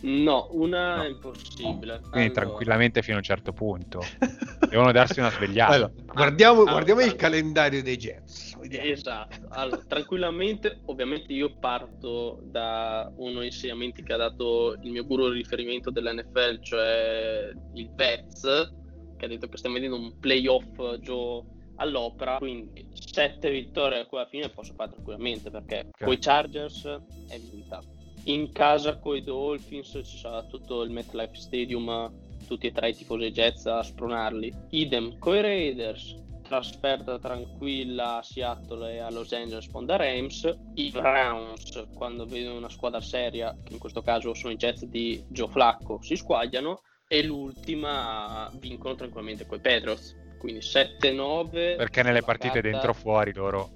No, 0.02 0.48
una 0.52 0.98
No. 0.98 1.04
è 1.04 1.08
impossibile. 1.08 2.00
Quindi 2.00 2.28
Allora, 2.28 2.32
tranquillamente 2.32 3.02
fino 3.02 3.16
a 3.16 3.20
un 3.20 3.24
certo 3.24 3.54
punto. 3.54 4.02
Devono 4.70 4.92
darsi 4.92 5.20
una 5.20 5.32
svegliata. 5.32 5.74
Allora, 5.74 5.92
guardiamo, 6.14 6.62
ah, 6.62 6.72
guardiamo 6.72 7.02
ah, 7.02 7.06
il 7.06 7.16
calendario 7.16 7.82
dei 7.82 7.98
Jets. 7.98 8.47
Vediamo. 8.68 8.92
Esatto, 8.92 9.46
allora, 9.50 9.84
tranquillamente, 9.88 10.82
ovviamente 10.86 11.34
io 11.34 11.58
parto 11.58 12.40
da 12.44 13.12
uno 13.16 13.40
dei 13.40 13.48
insegnamenti 13.48 14.04
che 14.04 14.14
ha 14.14 14.18
dato 14.18 14.74
il 14.82 14.92
mio 14.92 15.06
guru 15.06 15.30
di 15.30 15.38
riferimento 15.38 15.90
dell'NFL, 15.92 16.62
cioè 16.62 17.52
il 17.74 17.90
Vets, 17.96 18.74
che 19.18 19.26
ha 19.26 19.28
detto 19.28 19.48
che 19.48 19.58
stiamo 19.58 19.76
vedendo 19.76 19.98
un 19.98 20.18
playoff 20.20 20.98
giù 21.00 21.44
all'opera, 21.78 22.38
quindi 22.38 22.88
sette 22.94 23.50
vittorie 23.52 24.00
a 24.00 24.06
quella 24.06 24.26
fine 24.26 24.50
posso 24.50 24.74
fare 24.74 24.92
tranquillamente 24.92 25.50
perché 25.50 25.86
Ok. 25.88 26.04
con 26.04 26.14
i 26.14 26.18
Chargers 26.20 26.86
è 27.30 27.40
vinta. 27.40 27.82
In 28.26 28.52
casa 28.52 28.98
con 28.98 29.16
i 29.16 29.22
Dolphins 29.22 30.02
ci 30.04 30.18
sarà 30.18 30.44
tutto 30.44 30.82
il 30.82 30.90
MetLife 30.92 31.36
Stadium, 31.36 32.12
tutti 32.46 32.68
e 32.68 32.72
tre 32.72 32.90
i 32.90 32.96
tifosi 32.96 33.32
Jets 33.32 33.66
a 33.68 33.82
spronarli. 33.84 34.54
Idem 34.72 35.18
con 35.20 35.36
i 35.36 35.42
Raiders, 35.42 36.16
trasferta 36.48 37.20
tranquilla 37.20 38.18
a 38.18 38.24
Seattle 38.24 38.94
e 38.94 39.00
a 39.00 39.10
Los 39.12 39.32
Angeles 39.34 39.70
con 39.70 39.86
da 39.86 39.98
Rams. 39.98 40.58
I 40.76 40.90
Browns, 40.92 41.88
quando 41.94 42.26
vedono 42.26 42.58
una 42.58 42.70
squadra 42.70 43.02
seria, 43.02 43.56
che 43.64 43.74
in 43.74 43.80
questo 43.80 44.02
caso 44.02 44.34
sono 44.34 44.54
i 44.54 44.58
Jets 44.58 44.86
di 44.86 45.24
Joe 45.28 45.50
Flacco, 45.50 46.00
si 46.02 46.16
squagliano. 46.16 46.82
E 47.10 47.24
l'ultima 47.24 48.50
vincono 48.60 48.96
tranquillamente 48.96 49.46
con 49.46 49.58
i 49.58 49.62
Patriots. 49.62 50.16
Quindi 50.38 50.60
7-9. 50.62 51.78
Perché 51.78 52.04
nelle 52.04 52.22
partite 52.22 52.60
sbloccata. 52.60 52.70
dentro 52.70 52.90
o 52.90 52.94
fuori 52.94 53.34
loro 53.34 53.70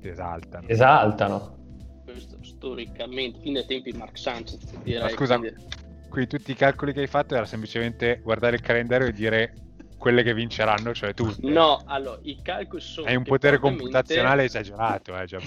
si 0.00 0.08
esaltano. 0.08 0.66
Esaltano. 0.66 1.56
Questo 2.04 2.38
storicamente, 2.42 3.38
fin 3.40 3.52
dai 3.52 3.66
tempi 3.66 3.92
di 3.92 3.98
Mark 3.98 4.18
Sanchez, 4.18 4.58
direi. 4.82 5.02
Ma 5.02 5.08
scusa, 5.10 5.38
quindi- 5.38 5.64
qui 6.08 6.26
tutti 6.26 6.50
i 6.50 6.54
calcoli 6.54 6.92
che 6.92 7.00
hai 7.00 7.06
fatto 7.06 7.34
era 7.34 7.46
semplicemente 7.46 8.20
guardare 8.22 8.56
il 8.56 8.62
calendario 8.62 9.06
e 9.06 9.12
dire 9.12 9.54
quelle 10.02 10.24
che 10.24 10.34
vinceranno, 10.34 10.92
cioè 10.92 11.14
tutte. 11.14 11.48
No, 11.48 11.80
allora, 11.86 12.18
i 12.22 12.42
calcoli 12.42 12.82
sono... 12.82 13.06
Hai 13.06 13.14
un 13.14 13.22
potere 13.22 13.58
computazionale 13.58 14.42
esagerato, 14.42 15.16
eh, 15.16 15.26
già. 15.26 15.38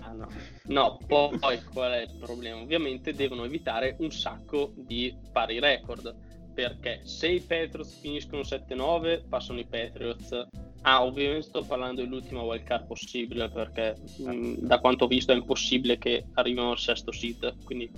Ah, 0.00 0.12
no. 0.12 0.28
No, 0.68 0.98
poi 1.04 1.60
qual 1.72 1.90
è 1.90 2.02
il 2.02 2.16
problema? 2.20 2.60
Ovviamente 2.60 3.14
devono 3.14 3.44
evitare 3.44 3.96
un 3.98 4.12
sacco 4.12 4.72
di 4.76 5.12
pari 5.32 5.58
record. 5.58 6.14
Perché 6.54 7.00
se 7.02 7.26
i 7.26 7.40
Patriots 7.40 7.98
finiscono 7.98 8.42
7-9, 8.42 9.28
passano 9.28 9.58
i 9.58 9.66
Patriots. 9.66 10.46
Ah, 10.82 11.04
ovviamente 11.04 11.48
sto 11.48 11.64
parlando 11.64 12.02
dell'ultima 12.02 12.42
wildcard 12.42 12.86
possibile. 12.86 13.50
Perché 13.50 13.96
mh, 14.18 14.58
da 14.60 14.78
quanto 14.78 15.04
ho 15.04 15.08
visto 15.08 15.32
è 15.32 15.34
impossibile 15.34 15.98
che 15.98 16.26
arrivino 16.34 16.70
al 16.70 16.78
sesto 16.78 17.10
seed. 17.10 17.56
Quindi 17.64 17.90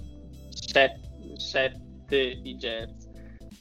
7 0.49 2.41
i 2.43 2.57
Jets. 2.57 3.08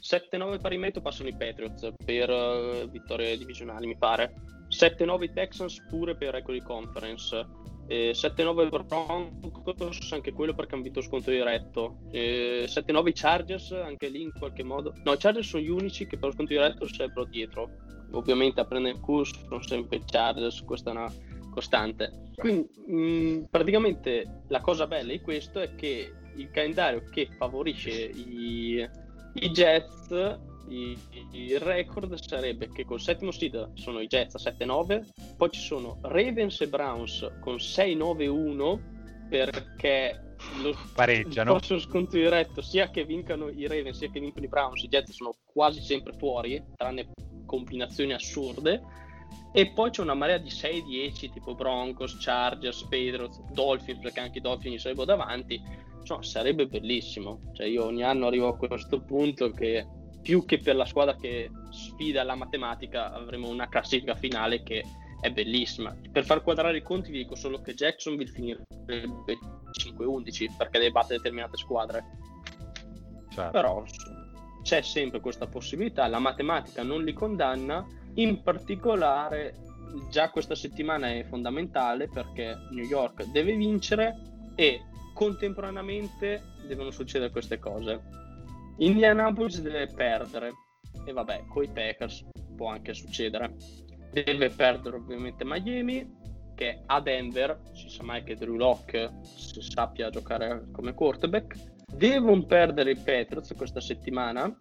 7-9 0.08 0.62
parimento 0.62 1.02
passano 1.02 1.28
i 1.28 1.36
Patriots 1.36 1.92
per 2.06 2.30
eh, 2.30 2.88
vittorie 2.90 3.38
divisionali, 3.38 3.88
mi 3.88 3.98
pare. 3.98 4.34
7-9 4.70 5.24
i 5.24 5.34
Texans 5.34 5.86
pure 5.90 6.16
per 6.16 6.34
record 6.34 6.58
di 6.58 6.64
conference. 6.64 7.46
Eh, 7.88 8.12
7-9 8.14 8.70
Broncos, 8.70 10.12
anche 10.14 10.32
quello 10.32 10.54
perché 10.54 10.76
hanno 10.76 10.84
vinto 10.84 11.02
sconto 11.02 11.30
diretto. 11.30 11.98
Eh, 12.12 12.66
7-9 12.68 13.08
i 13.08 13.14
Chargers, 13.14 13.72
anche 13.72 14.08
lì 14.08 14.22
in 14.22 14.32
qualche 14.32 14.64
modo. 14.64 14.94
No, 15.04 15.12
i 15.12 15.18
Chargers 15.18 15.50
sono 15.50 15.64
gli 15.64 15.70
unici 15.70 16.08
che 16.08 16.18
per 16.18 16.32
sconto 16.32 16.54
diretto 16.54 16.88
sarebbero 16.88 17.26
dietro. 17.26 17.70
Ovviamente 18.12 18.62
a 18.62 18.66
prendere 18.66 18.96
il 18.96 19.02
corso 19.02 19.38
sono 19.50 19.62
sempre 19.62 19.98
i 19.98 20.04
Chargers, 20.06 20.64
questa 20.64 20.92
è 20.92 20.94
una 20.94 21.12
costante. 21.52 22.32
Quindi 22.36 22.70
mh, 22.86 23.48
praticamente 23.50 24.44
la 24.48 24.62
cosa 24.62 24.88
bella 24.88 25.12
di 25.12 25.20
questo 25.20 25.60
è 25.60 25.76
che 25.76 26.14
il 26.36 26.50
calendario 26.52 27.04
che 27.10 27.28
favorisce 27.38 27.90
i, 27.92 28.88
i 29.42 29.50
Jets, 29.50 30.38
i- 30.70 30.98
il 31.32 31.60
record 31.60 32.14
sarebbe 32.16 32.70
che 32.72 32.84
col 32.86 33.00
settimo 33.00 33.32
seed 33.32 33.72
sono 33.76 34.00
i 34.00 34.08
Jets 34.08 34.36
a 34.36 34.40
7-9, 34.40 35.06
poi 35.38 35.50
ci 35.52 35.62
sono 35.62 35.98
Ravens 36.02 36.62
e 36.62 36.68
Browns 36.68 37.30
con 37.40 37.60
6-9-1 37.60 38.80
perché 39.30 40.36
lo, 40.62 40.76
Pareggiano. 40.94 41.52
il 41.52 41.58
prossimo 41.58 41.80
sconto 41.80 42.16
diretto 42.18 42.62
sia 42.62 42.90
che 42.90 43.04
vincano 43.06 43.50
i 43.50 43.68
Ravens 43.68 43.98
sia 43.98 44.10
che 44.10 44.20
vincano 44.20 44.46
i 44.46 44.50
Browns, 44.50 44.84
i 44.84 44.88
Jets 44.88 45.12
sono 45.12 45.34
quasi 45.46 45.82
sempre 45.82 46.14
fuori, 46.14 46.64
tranne 46.76 47.10
combinazioni 47.46 48.14
assurde. 48.14 48.82
E 49.54 49.72
poi 49.72 49.90
c'è 49.90 50.02
una 50.02 50.14
marea 50.14 50.38
di 50.38 50.50
6-10 50.50 51.32
tipo 51.32 51.56
Broncos, 51.56 52.18
Chargers, 52.20 52.84
Patriots, 52.84 53.42
Dolphins, 53.52 54.00
perché 54.00 54.20
anche 54.20 54.38
i 54.38 54.42
Dolphins 54.42 54.82
sarebbero 54.82 55.06
davanti. 55.06 55.62
Insomma, 56.08 56.24
sarebbe 56.24 56.68
bellissimo. 56.68 57.52
Cioè, 57.54 57.68
io 57.68 57.84
ogni 57.84 58.04
anno 58.04 58.28
arrivo 58.28 58.48
a 58.48 58.56
questo 58.56 59.02
punto 59.02 59.52
che 59.52 59.86
più 60.22 60.46
che 60.46 60.58
per 60.58 60.78
la 60.78 60.86
squadra 60.86 61.18
che 61.18 61.50
sfida 61.70 62.24
la 62.24 62.36
matematica 62.36 63.12
avremo 63.12 63.50
una 63.50 63.68
classifica 63.68 64.16
finale 64.16 64.64
che 64.64 64.84
è 65.20 65.30
bellissima. 65.32 65.94
Per 66.10 66.24
far 66.24 66.44
quadrare 66.44 66.78
i 66.78 66.82
conti 66.82 67.12
vi 67.12 67.20
dico 67.20 67.36
solo 67.36 67.62
che 67.62 67.74
Jacksonville 67.74 68.32
finirebbe 68.32 69.38
5-11 69.72 70.56
perché 70.58 70.80
deve 70.80 70.92
battere 70.92 71.18
determinate 71.18 71.58
squadre. 71.58 72.04
Certo. 73.30 73.52
Però 73.52 73.84
c'è 74.64 74.82
sempre 74.82 75.20
questa 75.20 75.48
possibilità, 75.48 76.08
la 76.08 76.20
matematica 76.20 76.84
non 76.84 77.04
li 77.04 77.14
condanna, 77.14 77.86
in 78.14 78.42
particolare 78.44 79.56
già 80.10 80.30
questa 80.30 80.56
settimana 80.56 81.10
è 81.10 81.26
fondamentale 81.26 82.08
perché 82.08 82.56
New 82.72 82.86
York 82.86 83.26
deve 83.32 83.56
vincere 83.56 84.16
e 84.56 84.82
contemporaneamente 85.18 86.44
devono 86.68 86.92
succedere 86.92 87.32
queste 87.32 87.58
cose. 87.58 88.00
Indianapolis 88.78 89.60
deve 89.62 89.88
perdere 89.88 90.52
e 91.06 91.12
vabbè, 91.12 91.46
con 91.48 91.64
i 91.64 91.68
Packers 91.68 92.24
può 92.56 92.68
anche 92.68 92.94
succedere. 92.94 93.56
Deve 94.12 94.52
perdere 94.52 94.98
ovviamente 94.98 95.44
Miami 95.44 96.16
che 96.54 96.84
a 96.86 97.02
Denver, 97.02 97.60
si 97.74 97.90
sa 97.90 98.04
mai 98.04 98.24
che 98.24 98.36
Drew 98.36 98.56
Locke 98.56 99.10
si 99.24 99.60
sappia 99.62 100.12
giocare 100.12 100.68
come 100.72 100.94
quarterback. 100.94 101.56
Devono 101.92 102.46
perdere 102.46 102.92
i 102.92 102.98
Patriots 102.98 103.54
questa 103.56 103.82
settimana 103.82 104.56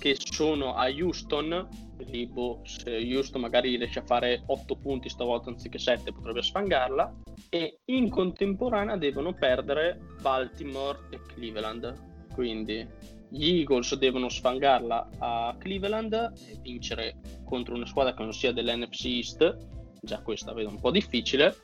che 0.00 0.16
sono 0.18 0.74
a 0.74 0.88
Houston 0.88 1.68
lì 2.04 2.26
boh, 2.26 2.60
se 2.64 2.96
Houston 2.96 3.40
magari 3.40 3.76
riesce 3.76 4.00
a 4.00 4.04
fare 4.04 4.42
8 4.46 4.76
punti 4.76 5.08
stavolta 5.08 5.50
anziché 5.50 5.78
7 5.78 6.12
potrebbe 6.12 6.42
sfangarla. 6.42 7.20
E 7.48 7.80
in 7.86 8.08
contemporanea 8.10 8.96
devono 8.96 9.32
perdere 9.32 10.00
Baltimore 10.20 10.98
e 11.10 11.20
Cleveland. 11.34 12.08
Quindi 12.32 12.86
gli 13.28 13.58
Eagles 13.58 13.94
devono 13.96 14.28
sfangarla 14.28 15.08
a 15.18 15.56
Cleveland 15.58 16.12
e 16.48 16.58
vincere 16.62 17.20
contro 17.44 17.74
una 17.74 17.86
squadra 17.86 18.14
che 18.14 18.22
non 18.22 18.32
sia 18.32 18.52
dell'NFC 18.52 19.04
East. 19.04 19.56
Già 20.00 20.20
questa 20.22 20.52
vedo 20.52 20.68
un 20.68 20.80
po' 20.80 20.90
difficile. 20.90 21.54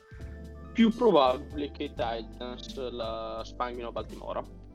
Più 0.73 0.91
probabile 0.91 1.71
che 1.71 1.85
i 1.85 1.89
Titans 1.89 2.89
la 2.91 3.41
sfanghino 3.43 3.87
a 3.87 3.91
Baltimora 3.91 4.65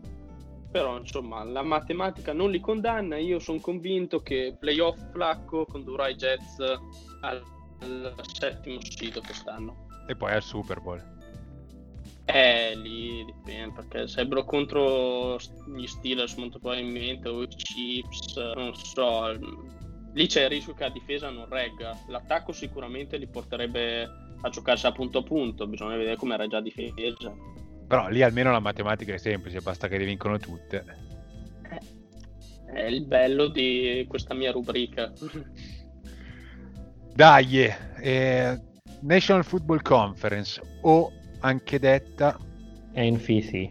però 0.73 0.99
insomma 0.99 1.45
la 1.45 1.63
matematica 1.63 2.33
non 2.33 2.51
li 2.51 2.59
condanna. 2.59 3.19
Io 3.19 3.39
sono 3.39 3.61
convinto 3.61 4.21
che 4.21 4.57
playoff 4.59 4.99
flacco 5.13 5.67
condurrà 5.67 6.09
i 6.09 6.17
Jets 6.17 6.59
al, 7.21 7.43
al 7.81 8.15
settimo 8.33 8.81
sito 8.81 9.21
quest'anno. 9.21 9.87
E 10.09 10.17
poi 10.17 10.33
al 10.33 10.43
Super 10.43 10.81
Bowl. 10.81 11.11
Eh 12.25 12.75
lì 12.77 13.25
dipende 13.25 13.75
perché 13.75 14.09
sarebbero 14.09 14.45
contro 14.45 15.37
gli 15.77 15.87
Steelers 15.87 16.35
molto 16.37 16.59
probabilmente 16.59 17.29
o 17.29 17.43
i 17.43 17.49
Chips 17.49 18.37
non 18.55 18.75
so 18.75 19.37
lì 20.15 20.27
c'è 20.27 20.45
il 20.45 20.49
rischio 20.49 20.73
che 20.73 20.85
la 20.85 20.91
difesa 20.91 21.31
non 21.31 21.49
regga. 21.49 21.99
L'attacco 22.09 22.53
sicuramente 22.53 23.19
li 23.19 23.27
porterebbe 23.27 24.09
a 24.41 24.49
giocarsi 24.49 24.87
a 24.87 24.93
punto 24.93 25.19
a 25.19 25.23
punto. 25.23 25.67
Bisogna 25.67 25.97
vedere 25.97 26.17
come 26.17 26.37
reggia 26.37 26.57
la 26.57 26.63
difesa 26.63 27.35
però 27.93 28.09
lì 28.09 28.23
almeno 28.23 28.51
la 28.51 28.59
matematica 28.59 29.13
è 29.13 29.19
semplice, 29.19 29.61
basta 29.61 29.87
che 29.87 29.99
le 29.99 30.07
vincono 30.07 30.39
tutte. 30.39 30.83
È 32.73 32.81
il 32.81 33.05
bello 33.05 33.49
di 33.49 34.07
questa 34.09 34.33
mia 34.33 34.51
rubrica. 34.51 35.13
Dai, 37.15 37.71
eh, 38.01 38.59
National 39.03 39.45
Football 39.45 39.83
Conference 39.83 40.59
o 40.81 41.13
anche 41.41 41.79
detta 41.79 42.39
NFC. 42.95 43.69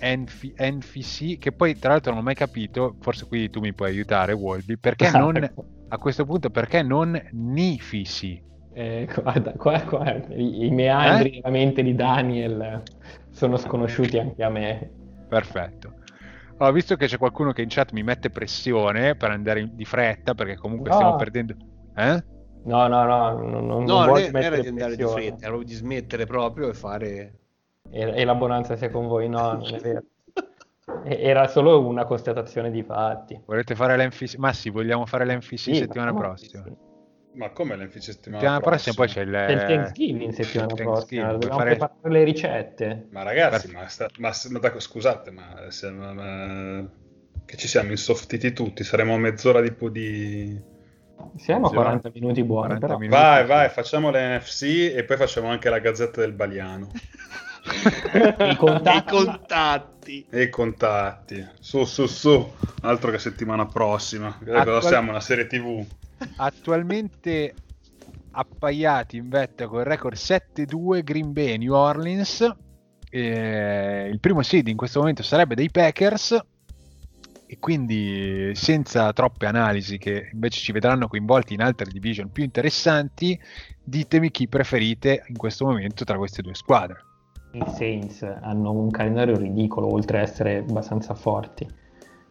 NF- 0.00 0.54
NFC, 0.56 1.38
che 1.38 1.50
poi 1.50 1.76
tra 1.76 1.90
l'altro 1.90 2.12
non 2.12 2.20
ho 2.20 2.24
mai 2.24 2.36
capito, 2.36 2.94
forse 3.00 3.26
qui 3.26 3.50
tu 3.50 3.58
mi 3.58 3.74
puoi 3.74 3.88
aiutare, 3.90 4.34
Wolby, 4.34 4.76
perché 4.76 5.10
non 5.10 5.52
a 5.88 5.98
questo 5.98 6.24
punto 6.24 6.48
perché 6.48 6.80
non 6.84 7.20
Nifisi? 7.32 8.40
Eh, 8.72 9.08
guarda, 9.12 9.50
qua, 9.54 9.80
qua, 9.80 10.14
i, 10.28 10.66
i 10.66 10.70
meandri 10.70 11.30
eh? 11.30 11.32
della 11.40 11.50
mente 11.50 11.82
di 11.82 11.96
Daniel 11.96 12.82
sono 13.34 13.56
sconosciuti 13.56 14.18
anche 14.18 14.42
a 14.42 14.48
me. 14.48 14.90
Perfetto. 15.28 16.02
Allora, 16.56 16.70
visto 16.70 16.94
che 16.94 17.06
c'è 17.06 17.18
qualcuno 17.18 17.52
che 17.52 17.62
in 17.62 17.68
chat 17.68 17.90
mi 17.90 18.04
mette 18.04 18.30
pressione 18.30 19.16
per 19.16 19.30
andare 19.30 19.60
in, 19.60 19.74
di 19.74 19.84
fretta, 19.84 20.34
perché 20.34 20.56
comunque 20.56 20.90
no. 20.90 20.94
stiamo 20.94 21.16
perdendo... 21.16 21.54
Eh? 21.96 22.24
No, 22.62 22.86
no, 22.86 23.04
no, 23.04 23.32
non, 23.32 23.66
non, 23.66 23.84
no, 23.84 24.04
non 24.06 24.36
era 24.36 24.58
di 24.58 24.68
andare 24.68 24.96
di 24.96 25.04
fretta, 25.04 25.46
era 25.46 25.58
di 25.58 25.74
smettere 25.74 26.26
proprio 26.26 26.68
e 26.68 26.74
fare... 26.74 27.38
E, 27.90 28.00
e 28.00 28.24
l'abbonanza 28.24 28.76
sia 28.76 28.88
con 28.90 29.08
voi, 29.08 29.28
no, 29.28 29.52
non 29.52 29.74
è 29.74 29.78
vero. 29.80 30.02
Era 31.04 31.48
solo 31.48 31.86
una 31.86 32.04
constatazione 32.04 32.70
di 32.70 32.82
fatti. 32.82 33.40
Volete 33.44 33.74
fare 33.74 33.96
l'NFC? 33.96 34.36
Ma 34.36 34.52
sì, 34.52 34.70
vogliamo 34.70 35.06
fare 35.06 35.26
l'NFC 35.26 35.58
sì, 35.58 35.74
settimana 35.74 36.14
prossima. 36.14 36.62
Sì. 36.62 36.93
Ma 37.34 37.50
come 37.50 37.76
l'NFC 37.76 38.00
settimana, 38.00 38.40
settimana 38.40 38.60
prossima? 38.60 38.94
poi 38.94 39.08
c'è 39.08 39.20
il, 39.22 39.30
c'è 39.30 39.52
il 39.52 39.58
Thanksgiving 39.66 40.32
settimana 40.32 40.74
il 40.74 40.82
prossima, 40.82 41.32
dobbiamo 41.32 41.56
fare... 41.56 41.70
preparare 41.70 42.10
le 42.10 42.24
ricette. 42.24 43.06
Ma 43.10 43.22
ragazzi, 43.22 43.72
ma, 43.72 43.88
sta... 43.88 44.08
ma, 44.18 44.32
ma, 44.50 44.80
scusate, 44.80 45.30
ma, 45.32 45.66
se, 45.68 45.90
ma, 45.90 46.88
che 47.44 47.56
ci 47.56 47.66
siamo 47.66 47.90
insoftiti 47.90 48.52
tutti, 48.52 48.84
saremo 48.84 49.14
a 49.14 49.18
mezz'ora 49.18 49.60
di... 49.60 49.74
di... 49.90 50.72
Siamo 51.36 51.66
a 51.66 51.70
40 51.70 52.10
minuti 52.14 52.44
buoni, 52.44 52.78
40 52.78 52.98
minuti. 52.98 53.20
Vai, 53.20 53.46
vai, 53.46 53.68
facciamo 53.68 54.10
l'NFC 54.10 54.92
e 54.94 55.04
poi 55.04 55.16
facciamo 55.16 55.48
anche 55.48 55.68
la 55.70 55.80
Gazzetta 55.80 56.20
del 56.20 56.32
Baliano. 56.32 56.90
I 58.48 58.56
contatti. 58.56 58.96
I 58.96 59.10
contatti. 59.10 60.26
E 60.30 60.42
i 60.42 60.50
contatti. 60.50 61.48
Su, 61.58 61.84
su, 61.84 62.06
su. 62.06 62.52
Altro 62.82 63.10
che 63.10 63.18
settimana 63.18 63.66
prossima. 63.66 64.38
Cosa 64.44 64.80
siamo? 64.82 65.10
Una 65.10 65.20
serie 65.20 65.46
TV 65.46 65.84
attualmente 66.36 67.54
appaiati 68.30 69.16
in 69.16 69.28
vetta 69.28 69.66
con 69.66 69.80
il 69.80 69.86
record 69.86 70.16
7-2 70.16 71.02
Green 71.02 71.32
Bay 71.32 71.56
New 71.56 71.72
Orleans. 71.72 72.54
Eh, 73.10 74.08
il 74.10 74.18
primo 74.18 74.42
seed 74.42 74.68
in 74.68 74.76
questo 74.76 74.98
momento 74.98 75.22
sarebbe 75.22 75.54
dei 75.54 75.70
Packers 75.70 76.38
e 77.46 77.58
quindi 77.60 78.52
senza 78.54 79.12
troppe 79.12 79.46
analisi 79.46 79.98
che 79.98 80.30
invece 80.32 80.58
ci 80.60 80.72
vedranno 80.72 81.06
coinvolti 81.06 81.54
in 81.54 81.62
altre 81.62 81.90
division 81.90 82.30
più 82.32 82.42
interessanti, 82.42 83.38
ditemi 83.82 84.30
chi 84.30 84.48
preferite 84.48 85.24
in 85.28 85.36
questo 85.36 85.66
momento 85.66 86.04
tra 86.04 86.16
queste 86.16 86.42
due 86.42 86.54
squadre. 86.54 87.04
I 87.52 87.62
Saints 87.68 88.22
hanno 88.22 88.72
un 88.72 88.90
calendario 88.90 89.36
ridicolo 89.36 89.92
oltre 89.92 90.18
ad 90.18 90.24
essere 90.24 90.56
abbastanza 90.58 91.14
forti. 91.14 91.64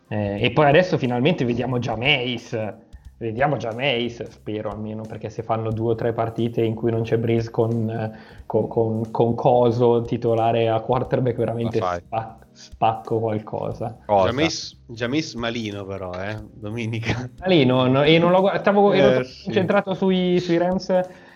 Eh, 0.09 0.43
e 0.43 0.51
poi 0.51 0.65
adesso 0.65 0.97
finalmente 0.97 1.45
vediamo 1.45 1.79
già 1.79 1.95
Mace 1.95 2.91
Vediamo 3.23 3.55
già 3.55 3.71
Mace, 3.73 4.29
spero 4.29 4.69
almeno, 4.69 5.03
perché 5.03 5.29
se 5.29 5.43
fanno 5.43 5.71
due 5.71 5.93
o 5.93 5.95
tre 5.95 6.11
partite 6.11 6.61
in 6.61 6.75
cui 6.75 6.91
non 6.91 7.03
c'è 7.03 7.17
Breeze 7.17 7.49
con, 7.51 8.19
con, 8.45 8.67
con, 8.67 9.11
con 9.11 9.33
Coso 9.33 10.01
titolare 10.01 10.67
a 10.67 10.81
quarterback, 10.81 11.37
veramente 11.37 11.77
spac- 11.77 12.47
spacco 12.51 13.19
qualcosa. 13.19 13.99
Jameis 14.87 15.35
malino 15.35 15.85
però, 15.85 16.11
eh, 16.21 16.37
domenica. 16.51 17.29
Malino, 17.39 17.87
no, 17.87 18.03
e 18.03 18.19
non 18.19 18.31
lo 18.31 18.41
guardo, 18.41 18.59
stavo 18.59 18.91
eh, 18.91 18.99
ero 18.99 19.23
sì. 19.23 19.45
concentrato 19.45 19.93
sui, 19.93 20.41
sui 20.41 20.57
Rams 20.57 20.89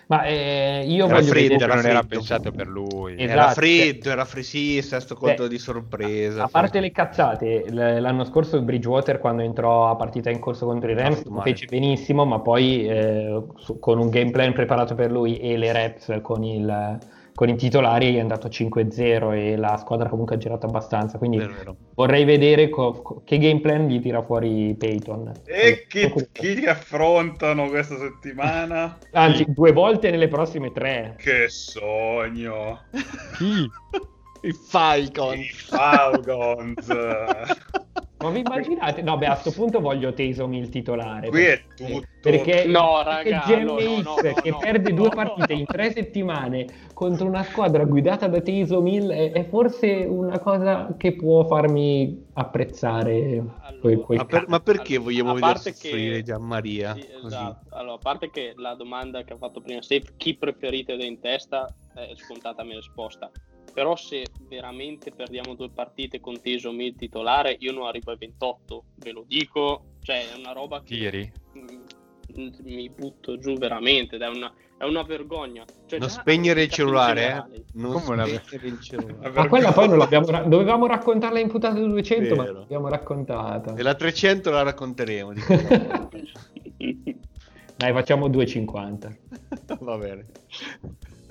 ma 0.08 0.24
eh, 0.24 0.86
io 0.88 1.06
era 1.06 1.16
voglio 1.16 1.28
freddo, 1.28 1.54
vedere... 1.54 1.76
non 1.76 1.86
era 1.86 2.04
pensato 2.04 2.52
per 2.52 2.68
lui. 2.68 3.14
Esatto. 3.14 3.32
Era 3.32 3.50
freddo, 3.50 4.10
era 4.10 4.26
freddo, 4.26 4.82
sesto 4.82 5.16
colpo 5.16 5.44
Beh, 5.44 5.50
di 5.50 5.58
sorpresa. 5.58 6.44
A 6.44 6.48
parte 6.48 6.80
le 6.80 6.92
cazzate, 6.92 7.66
l'anno 7.70 8.24
scorso 8.24 8.62
Bridgewater 8.62 9.20
quando 9.20 9.42
entrò 9.42 9.90
a 9.90 9.96
partita 9.96 10.30
in 10.30 10.40
corso 10.40 10.66
contro 10.66 10.90
i 10.90 10.94
Rams 10.94 11.24
fece 11.42 11.66
benissimo, 11.66 12.26
ma 12.26 12.40
poi 12.40 12.88
eh, 12.88 13.44
su, 13.58 13.80
con 13.80 14.00
un 14.00 14.10
game 14.10 14.32
plan 14.32 14.54
preparato 14.54 14.96
per 14.96 15.12
lui 15.12 15.38
e 15.40 15.58
le 15.58 15.72
reps 15.74 16.20
con 16.22 16.44
il 16.44 16.98
con 17.38 17.50
i 17.50 17.56
titolari 17.56 18.16
è 18.16 18.20
andato 18.20 18.48
5-0 18.48 19.32
e 19.32 19.56
la 19.58 19.78
squadra 19.78 20.10
comunque 20.10 20.34
ha 20.34 20.40
girato 20.40 20.66
abbastanza. 20.66 21.20
Quindi 21.20 21.38
vorrei 21.94 22.26
vedere 22.26 22.68
co- 22.68 22.94
co- 23.04 23.22
che 23.24 23.38
game 23.38 23.62
plan 23.62 23.88
gli 23.88 24.02
tira 24.02 24.24
fuori 24.24 24.74
Peyton. 24.76 25.34
E 25.46 25.86
chi, 25.88 26.12
chi 26.32 26.66
affrontano 26.66 27.70
questa 27.70 27.96
settimana? 27.96 28.98
Anzi, 29.14 29.46
chi? 29.46 29.54
due 29.54 29.72
volte 29.72 30.10
nelle 30.10 30.30
prossime 30.30 30.72
tre. 30.72 31.14
Che 31.20 31.48
sogno! 31.48 32.86
Chi? 33.38 33.70
I 34.42 34.52
Falcons. 34.52 35.38
I 35.38 35.50
Falcons. 35.54 36.88
Ma 38.20 38.32
vi 38.32 38.40
immaginate? 38.40 39.04
No, 39.04 39.16
beh, 39.18 39.28
a 39.28 39.32
questo 39.34 39.52
punto 39.52 39.80
voglio 39.80 40.12
Taysom 40.12 40.52
il 40.54 40.70
titolare. 40.70 41.30
Qui 41.30 41.44
è 41.44 41.62
tutto. 41.76 42.06
Perché, 42.20 42.66
no, 42.66 43.04
raga, 43.04 43.42
perché 43.42 43.64
no, 43.64 43.80
no, 43.80 44.02
no, 44.02 44.16
che 44.16 44.56
perde 44.60 44.92
due 44.92 45.10
partite 45.10 45.54
in 45.54 45.66
tre 45.66 45.92
settimane 45.92 46.66
contro 46.94 47.28
una 47.28 47.44
squadra 47.44 47.86
guidata 47.86 48.28
da 48.28 48.42
Taysom 48.42 48.88
Hill 48.88 49.12
è, 49.12 49.32
è, 49.32 49.48
forse 49.48 49.88
una 50.10 50.40
cosa 50.40 50.96
che 50.98 51.14
può 51.14 51.46
farmi 51.46 52.26
apprezzare 52.34 53.38
allora, 53.38 53.80
quel, 53.80 54.00
quel 54.00 54.18
ma, 54.18 54.26
per, 54.26 54.46
ma, 54.48 54.60
perché 54.60 54.96
allora, 54.96 55.04
vogliamo 55.04 55.34
vedere 55.36 55.58
soffrire 55.60 56.24
Gianmaria? 56.24 56.96
Sì, 56.96 57.08
esatto. 57.24 57.76
Allora, 57.76 57.96
a 57.96 58.00
parte 58.00 58.32
che 58.32 58.54
la 58.58 58.74
domanda 58.74 59.24
che 59.24 59.34
ha 59.34 59.38
fatto 59.38 59.62
prima 59.62 59.82
Steve, 59.84 60.08
chi 60.18 60.36
preferite 60.36 60.94
in 60.94 61.20
testa, 61.20 61.72
è 61.94 62.14
scontata 62.16 62.64
la 62.64 62.68
mia 62.68 62.78
risposta 62.78 63.30
però 63.78 63.96
se 63.96 64.26
veramente 64.48 65.12
perdiamo 65.12 65.54
due 65.54 65.70
partite 65.70 66.20
con 66.20 66.42
Teso 66.42 66.72
Mil 66.72 66.96
titolare 66.96 67.58
io 67.60 67.72
non 67.72 67.86
arrivo 67.86 68.10
ai 68.10 68.18
28 68.18 68.84
ve 68.96 69.12
lo 69.12 69.24
dico. 69.28 69.98
Cioè 70.02 70.32
è 70.34 70.36
una 70.36 70.52
roba 70.52 70.82
che 70.82 70.96
Tiri. 70.96 71.32
mi 72.64 72.90
butto 72.90 73.38
giù 73.38 73.54
veramente 73.54 74.18
è 74.18 74.28
una, 74.28 74.52
è 74.80 74.84
una 74.84 75.04
vergogna. 75.04 75.64
Cioè, 75.86 76.00
non 76.00 76.10
spegnere 76.10 76.64
il 76.64 76.72
cellulare 76.72 77.48
eh? 77.52 77.64
non 77.74 78.02
Come 78.02 78.26
spegnere 78.26 78.68
il 78.68 78.82
cellulare. 78.82 79.30
Ma 79.30 79.48
quella 79.48 79.72
poi 79.72 79.88
non 79.90 80.00
l'abbiamo 80.00 80.26
ra- 80.26 80.42
dovevamo 80.42 80.88
raccontarla 80.88 81.38
in 81.38 81.48
puntata 81.48 81.80
200 81.80 82.30
Vero. 82.30 82.36
ma 82.36 82.60
l'abbiamo 82.60 82.90
raccontata. 82.90 83.76
E 83.76 83.84
la 83.84 83.94
300 83.94 84.50
la 84.50 84.64
racconteremo 84.64 85.34
dai 87.78 87.94
facciamo 87.94 88.28
250 88.28 89.18
va 89.82 89.98
bene 89.98 90.26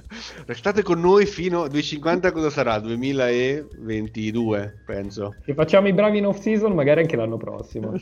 Restate 0.46 0.82
con 0.82 1.00
noi 1.00 1.26
fino 1.26 1.62
a 1.62 1.68
250 1.68 2.32
cosa 2.32 2.50
sarà? 2.50 2.78
2022, 2.78 4.82
penso. 4.84 5.36
Se 5.44 5.54
facciamo 5.54 5.88
i 5.88 5.92
bravi 5.92 6.18
in 6.18 6.26
off 6.26 6.38
season, 6.38 6.74
magari 6.74 7.00
anche 7.00 7.16
l'anno 7.16 7.36
prossimo. 7.36 7.94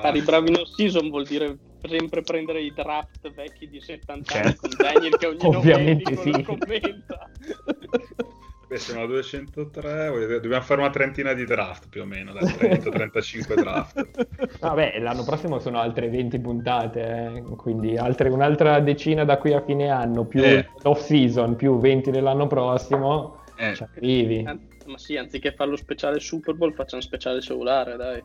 Fare 0.00 0.18
i 0.18 0.22
bravi 0.22 0.50
in 0.50 0.56
off 0.56 0.68
season 0.74 1.08
vuol 1.08 1.26
dire 1.26 1.56
sempre 1.82 2.22
prendere 2.22 2.62
i 2.62 2.72
draft 2.74 3.32
vecchi 3.32 3.68
di 3.68 3.80
70 3.80 4.34
anni 4.34 4.44
certo. 4.44 4.60
con 4.60 4.70
Daniel 4.76 5.16
che 5.16 5.26
ogni 5.26 5.56
Ovviamente 5.56 6.16
sì. 6.16 6.42
commenta. 6.42 7.30
E 8.68 8.78
siamo 8.78 9.02
a 9.04 9.06
203, 9.06 10.08
voglio 10.10 10.26
dire, 10.26 10.40
dobbiamo 10.40 10.62
fare 10.64 10.80
una 10.80 10.90
trentina 10.90 11.32
di 11.34 11.44
draft 11.44 11.88
più 11.88 12.02
o 12.02 12.04
meno, 12.04 12.32
dai, 12.32 12.42
30-35 12.42 13.54
draft. 13.62 14.58
Vabbè, 14.58 14.98
l'anno 14.98 15.22
prossimo 15.22 15.60
sono 15.60 15.78
altre 15.78 16.08
20 16.08 16.40
puntate, 16.40 17.00
eh, 17.36 17.42
quindi 17.56 17.96
altre, 17.96 18.28
un'altra 18.28 18.80
decina 18.80 19.24
da 19.24 19.38
qui 19.38 19.52
a 19.52 19.62
fine 19.62 19.88
anno, 19.88 20.24
più 20.24 20.42
Eh. 20.42 20.68
off 20.82 21.00
season, 21.04 21.54
più 21.54 21.78
20 21.78 22.10
dell'anno 22.10 22.48
prossimo, 22.48 23.42
Eh. 23.56 23.74
ci 23.76 23.84
arrivi. 23.84 24.42
An- 24.44 24.66
Ma 24.86 24.98
sì, 24.98 25.16
anziché 25.16 25.52
fare 25.52 25.70
lo 25.70 25.76
speciale 25.76 26.18
Super 26.18 26.54
Bowl, 26.54 26.74
facciamo 26.74 27.02
speciale 27.02 27.40
cellulare, 27.40 27.96
dai. 27.96 28.22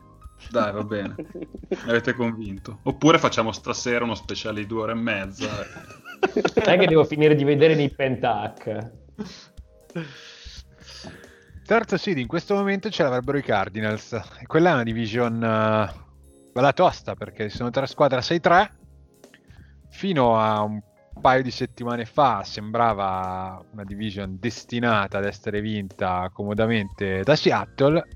Dai, 0.50 0.72
va 0.72 0.82
bene, 0.82 1.14
mi 1.68 1.88
avete 1.90 2.14
convinto. 2.14 2.80
Oppure 2.82 3.18
facciamo 3.18 3.52
stasera 3.52 4.02
uno 4.04 4.16
speciale 4.16 4.60
di 4.60 4.66
due 4.66 4.82
ore 4.82 4.92
e 4.92 4.96
mezza. 4.96 5.48
Sai 6.62 6.78
che 6.78 6.86
devo 6.86 7.04
finire 7.04 7.36
di 7.36 7.44
vedere 7.44 7.76
nei 7.76 7.90
Pentac. 7.90 8.90
Terzo 11.72 11.96
seed 11.96 12.18
in 12.18 12.26
questo 12.26 12.54
momento 12.54 12.90
ce 12.90 13.02
l'avrebbero 13.02 13.38
i 13.38 13.42
Cardinals. 13.42 14.20
Quella 14.46 14.68
è 14.68 14.72
una 14.74 14.82
division 14.82 15.42
eh, 15.42 15.90
bella 16.52 16.72
tosta 16.74 17.14
perché 17.14 17.48
sono 17.48 17.70
tre 17.70 17.86
squadre 17.86 18.18
a 18.18 18.20
6-3. 18.20 18.70
Fino 19.88 20.38
a 20.38 20.60
un 20.60 20.78
paio 21.18 21.42
di 21.42 21.50
settimane 21.50 22.04
fa 22.04 22.42
sembrava 22.44 23.64
una 23.70 23.84
division 23.84 24.36
destinata 24.38 25.16
ad 25.16 25.24
essere 25.24 25.62
vinta 25.62 26.28
comodamente 26.30 27.22
da 27.22 27.34
Seattle, 27.36 28.06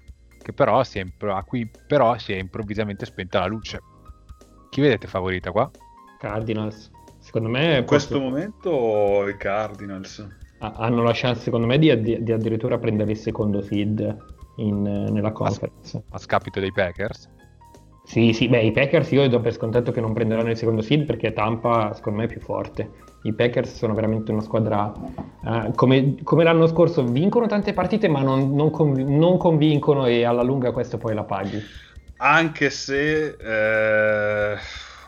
che 0.42 0.52
però 0.52 0.84
si 0.84 0.98
è 0.98 1.00
impro- 1.00 1.34
a 1.34 1.42
cui 1.42 1.66
però 1.86 2.18
si 2.18 2.34
è 2.34 2.36
improvvisamente 2.36 3.06
spenta 3.06 3.38
la 3.38 3.46
luce. 3.46 3.80
Chi 4.68 4.82
vedete 4.82 5.06
favorita 5.06 5.50
qua? 5.50 5.70
Cardinals. 6.18 6.90
Secondo 7.20 7.48
me 7.48 7.78
In 7.78 7.86
questo 7.86 8.20
momento 8.20 9.26
i 9.26 9.36
Cardinals. 9.38 10.44
Ha- 10.58 10.74
hanno 10.76 11.02
la 11.02 11.12
chance, 11.14 11.42
secondo 11.42 11.66
me, 11.66 11.78
di, 11.78 11.90
addi- 11.90 12.22
di 12.22 12.32
addirittura 12.32 12.78
prendere 12.78 13.10
il 13.12 13.16
secondo 13.16 13.60
seed 13.62 14.16
in, 14.56 14.82
nella 14.82 15.32
conference. 15.32 16.02
A 16.10 16.18
scapito 16.18 16.60
dei 16.60 16.72
Packers? 16.72 17.28
Sì, 18.04 18.32
sì, 18.32 18.48
beh, 18.48 18.62
i 18.62 18.70
Packers 18.70 19.10
io 19.10 19.28
do 19.28 19.40
per 19.40 19.52
scontato 19.52 19.90
che 19.90 20.00
non 20.00 20.12
prenderanno 20.12 20.50
il 20.50 20.56
secondo 20.56 20.80
seed 20.80 21.04
perché 21.04 21.32
Tampa, 21.32 21.92
secondo 21.92 22.20
me, 22.20 22.26
è 22.26 22.28
più 22.28 22.40
forte. 22.40 22.88
I 23.22 23.32
Packers 23.32 23.74
sono 23.74 23.94
veramente 23.94 24.30
una 24.30 24.42
squadra, 24.42 24.94
eh, 25.44 25.72
come, 25.74 26.14
come 26.22 26.44
l'anno 26.44 26.68
scorso, 26.68 27.04
vincono 27.04 27.48
tante 27.48 27.72
partite 27.72 28.06
ma 28.06 28.22
non, 28.22 28.54
non 28.54 28.70
conv- 28.70 29.08
non 29.08 29.36
convincono 29.38 30.06
e 30.06 30.24
alla 30.24 30.42
lunga 30.42 30.70
questo 30.70 30.98
poi 30.98 31.14
la 31.14 31.24
paghi. 31.24 31.60
Anche 32.18 32.70
se, 32.70 33.36
eh, 33.38 34.56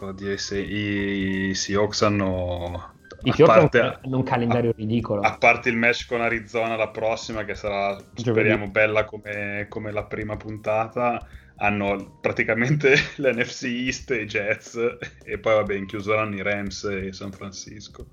oddio, 0.00 0.36
se 0.36 0.58
i 0.58 1.54
Seahawks 1.54 2.02
hanno... 2.02 2.96
I 3.22 3.30
a 3.30 3.46
parte- 3.46 3.80
hanno 3.80 4.16
un 4.16 4.22
calendario 4.22 4.72
ridicolo. 4.76 5.20
A 5.22 5.36
parte 5.38 5.68
il 5.68 5.76
match 5.76 6.06
con 6.06 6.20
Arizona 6.20 6.76
la 6.76 6.90
prossima, 6.90 7.44
che 7.44 7.54
sarà, 7.54 7.96
speriamo, 8.14 8.64
Giovedì. 8.64 8.70
bella 8.70 9.04
come, 9.04 9.66
come 9.68 9.90
la 9.92 10.04
prima 10.04 10.36
puntata, 10.36 11.26
hanno 11.56 12.18
praticamente 12.20 12.94
l'NFC 13.16 13.64
East 13.64 14.10
e 14.12 14.22
i 14.22 14.26
Jets, 14.26 14.78
e 15.24 15.38
poi 15.38 15.54
vabbè, 15.54 15.74
in 15.74 15.86
chiusura 15.86 16.20
hanno 16.22 16.36
i 16.36 16.42
Rams 16.42 16.84
e 16.84 17.12
San 17.12 17.32
Francisco. 17.32 18.06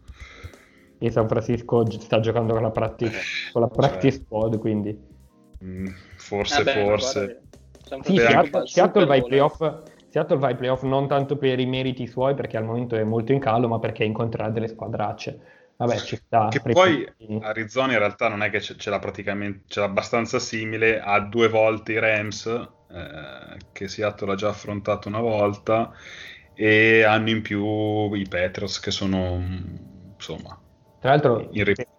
E 0.97 1.12
San 1.12 1.28
Francisco 1.28 1.89
sta 1.91 2.20
giocando 2.20 2.53
con 2.53 2.62
la 2.64 2.72
practice, 2.72 3.22
con 3.51 3.62
la 3.62 3.68
Cioè, 3.68 3.76
practice 3.76 4.24
squad, 4.24 4.58
quindi... 4.60 4.97
mm, 5.64 5.88
forse, 6.18 6.64
Vabbè, 6.64 6.84
ma 6.86 6.97
forse. 6.97 7.41
San 7.84 8.03
Sì, 8.03 8.18
Francisco 8.20 8.58
al 8.58 8.68
Seattle, 8.68 8.68
Seattle 8.68 9.06
va 9.06 9.14
ai 9.14 9.20
eh. 9.20 9.24
playoff. 9.24 9.60
Seattle 10.16 10.38
va 10.38 10.47
ai 10.47 10.55
playoff 10.55 10.84
non 10.84 11.09
tanto 11.09 11.36
per 11.36 11.59
i 11.59 11.66
meriti 11.66 12.07
suoi, 12.07 12.36
perché 12.36 12.55
al 12.55 12.63
momento 12.63 12.95
è 12.95 13.03
molto 13.03 13.34
in 13.34 13.39
calo, 13.39 13.68
ma 13.68 13.80
perché 13.80 14.05
incontrerà 14.05 14.47
delle 14.47 14.70
squadracce. 14.70 15.74
Vabbè, 15.76 15.97
ci 15.97 16.16
sta. 16.16 16.47
Che 16.47 16.61
poi 16.61 17.05
Arizona 17.41 17.91
in 17.91 17.99
realtà 17.99 18.30
non 18.30 18.41
è 18.41 18.49
che 18.49 18.61
ce, 18.61 18.78
ce 18.78 18.89
l'ha 18.89 18.99
praticamente, 18.99 19.63
ce 19.68 19.82
l'ha 19.82 19.88
abbastanza 19.88 20.39
simile, 20.39 21.01
ha 21.01 21.20
due 21.20 21.49
volte 21.49 21.91
i 21.91 21.99
Rams, 21.99 22.45
eh, 22.45 23.57
che 23.74 23.89
Seattle 23.89 24.32
ha 24.32 24.36
già 24.36 24.47
affrontato 24.47 25.09
una 25.09 25.20
volta, 25.20 25.91
e 26.53 27.03
hanno 27.03 27.30
in 27.30 27.41
più 27.41 28.13
i 28.13 28.26
Patriots 28.26 28.80
che 28.80 28.91
sono, 28.91 29.36
mm, 29.36 29.76
insomma, 30.13 30.57
Tra 31.01 31.09
l'altro, 31.09 31.45
in 31.51 31.66
ripresa. 31.66 31.89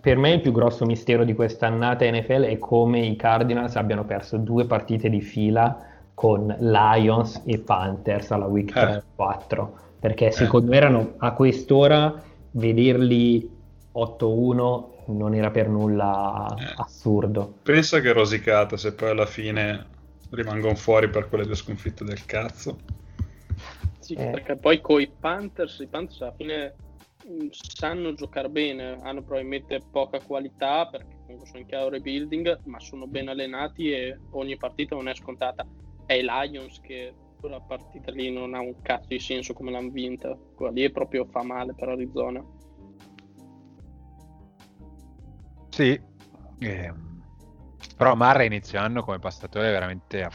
per 0.00 0.16
me 0.16 0.32
il 0.32 0.40
più 0.40 0.50
grosso 0.50 0.84
mistero 0.84 1.22
di 1.22 1.34
quest'annata 1.34 2.10
NFL 2.10 2.42
è 2.42 2.58
come 2.58 2.98
i 2.98 3.14
Cardinals 3.14 3.76
abbiano 3.76 4.04
perso 4.04 4.36
due 4.36 4.66
partite 4.66 5.08
di 5.08 5.20
fila 5.20 5.84
con 6.20 6.54
Lions 6.60 7.40
e 7.46 7.58
Panthers 7.60 8.30
alla 8.30 8.44
week 8.44 8.68
Eh. 8.76 8.80
3 8.80 9.04
4 9.14 9.78
perché 9.98 10.30
secondo 10.30 10.70
me 10.70 10.76
erano 10.76 11.14
a 11.16 11.32
quest'ora 11.32 12.22
vederli 12.50 13.48
8-1 13.94 14.84
non 15.06 15.34
era 15.34 15.50
per 15.50 15.70
nulla 15.70 16.54
Eh. 16.58 16.74
assurdo. 16.76 17.54
Pensa 17.62 18.00
che 18.00 18.12
rosicata 18.12 18.76
se 18.76 18.92
poi 18.92 19.08
alla 19.08 19.24
fine 19.24 19.86
rimangono 20.32 20.74
fuori 20.74 21.08
per 21.08 21.26
quelle 21.30 21.46
due 21.46 21.54
sconfitte 21.54 22.04
del 22.04 22.22
cazzo. 22.26 22.76
Sì, 23.98 24.12
Eh. 24.12 24.26
perché 24.30 24.56
poi 24.56 24.82
con 24.82 25.00
i 25.00 25.08
Panthers, 25.08 25.78
i 25.78 25.86
Panthers 25.86 26.20
alla 26.20 26.34
fine 26.36 26.74
mh, 27.26 27.46
sanno 27.50 28.12
giocare 28.12 28.50
bene, 28.50 28.98
hanno 29.02 29.22
probabilmente 29.22 29.80
poca 29.90 30.20
qualità 30.20 30.86
perché 30.86 31.16
comunque 31.24 31.46
sono 31.46 31.60
in 31.60 31.66
chiaro 31.66 31.88
rebuilding, 31.88 32.58
ma 32.64 32.78
sono 32.78 33.06
ben 33.06 33.28
allenati 33.28 33.90
e 33.90 34.18
ogni 34.32 34.58
partita 34.58 34.94
non 34.94 35.08
è 35.08 35.14
scontata. 35.14 35.66
È 36.10 36.14
i 36.14 36.24
Lions 36.24 36.80
che 36.80 37.14
quella 37.38 37.60
partita 37.60 38.10
lì 38.10 38.32
non 38.32 38.52
ha 38.54 38.58
un 38.58 38.82
cazzo 38.82 39.06
di 39.10 39.20
senso 39.20 39.52
come 39.52 39.70
l'hanno 39.70 39.90
vinta, 39.90 40.36
quella 40.56 40.72
lì 40.72 40.90
proprio 40.90 41.24
fa 41.24 41.44
male 41.44 41.72
per 41.72 41.90
Arizona. 41.90 42.44
Sì, 45.68 46.00
ehm, 46.58 47.22
però 47.96 48.16
Marra 48.16 48.42
inizio 48.42 48.80
anno 48.80 49.04
come 49.04 49.20
passatore 49.20 49.68
è 49.68 49.70
veramente 49.70 50.28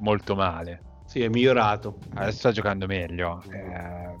molto 0.00 0.34
male. 0.34 0.82
Sì, 1.06 1.22
è 1.22 1.28
migliorato. 1.28 1.96
Adesso 2.12 2.36
sta 2.36 2.52
giocando 2.52 2.84
meglio. 2.84 3.42
Eh, 3.50 4.14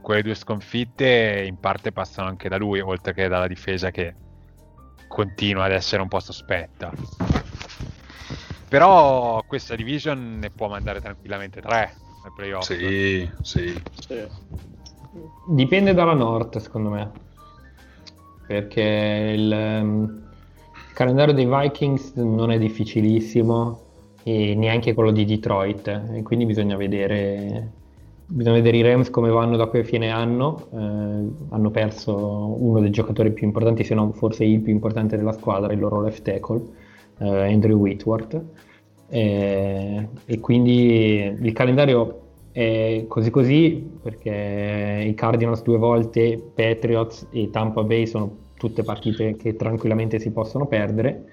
quelle 0.00 0.22
due 0.22 0.34
sconfitte 0.34 1.44
in 1.46 1.60
parte 1.60 1.92
passano 1.92 2.26
anche 2.26 2.48
da 2.48 2.56
lui, 2.56 2.80
oltre 2.80 3.12
che 3.12 3.28
dalla 3.28 3.48
difesa 3.48 3.90
che 3.90 4.14
continua 5.08 5.64
ad 5.64 5.72
essere 5.72 6.00
un 6.00 6.08
po' 6.08 6.20
sospetta. 6.20 6.90
Però 8.68 9.42
questa 9.46 9.74
division 9.74 10.38
ne 10.38 10.50
può 10.50 10.68
mandare 10.68 11.00
tranquillamente 11.00 11.60
tre 11.60 11.94
ai 12.24 12.30
playoff. 12.34 12.64
Sì, 12.64 13.28
sì. 13.40 13.82
Sì. 13.98 14.26
Dipende 15.46 15.94
dalla 15.94 16.12
North, 16.12 16.58
secondo 16.58 16.90
me. 16.90 17.10
Perché 18.46 19.32
il, 19.36 19.50
ehm, 19.50 20.22
il 20.88 20.94
calendario 20.94 21.32
dei 21.32 21.46
Vikings 21.46 22.14
non 22.16 22.50
è 22.50 22.58
difficilissimo 22.58 23.80
e 24.22 24.54
neanche 24.54 24.92
quello 24.92 25.10
di 25.12 25.24
Detroit. 25.24 25.88
E 26.12 26.22
quindi 26.22 26.44
bisogna 26.44 26.76
vedere, 26.76 27.72
bisogna 28.26 28.56
vedere 28.56 28.76
i 28.76 28.82
Rams 28.82 29.08
come 29.08 29.30
vanno 29.30 29.56
da 29.56 29.66
qui 29.66 29.78
a 29.78 29.84
fine 29.84 30.10
anno. 30.10 30.66
Eh, 30.72 31.54
hanno 31.54 31.70
perso 31.70 32.14
uno 32.62 32.80
dei 32.80 32.90
giocatori 32.90 33.32
più 33.32 33.46
importanti, 33.46 33.84
se 33.84 33.94
non 33.94 34.12
forse 34.12 34.44
il 34.44 34.60
più 34.60 34.72
importante 34.72 35.16
della 35.16 35.32
squadra, 35.32 35.72
il 35.72 35.78
loro 35.78 36.02
left 36.02 36.22
tackle, 36.22 36.60
eh, 37.18 37.52
Andrew 37.52 37.78
Whitworth. 37.78 38.42
Eh, 39.10 40.08
e 40.26 40.40
quindi 40.40 41.34
il 41.40 41.52
calendario 41.52 42.22
è 42.52 43.04
così 43.08 43.30
così 43.30 43.98
perché 44.02 45.04
i 45.06 45.14
Cardinals 45.14 45.62
due 45.62 45.78
volte, 45.78 46.42
Patriots 46.54 47.28
e 47.30 47.50
Tampa 47.50 47.82
Bay 47.82 48.06
sono 48.06 48.46
tutte 48.56 48.82
partite 48.82 49.36
che 49.36 49.56
tranquillamente 49.56 50.18
si 50.18 50.30
possono 50.30 50.66
perdere. 50.66 51.24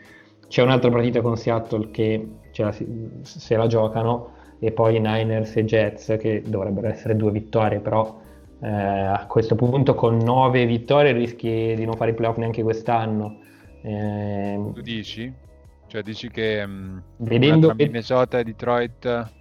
C'è 0.48 0.62
un'altra 0.62 0.92
partita 0.92 1.22
con 1.22 1.36
Seattle 1.36 1.90
che 1.92 2.28
la 2.56 2.76
se 3.22 3.56
la 3.58 3.68
giocano 3.68 4.34
e 4.60 4.72
poi 4.72 5.00
Niners 5.00 5.56
e 5.58 5.66
Jets 5.66 6.16
che 6.20 6.44
dovrebbero 6.46 6.88
essere 6.88 7.16
due 7.16 7.32
vittorie, 7.32 7.80
però 7.80 8.22
eh, 8.62 8.70
a 8.70 9.26
questo 9.28 9.56
punto 9.56 9.96
con 9.96 10.18
nove 10.18 10.66
vittorie 10.66 11.12
rischi 11.12 11.74
di 11.76 11.86
non 11.86 11.96
fare 11.96 12.12
i 12.12 12.14
playoff 12.14 12.38
neanche 12.38 12.64
quest'anno. 12.64 13.40
Eh, 13.82 14.60
Tu 14.74 14.82
dici? 14.82 15.34
Cioè 15.96 16.04
dici 16.04 16.30
che 16.30 16.66
mh, 16.66 17.04
Vedendo- 17.20 17.68
tra 17.68 17.76
Minnesota 17.76 18.40
e 18.40 18.44
Detroit 18.44 19.32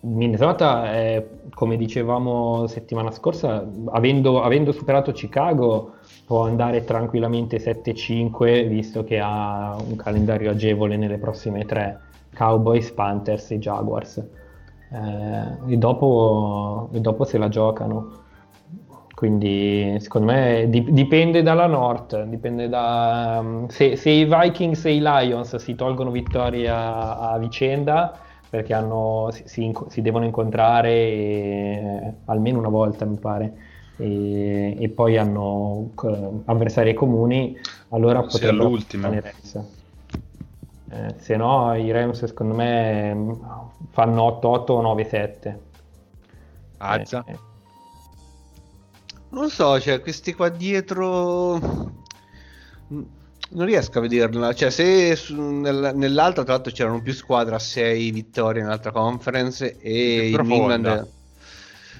Minnesota, 0.00 0.94
eh, 0.94 1.26
come 1.54 1.78
dicevamo 1.78 2.66
settimana 2.66 3.10
scorsa, 3.10 3.66
avendo, 3.86 4.42
avendo 4.42 4.70
superato 4.70 5.12
Chicago, 5.12 5.94
può 6.26 6.44
andare 6.44 6.84
tranquillamente 6.84 7.56
7-5, 7.56 8.68
visto 8.68 9.02
che 9.02 9.18
ha 9.18 9.74
un 9.82 9.96
calendario 9.96 10.50
agevole 10.50 10.98
nelle 10.98 11.16
prossime 11.16 11.64
tre, 11.64 11.98
Cowboys, 12.34 12.90
Panthers 12.90 13.52
e 13.52 13.58
Jaguars. 13.58 14.18
Eh, 14.18 15.72
e, 15.72 15.76
dopo, 15.78 16.90
e 16.92 17.00
dopo 17.00 17.24
se 17.24 17.38
la 17.38 17.48
giocano. 17.48 18.23
Quindi 19.14 19.96
secondo 20.00 20.32
me 20.32 20.66
di- 20.68 20.92
dipende 20.92 21.42
dalla 21.42 21.66
North, 21.66 22.24
dipende 22.24 22.68
da 22.68 23.64
se, 23.68 23.96
se 23.96 24.10
i 24.10 24.24
Vikings 24.24 24.84
e 24.86 24.94
i 24.96 25.00
Lions 25.00 25.54
si 25.56 25.74
tolgono 25.76 26.10
vittorie 26.10 26.68
a, 26.68 27.30
a 27.30 27.38
vicenda 27.38 28.18
perché 28.48 28.74
hanno- 28.74 29.30
si, 29.32 29.72
si 29.88 30.02
devono 30.02 30.24
incontrare 30.24 30.90
eh, 30.90 32.14
almeno 32.26 32.58
una 32.58 32.68
volta 32.68 33.04
mi 33.04 33.16
pare 33.18 33.54
e, 33.96 34.76
e 34.82 34.88
poi 34.90 35.16
hanno 35.16 35.92
co- 35.94 36.42
avversari 36.46 36.92
comuni 36.94 37.56
allora 37.90 38.22
potrebbero 38.22 38.70
Rams. 39.20 39.54
Eh, 40.90 41.14
se 41.18 41.36
no, 41.36 41.74
i 41.74 41.90
Rams 41.90 42.24
secondo 42.24 42.54
me 42.54 43.14
mm, 43.14 43.32
fanno 43.90 44.22
8-8 44.22 44.72
o 44.74 44.80
9-7. 44.80 45.60
Azza. 46.78 47.24
Eh, 47.26 47.32
eh. 47.32 47.53
Non 49.34 49.50
so, 49.50 49.80
cioè, 49.80 50.00
questi 50.00 50.32
qua 50.34 50.48
dietro. 50.48 51.58
mm, 52.92 53.02
Non 53.50 53.66
riesco 53.66 53.98
a 53.98 54.00
vederla. 54.02 54.52
Cioè, 54.54 54.70
se 54.70 55.14
su- 55.16 55.34
nel- 55.40 55.92
nell'altra, 55.94 56.42
tra 56.44 56.54
l'altro, 56.54 56.72
c'erano 56.72 57.02
più 57.02 57.12
squadre 57.12 57.54
a 57.54 57.58
6 57.58 58.10
vittorie 58.10 58.62
nell'altra 58.62 58.90
conference 58.90 59.76
e 59.78 60.28
in. 60.30 60.34
England. 60.50 61.12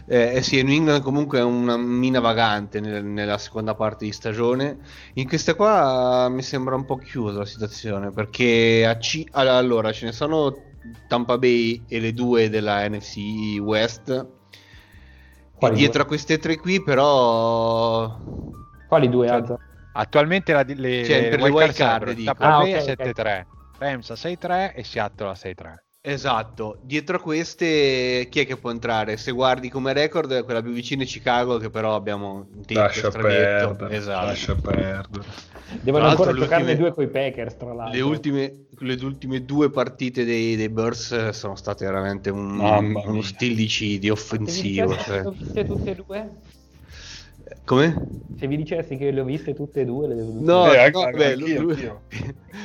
Eh, 0.07 0.37
eh 0.37 0.43
sì, 0.43 0.63
New 0.63 0.75
England 0.75 1.03
comunque 1.03 1.39
è 1.39 1.43
una 1.43 1.77
mina 1.77 2.21
vagante 2.21 2.79
nel- 2.81 3.05
nella 3.05 3.39
seconda 3.39 3.75
parte 3.75 4.05
di 4.05 4.13
stagione. 4.13 4.79
In 5.15 5.27
questa 5.29 5.55
qua 5.55 6.29
mi 6.29 6.43
sembra 6.43 6.75
un 6.75 6.85
po' 6.85 6.99
chiusa 6.99 7.39
la 7.39 7.47
situazione 7.47 8.11
perché 8.13 8.85
a 8.87 8.97
C- 8.99 9.25
allora 9.33 9.93
ce 9.93 10.07
ne 10.07 10.13
sono 10.13 10.73
Tampa 11.07 11.39
Bay 11.39 11.85
e 11.89 12.01
le 12.01 12.13
due 12.13 12.51
della 12.51 12.87
NFC 12.89 13.59
West. 13.61 14.27
E 15.59 15.59
Quali 15.59 15.75
dietro 15.77 16.03
due? 16.03 16.03
a 16.03 16.07
queste 16.07 16.39
tre 16.39 16.57
qui, 16.59 16.83
però 16.83 18.19
Quali 18.87 19.09
due, 19.09 19.27
Cioè? 19.29 19.43
Attualmente 19.93 20.53
la, 20.53 20.63
le, 20.67 20.75
Cioè, 21.05 21.21
le 21.23 21.29
per 21.29 21.41
le 21.41 21.51
wild 21.51 21.73
card, 21.75 22.05
card. 22.05 22.23
Tampa 22.23 22.49
Ah, 22.49 22.59
Bay 22.59 22.73
ok, 22.73 22.75
a 22.75 22.81
ok. 22.81 22.81
7-3, 22.81 23.47
Rams 23.79 24.11
a 24.11 24.17
6-3 24.17 24.75
e 24.75 24.83
Seattle 24.85 25.29
a 25.31 25.35
6-3. 25.35 25.84
Esatto, 26.07 26.81
dietro 26.83 27.17
a 27.17 27.19
queste 27.19 28.27
chi 28.31 28.41
è 28.41 28.47
che 28.47 28.59
può 28.59 28.71
entrare? 28.71 29.17
Se 29.17 29.33
guardi 29.33 29.71
come 29.71 29.95
record, 29.95 30.45
quella 30.45 30.61
più 30.61 30.73
vicina 30.73 31.03
è 31.03 31.07
Chicago, 31.07 31.57
che 31.57 31.71
però 31.71 31.95
abbiamo 31.95 32.47
un 32.55 32.63
tempo 32.67 32.83
Lascia 32.83 33.11
stradetto. 33.11 33.69
perdere, 33.75 33.97
Esatto. 33.97 34.27
lascia 34.27 34.55
perdere. 34.55 35.25
Devono 35.81 36.05
ancora 36.05 36.35
giocarne 36.35 36.77
due 36.77 36.93
coi 36.93 37.09
Packers, 37.09 37.57
tra 37.57 37.73
l'altro. 37.73 37.95
Le 37.97 38.03
ultime, 38.03 38.67
le 38.81 38.99
ultime 39.01 39.47
due 39.47 39.71
partite 39.71 40.27
dei, 40.27 40.57
dei 40.57 40.69
Bears 40.69 41.31
sono 41.31 41.57
state 41.57 41.87
veramente 41.87 42.29
un, 42.29 42.61
uno 42.61 43.23
stillicidio 43.23 44.13
offensivo. 44.13 44.89
Vi 44.89 44.99
cioè. 44.99 45.05
dicessi 45.05 45.11
che 45.11 45.23
le 45.23 45.27
ho 45.27 45.31
viste 45.31 45.65
tutte 45.65 45.91
e 45.91 45.95
due? 45.95 46.31
Come? 47.65 48.09
Se 48.37 48.47
vi 48.47 48.57
dicessi 48.57 48.97
che 48.97 49.11
le 49.11 49.21
ho 49.21 49.25
viste 49.25 49.55
tutte 49.55 49.81
e 49.81 49.85
due, 49.87 50.07
le 50.09 50.15
No, 50.17 50.71
Eh, 50.71 50.77
anche- 50.79 50.91
no, 50.99 51.05
anche- 51.05 51.17
beh, 51.17 51.33
anch'io, 51.33 51.61
lui- 51.63 51.71
anch'io. 51.73 52.01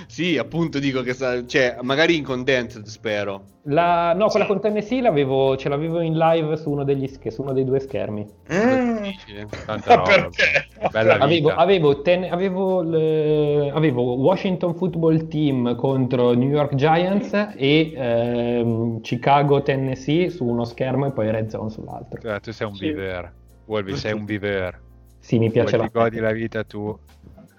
sì, 0.07 0.37
appunto 0.37 0.77
dico 0.79 1.01
che 1.03 1.13
sa- 1.13 1.45
cioè, 1.45 1.77
magari 1.83 2.17
in 2.17 2.23
condensed 2.25 2.83
spero. 2.85 3.43
La, 3.63 4.13
no, 4.13 4.27
quella 4.27 4.45
con 4.45 4.59
Tennessee 4.59 4.99
l'avevo, 4.99 5.55
ce 5.55 5.69
l'avevo 5.69 6.01
in 6.01 6.17
live 6.17 6.57
su 6.57 6.69
uno, 6.71 6.83
degli, 6.83 7.07
su 7.07 7.41
uno 7.43 7.53
dei 7.53 7.63
due 7.63 7.79
schermi. 7.79 8.27
Difficile. 8.45 9.47
Tanta 9.65 9.93
roba. 9.95 10.09
perché? 10.09 10.67
Bella 10.91 11.13
vita. 11.13 11.23
Avevo, 11.23 11.49
avevo, 11.51 12.01
ten- 12.01 12.27
avevo 12.29 12.81
le- 12.81 13.69
avevo 13.73 14.15
Washington 14.15 14.75
Football 14.75 15.27
Team 15.29 15.75
contro 15.75 16.33
New 16.33 16.49
York 16.49 16.75
Giants 16.75 17.53
e 17.55 17.93
ehm, 17.95 18.99
Chicago 19.01 19.61
Tennessee 19.61 20.29
su 20.29 20.43
uno 20.45 20.65
schermo 20.65 21.05
e 21.05 21.11
poi 21.11 21.31
Red 21.31 21.47
Zone 21.49 21.69
sull'altro. 21.69 22.19
Cioè, 22.19 22.39
tu 22.41 22.51
sei 22.51 22.67
un 22.67 22.75
Sì. 22.75 22.87
viver. 22.87 23.31
Wolby, 23.65 23.95
sei 23.95 24.13
un 24.13 24.25
viver. 24.25 24.87
Sì, 25.29 25.37
mi 25.37 25.51
piace 25.51 25.77
la 25.77 25.83
ti 25.83 25.89
godi 25.93 26.17
la 26.19 26.31
vita 26.31 26.63
tu. 26.63 26.97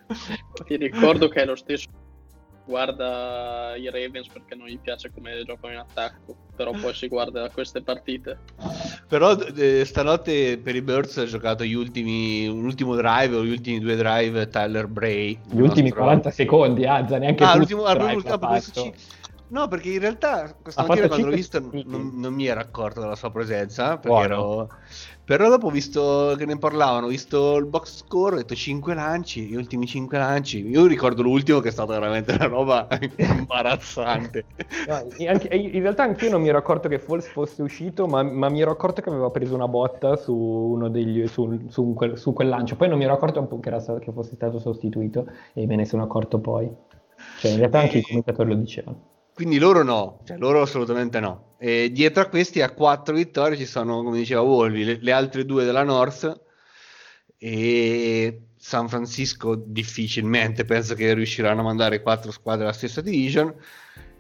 Ti 0.66 0.74
ricordo 0.76 1.28
che 1.28 1.42
è 1.42 1.44
lo 1.44 1.54
stesso. 1.54 1.86
Guarda 2.64 3.74
i 3.76 3.88
Ravens 3.88 4.26
perché 4.26 4.56
non 4.56 4.66
gli 4.66 4.78
piace 4.80 5.12
come 5.12 5.44
giocano 5.44 5.74
in 5.74 5.78
attacco, 5.78 6.34
però 6.56 6.72
poi 6.72 6.92
si 6.94 7.06
guarda 7.06 7.48
queste 7.50 7.80
partite. 7.82 8.38
Però 9.06 9.36
eh, 9.38 9.84
stanotte 9.84 10.58
per 10.58 10.74
i 10.74 10.82
Birds 10.82 11.16
ha 11.18 11.26
giocato 11.26 11.62
gli 11.62 11.74
ultimi, 11.74 12.46
l'ultimo 12.46 12.96
drive 12.96 13.36
o 13.36 13.44
gli 13.44 13.50
ultimi 13.52 13.78
due 13.78 13.94
drive 13.94 14.48
Tyler 14.48 14.88
Bray. 14.88 15.38
Gli 15.48 15.60
ultimi 15.60 15.82
nostro- 15.90 16.02
40 16.02 16.30
secondi, 16.32 16.86
Azza, 16.86 17.18
neanche 17.18 17.44
Ah, 17.44 17.54
l'ultimo, 17.54 17.84
ah, 17.84 17.94
drive 17.94 18.20
proprio- 18.22 18.30
l'ha 18.30 18.92
No, 19.51 19.66
perché 19.66 19.90
in 19.90 19.98
realtà 19.98 20.55
questa 20.62 20.86
mattina 20.86 21.09
quando 21.09 21.26
l'ho 21.26 21.34
visto 21.34 21.61
non, 21.61 22.12
non 22.14 22.32
mi 22.34 22.46
ero 22.46 22.61
accorto 22.61 23.01
della 23.01 23.16
sua 23.16 23.30
presenza. 23.30 23.98
Perché 23.98 24.22
ero... 24.22 24.68
Però 25.24 25.48
dopo 25.48 25.66
ho 25.66 25.70
visto 25.70 26.34
che 26.36 26.44
ne 26.44 26.59
parlavano, 26.59 27.07
ho 27.07 27.09
visto 27.09 27.57
il 27.57 27.66
box 27.66 27.98
score, 27.98 28.34
ho 28.34 28.38
detto 28.38 28.55
5 28.55 28.94
lanci, 28.94 29.46
gli 29.46 29.55
ultimi 29.55 29.86
5 29.86 30.18
lanci. 30.18 30.66
Io 30.66 30.86
ricordo 30.86 31.22
l'ultimo 31.22 31.61
che 31.61 31.68
è 31.68 31.70
stata 31.72 31.92
veramente 31.92 32.32
una 32.32 32.46
roba 32.46 32.88
imbarazzante. 33.16 34.44
No, 34.88 35.07
anche- 35.28 35.55
in 35.55 35.82
realtà 35.82 36.03
anch'io 36.03 36.30
non 36.30 36.42
mi 36.42 36.48
ero 36.48 36.59
accorto 36.59 36.88
che 36.88 36.98
Falls 36.98 37.28
fosse 37.28 37.62
uscito, 37.62 38.09
ma, 38.09 38.24
ma 38.24 38.48
mi 38.48 38.61
ero 38.61 38.72
accorto 38.72 39.03
che 39.03 39.09
aveva 39.09 39.30
preso 39.30 39.55
una 39.55 39.68
botta 39.68 40.16
su, 40.16 40.34
uno 40.34 40.88
degli, 40.88 41.26
su, 41.28 41.68
su 41.68 41.84
un 41.84 41.94
quel, 41.94 42.18
su 42.18 42.32
quel 42.32 42.48
lancio. 42.48 42.74
Poi 42.74 42.88
non 42.88 42.98
mi 42.98 43.05
ero 43.05 43.14
accorto 43.14 43.38
un 43.38 43.46
po' 43.46 43.61
che, 43.61 43.68
era 43.68 43.80
che 43.98 44.11
fosse 44.12 44.34
stato 44.34 44.59
sostituito 44.59 45.26
e 45.53 45.66
me 45.66 45.76
ne 45.76 45.84
sono 45.84 46.03
accorto 46.03 46.40
poi. 46.40 46.68
Cioè, 47.38 47.53
in 47.53 47.59
realtà 47.59 47.80
anche 47.80 47.98
i 47.98 48.03
commentatori 48.03 48.48
lo 48.48 48.57
dicevano. 48.57 49.18
Quindi 49.34 49.58
loro 49.58 49.82
no, 49.82 50.20
cioè 50.26 50.36
loro 50.36 50.62
assolutamente 50.62 51.18
no. 51.20 51.54
E 51.58 51.90
dietro 51.92 52.22
a 52.22 52.26
questi 52.26 52.60
a 52.62 52.70
quattro 52.70 53.14
vittorie 53.14 53.56
ci 53.56 53.66
sono, 53.66 54.02
come 54.02 54.18
diceva 54.18 54.40
Wolvi, 54.42 54.84
le, 54.84 54.98
le 55.00 55.12
altre 55.12 55.44
due 55.44 55.64
della 55.64 55.82
North 55.84 56.40
e 57.38 58.40
San 58.56 58.88
Francisco 58.88 59.54
difficilmente 59.54 60.64
penso 60.64 60.94
che 60.94 61.14
riusciranno 61.14 61.60
a 61.60 61.64
mandare 61.64 62.02
quattro 62.02 62.30
squadre 62.30 62.64
alla 62.64 62.72
stessa 62.74 63.00
division. 63.00 63.52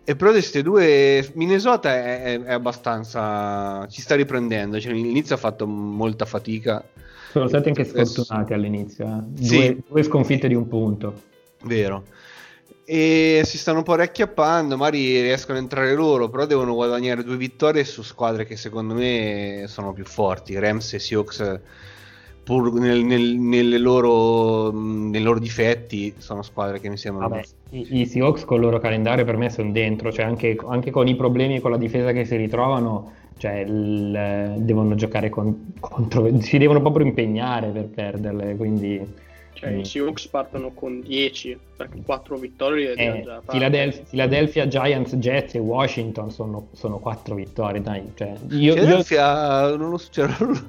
E 0.02 0.16
però 0.16 0.30
queste 0.30 0.62
due, 0.62 1.28
Minnesota 1.34 1.94
è, 1.94 2.22
è- 2.22 2.40
è 2.42 2.52
abbastanza, 2.52 3.86
ci 3.88 4.00
sta 4.00 4.16
riprendendo, 4.16 4.80
cioè, 4.80 4.92
all'inizio 4.92 5.34
ha 5.34 5.38
fatto 5.38 5.66
molta 5.66 6.24
fatica, 6.24 6.82
Sono 7.30 7.46
stati 7.46 7.68
anche 7.68 7.82
Adesso- 7.82 8.06
sfortunati 8.24 8.54
all'inizio. 8.54 9.06
eh. 9.06 9.44
Sì. 9.44 9.56
Due, 9.56 9.76
due 9.88 10.02
sconfitte 10.02 10.48
di 10.48 10.54
un 10.54 10.66
punto. 10.66 11.22
vero. 11.64 12.04
E 12.92 13.42
si 13.44 13.56
stanno 13.56 13.78
un 13.78 13.84
po' 13.84 13.94
riacchiappando, 13.94 14.76
magari 14.76 15.20
riescono 15.20 15.58
a 15.58 15.60
entrare 15.60 15.94
loro, 15.94 16.28
però 16.28 16.44
devono 16.44 16.74
guadagnare 16.74 17.22
due 17.22 17.36
vittorie 17.36 17.84
su 17.84 18.02
squadre 18.02 18.44
che 18.44 18.56
secondo 18.56 18.94
me 18.94 19.64
sono 19.68 19.92
più 19.92 20.04
forti. 20.04 20.58
Rams 20.58 20.94
e 20.94 20.98
Seahawks, 20.98 21.60
pur 22.42 22.72
nel- 22.72 23.04
nel- 23.04 23.36
nelle 23.38 23.78
loro, 23.78 24.72
nei 24.72 25.22
loro 25.22 25.38
difetti, 25.38 26.16
sono 26.18 26.42
squadre 26.42 26.80
che 26.80 26.88
mi 26.88 26.96
sembrano... 26.96 27.28
Vabbè, 27.28 27.42
i, 27.68 28.00
i 28.00 28.06
Seahawks 28.06 28.44
con 28.44 28.56
il 28.56 28.64
loro 28.64 28.80
calendario 28.80 29.24
per 29.24 29.36
me 29.36 29.50
sono 29.50 29.70
dentro, 29.70 30.10
cioè 30.10 30.24
anche, 30.24 30.56
anche 30.68 30.90
con 30.90 31.06
i 31.06 31.14
problemi 31.14 31.56
e 31.56 31.60
con 31.60 31.70
la 31.70 31.76
difesa 31.76 32.10
che 32.10 32.24
si 32.24 32.34
ritrovano, 32.34 33.12
cioè 33.36 33.52
il- 33.60 34.56
devono 34.58 34.96
giocare 34.96 35.28
con- 35.28 35.74
contro, 35.78 36.40
si 36.40 36.58
devono 36.58 36.80
proprio 36.80 37.06
impegnare 37.06 37.70
per 37.70 37.88
perderle, 37.88 38.56
quindi 38.56 39.28
Cioè, 39.60 39.70
Mm. 39.70 39.78
i 39.80 39.84
Seahawks 39.84 40.26
partono 40.28 40.72
con 40.72 41.00
10 41.02 41.58
perché 41.76 42.00
4 42.04 42.36
vittorie 42.36 42.92
eh, 42.94 43.22
già. 43.24 43.42
Philadelphia, 43.46 44.02
Philadelphia 44.08 44.66
Giants, 44.68 45.14
Jets 45.16 45.54
e 45.54 45.58
Washington 45.58 46.30
sono, 46.30 46.68
sono 46.72 46.98
quattro 46.98 47.34
vittorie, 47.34 47.80
dai, 47.82 48.10
cioè, 48.14 48.32
io, 48.48 48.58
io 48.58 48.74
Philadelphia, 48.74 49.76
non 49.76 49.90
lo, 49.90 49.98
so- 49.98 50.08
cioè, 50.10 50.26
non 50.40 50.48
lo- 50.52 50.60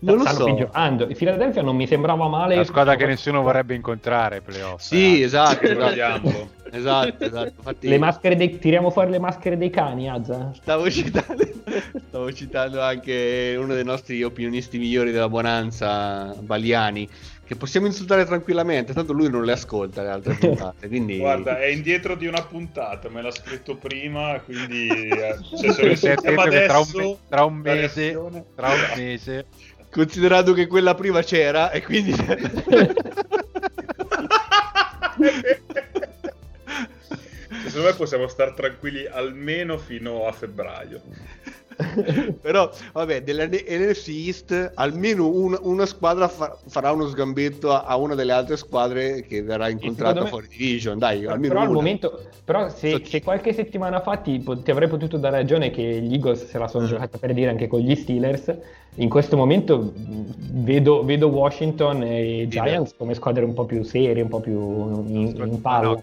non 0.00 0.16
lo 0.18 0.26
so. 0.26 0.44
peggiorando. 0.44 1.04
Il 1.08 1.16
Philadelphia 1.16 1.62
non 1.62 1.76
mi 1.76 1.86
sembrava 1.86 2.28
male. 2.28 2.56
La 2.56 2.64
squadra 2.64 2.94
che 2.96 3.06
nessuno 3.06 3.40
vorrebbe 3.42 3.74
incontrare 3.74 4.40
playoff. 4.42 4.80
Sì, 4.82 5.20
eh. 5.20 5.24
esatto, 5.24 5.64
esatto. 5.66 6.54
Esatto, 6.68 7.24
esatto. 7.24 7.52
Infatti, 7.56 7.88
Le 7.88 7.98
maschere 7.98 8.34
dei, 8.36 8.58
tiriamo 8.58 8.90
fuori 8.90 9.10
le 9.12 9.18
maschere 9.20 9.56
dei 9.56 9.70
cani, 9.70 10.10
Azza. 10.10 10.50
Stavo 10.60 10.90
citando, 10.90 11.46
stavo 12.08 12.32
citando 12.32 12.80
anche 12.82 13.56
uno 13.58 13.72
dei 13.72 13.84
nostri 13.84 14.22
opinionisti 14.24 14.76
migliori 14.76 15.12
della 15.12 15.28
Bonanza, 15.28 16.34
Baliani, 16.40 17.08
che 17.46 17.56
possiamo 17.56 17.86
insultare 17.86 18.24
tranquillamente, 18.24 18.92
tanto 18.92 19.12
lui 19.12 19.30
non 19.30 19.44
le 19.44 19.52
ascolta 19.52 20.02
le 20.02 20.08
altre 20.08 20.34
puntate, 20.40 20.88
quindi... 20.88 21.18
Guarda, 21.18 21.60
è 21.60 21.66
indietro 21.66 22.16
di 22.16 22.26
una 22.26 22.42
puntata, 22.42 23.08
me 23.08 23.22
l'ha 23.22 23.30
scritto 23.30 23.76
prima, 23.76 24.40
quindi 24.40 24.88
eh, 24.88 25.38
cioè, 25.56 25.94
se 25.96 26.12
attento 26.12 26.42
che 26.42 26.66
tra 26.66 26.78
un, 26.78 26.82
adesso, 26.82 26.98
me- 26.98 27.18
tra 27.28 27.44
un 27.44 27.54
mese, 27.54 28.00
reazione- 28.00 28.44
tra 28.54 28.68
un 28.68 28.86
mese, 28.96 29.46
Considerando 29.96 30.52
che 30.52 30.66
quella 30.66 30.94
prima 30.94 31.22
c'era 31.22 31.70
e 31.70 31.82
quindi... 31.82 32.12
Secondo 37.64 37.88
me 37.88 37.94
possiamo 37.96 38.28
stare 38.28 38.52
tranquilli 38.54 39.06
almeno 39.06 39.78
fino 39.78 40.26
a 40.26 40.32
febbraio. 40.32 41.00
Però, 42.40 42.70
vabbè, 42.92 43.22
dell'NFC 43.22 44.08
East 44.08 44.72
almeno 44.74 45.28
un- 45.28 45.58
una 45.60 45.84
squadra 45.86 46.26
fa- 46.28 46.56
farà 46.68 46.90
uno 46.92 47.06
sgambetto 47.06 47.72
a, 47.72 47.84
a 47.84 47.96
una 47.96 48.14
delle 48.14 48.32
altre 48.32 48.56
squadre 48.56 49.22
che 49.22 49.42
verrà 49.42 49.68
incontrata 49.68 50.22
me- 50.22 50.28
fuori 50.28 50.48
division, 50.48 50.98
dai, 50.98 51.26
almeno 51.26 51.52
però 51.52 51.64
al 51.66 51.70
momento, 51.72 52.22
però 52.44 52.68
se, 52.70 52.90
So- 52.90 53.04
se 53.04 53.22
qualche 53.22 53.52
settimana 53.52 54.00
fa 54.00 54.16
ti, 54.16 54.42
ti 54.62 54.70
avrei 54.70 54.88
potuto 54.88 55.16
dare 55.18 55.36
ragione 55.36 55.70
che 55.70 55.82
gli 55.82 56.14
Eagles 56.14 56.46
se 56.46 56.58
la 56.58 56.68
sono 56.68 56.84
Mm. 56.84 56.88
giocata 56.88 57.18
per 57.18 57.34
dire 57.34 57.50
anche 57.50 57.66
con 57.66 57.80
gli 57.80 57.94
Steelers, 57.94 58.54
in 58.96 59.08
questo 59.10 59.36
momento 59.36 59.78
mh, 59.78 60.62
vedo, 60.64 61.04
vedo 61.04 61.26
Washington 61.28 62.02
e 62.04 62.46
Giants 62.48 62.94
come 62.96 63.12
squadre 63.14 63.44
un 63.44 63.52
po' 63.52 63.66
più 63.66 63.82
serie, 63.82 64.22
un 64.22 64.28
po' 64.28 64.40
più 64.40 65.04
in, 65.06 65.34
in 65.36 65.60
palla. 65.60 65.88
no, 65.88 66.02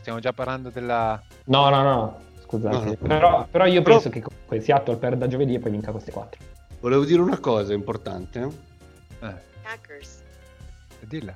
stiamo 0.00 0.18
già 0.18 0.32
parlando 0.32 0.70
della... 0.70 1.22
No, 1.46 1.68
no, 1.70 1.82
no, 1.82 2.18
scusate. 2.44 2.76
No, 2.76 2.84
no. 2.84 2.96
Però, 2.96 3.46
però 3.50 3.66
io 3.66 3.82
Però- 3.82 3.94
penso 3.96 4.10
che 4.10 4.20
comunque 4.22 4.60
Seattle 4.60 4.96
perda 4.96 5.26
giovedì 5.26 5.54
e 5.54 5.58
poi 5.58 5.70
vinca 5.70 5.90
queste 5.90 6.12
quattro. 6.12 6.40
Volevo 6.80 7.04
dire 7.04 7.20
una 7.20 7.38
cosa 7.38 7.72
importante. 7.72 8.40
Eh, 9.20 9.34
Packers. 9.62 10.22
dilla. 11.00 11.34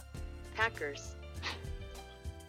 Packers. 0.55 1.17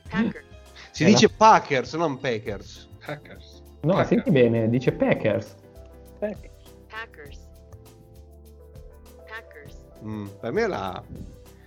Packers. 0.09 0.45
Si 0.91 1.03
Eh, 1.03 1.07
dice 1.07 1.29
Packers, 1.29 1.93
non 1.93 2.19
Packers. 2.19 2.87
Hackers. 3.05 3.61
No, 3.81 3.93
Packers. 3.93 4.07
senti 4.09 4.31
bene, 4.31 4.69
dice 4.69 4.91
Packers. 4.91 5.55
Packers. 6.19 6.49
Packers. 6.87 7.37
Mm, 10.03 10.25
per 10.39 10.51
me 10.51 10.61
era... 10.61 11.03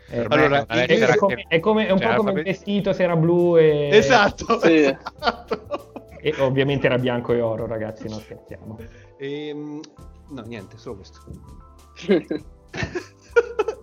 Eh, 0.09 0.26
Allora, 0.28 0.66
è 0.66 1.14
come, 1.16 1.45
è 1.49 1.61
come- 1.61 1.86
è 1.86 1.90
un 1.90 1.99
cioè, 1.99 2.09
po' 2.16 2.22
come 2.24 2.32
il 2.40 2.45
vestito 2.45 2.93
se 2.93 3.03
era 3.03 3.16
blu 3.16 3.57
e... 3.57 3.88
Esatto, 3.93 4.59
Sì. 4.61 4.74
esatto. 4.84 5.91
E 6.24 6.34
ovviamente 6.38 6.86
era 6.86 6.98
bianco 6.98 7.32
e 7.32 7.40
oro, 7.40 7.66
ragazzi, 7.66 8.08
non 8.08 8.20
scherziamo. 8.20 8.78
Ehm, 9.18 9.80
no, 10.28 10.42
niente, 10.42 10.78
solo 10.78 10.96
questo. 10.96 11.20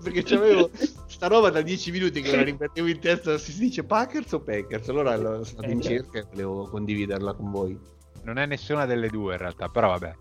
Perché 0.01 0.23
c'avevo 0.23 0.69
sta 0.73 1.27
roba 1.27 1.49
da 1.49 1.61
10 1.61 1.91
minuti 1.91 2.21
che 2.21 2.33
la 2.35 2.43
ripetevo 2.43 2.87
in 2.87 2.99
testa 2.99 3.37
si 3.37 3.59
dice 3.59 3.83
Packers 3.83 4.31
o 4.31 4.39
Packers 4.39 4.87
allora 4.87 5.15
l'ho 5.17 5.43
stato 5.43 5.69
in 5.69 5.81
cerca 5.81 6.19
e 6.19 6.25
volevo 6.29 6.67
condividerla 6.69 7.33
con 7.33 7.51
voi 7.51 7.77
Non 8.23 8.37
è 8.37 8.45
nessuna 8.45 8.85
delle 8.85 9.09
due 9.09 9.33
in 9.33 9.39
realtà, 9.39 9.67
però 9.67 9.89
vabbè. 9.89 10.13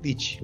dici 0.00 0.42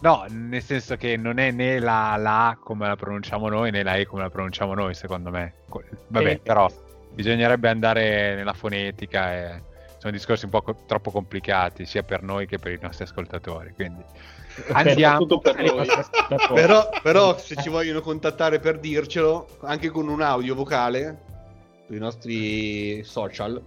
No, 0.00 0.24
nel 0.30 0.62
senso 0.62 0.96
che 0.96 1.16
non 1.18 1.38
è 1.38 1.50
né 1.50 1.78
la, 1.78 2.16
la 2.16 2.48
A 2.48 2.56
come 2.56 2.86
la 2.88 2.96
pronunciamo 2.96 3.48
noi 3.48 3.70
né 3.70 3.82
la 3.82 3.96
E 3.96 4.06
come 4.06 4.22
la 4.22 4.30
pronunciamo 4.30 4.74
noi, 4.74 4.94
secondo 4.94 5.30
me. 5.30 5.54
Vabbè, 6.08 6.30
Sì. 6.30 6.40
però 6.42 6.68
bisognerebbe 7.12 7.68
andare 7.68 8.34
nella 8.34 8.54
fonetica 8.54 9.32
e 9.34 9.62
sono 10.02 10.14
discorsi 10.14 10.46
un 10.46 10.50
po' 10.50 10.62
co- 10.62 10.74
troppo 10.84 11.12
complicati 11.12 11.86
sia 11.86 12.02
per 12.02 12.24
noi 12.24 12.48
che 12.48 12.58
per 12.58 12.72
i 12.72 12.78
nostri 12.82 13.04
ascoltatori. 13.04 13.72
Quindi 13.72 14.02
andiamo. 14.72 15.18
Tutto 15.18 15.38
per 15.38 15.54
però, 16.52 16.88
però 17.00 17.38
se 17.38 17.54
ci 17.54 17.68
vogliono 17.68 18.00
contattare 18.00 18.58
per 18.58 18.80
dircelo 18.80 19.46
anche 19.60 19.90
con 19.90 20.08
un 20.08 20.20
audio 20.20 20.56
vocale 20.56 21.22
sui 21.86 21.98
nostri 21.98 23.04
social 23.04 23.62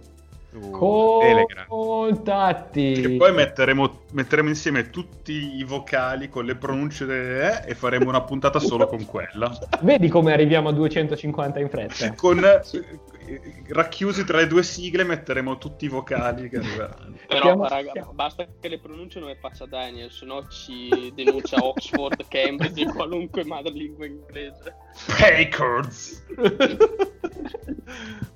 su 0.60 1.18
Telegram. 1.20 1.66
Contatti. 1.66 3.02
E 3.02 3.16
poi 3.16 3.32
metteremo, 3.32 4.02
metteremo 4.12 4.48
insieme 4.48 4.90
tutti 4.90 5.56
i 5.56 5.64
vocali 5.64 6.28
con 6.28 6.44
le 6.44 6.56
pronunce 6.56 7.04
delle 7.04 7.62
E 7.64 7.70
e 7.70 7.74
faremo 7.74 8.08
una 8.08 8.22
puntata 8.22 8.58
solo 8.58 8.86
con 8.86 9.04
quella. 9.04 9.56
Vedi 9.82 10.08
come 10.08 10.32
arriviamo 10.32 10.68
a 10.68 10.72
250 10.72 11.60
in 11.60 11.68
fretta? 11.68 12.14
Con 12.16 12.42
eh, 12.44 13.40
racchiusi 13.68 14.24
tra 14.24 14.38
le 14.38 14.46
due 14.46 14.62
sigle 14.62 15.04
metteremo 15.04 15.58
tutti 15.58 15.84
i 15.84 15.88
vocali 15.88 16.48
che 16.48 16.58
arriveranno. 16.58 17.16
Però, 17.26 17.40
Stiamo- 17.40 17.68
raga, 17.68 18.08
basta 18.12 18.46
che 18.60 18.68
le 18.68 18.78
pronunciano 18.78 19.28
e 19.28 19.36
faccia 19.36 19.66
Daniel, 19.66 20.10
se 20.10 20.24
no 20.24 20.46
ci 20.48 21.12
denuncia 21.14 21.56
Oxford, 21.64 22.26
Cambridge 22.28 22.82
e 22.82 22.92
qualunque 22.92 23.44
madrelingua 23.44 24.06
inglese. 24.06 24.74
Packers! 25.18 26.24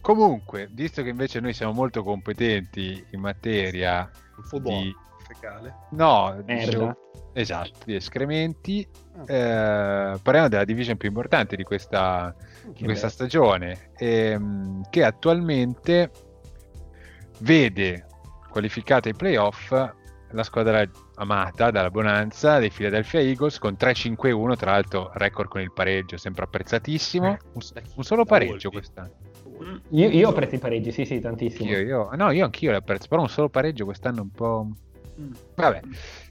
Comunque, 0.00 0.68
visto 0.70 1.02
che 1.02 1.08
invece 1.10 1.40
noi 1.40 1.52
siamo 1.52 1.72
molto 1.72 2.02
competenti 2.02 3.04
in 3.10 3.20
materia 3.20 4.10
il 4.38 4.44
football 4.44 4.82
di... 4.82 4.94
Fecale. 5.26 5.74
No, 5.90 6.40
dicevo- 6.44 7.10
esatto, 7.34 7.80
di 7.84 7.94
escrementi, 7.94 8.88
Ah. 9.18 9.32
eh, 9.32 10.18
parliamo 10.22 10.48
della 10.48 10.64
division 10.64 10.96
più 10.96 11.08
importante 11.08 11.54
di 11.56 11.64
questa, 11.64 12.34
di 12.72 12.84
questa 12.84 13.08
stagione, 13.10 13.90
ehm, 13.96 14.88
che 14.88 15.04
attualmente 15.04 16.10
vede 17.40 18.06
qualificata 18.48 19.08
ai 19.08 19.14
playoff 19.14 19.70
la 20.32 20.42
squadra 20.42 20.84
amata 21.16 21.70
dalla 21.70 21.90
Bonanza 21.90 22.58
dei 22.58 22.70
Philadelphia 22.70 23.20
Eagles 23.20 23.58
con 23.58 23.76
3-5-1, 23.78 24.56
tra 24.56 24.72
l'altro 24.72 25.10
record 25.14 25.48
con 25.48 25.60
il 25.60 25.72
pareggio, 25.72 26.16
sempre 26.16 26.44
apprezzatissimo. 26.44 27.26
Un, 27.52 27.62
un 27.94 28.04
solo 28.04 28.24
pareggio 28.24 28.70
quest'anno. 28.70 29.12
Mm. 29.62 29.76
Io, 29.90 30.08
io 30.10 30.28
ho 30.28 30.32
preso 30.32 30.54
i 30.54 30.58
pareggi, 30.58 30.90
sì, 30.92 31.04
sì, 31.04 31.18
tantissimo. 31.20 31.70
Io, 31.70 31.78
io, 31.80 32.08
no, 32.14 32.30
io 32.30 32.44
anch'io 32.44 32.70
l'ho 32.70 32.76
apprezzo, 32.78 33.06
però 33.08 33.22
un 33.22 33.28
solo 33.28 33.48
pareggio 33.48 33.84
quest'anno 33.84 34.22
un 34.22 34.30
po'... 34.30 34.68
Mm. 35.20 35.32
Vabbè. 35.54 35.80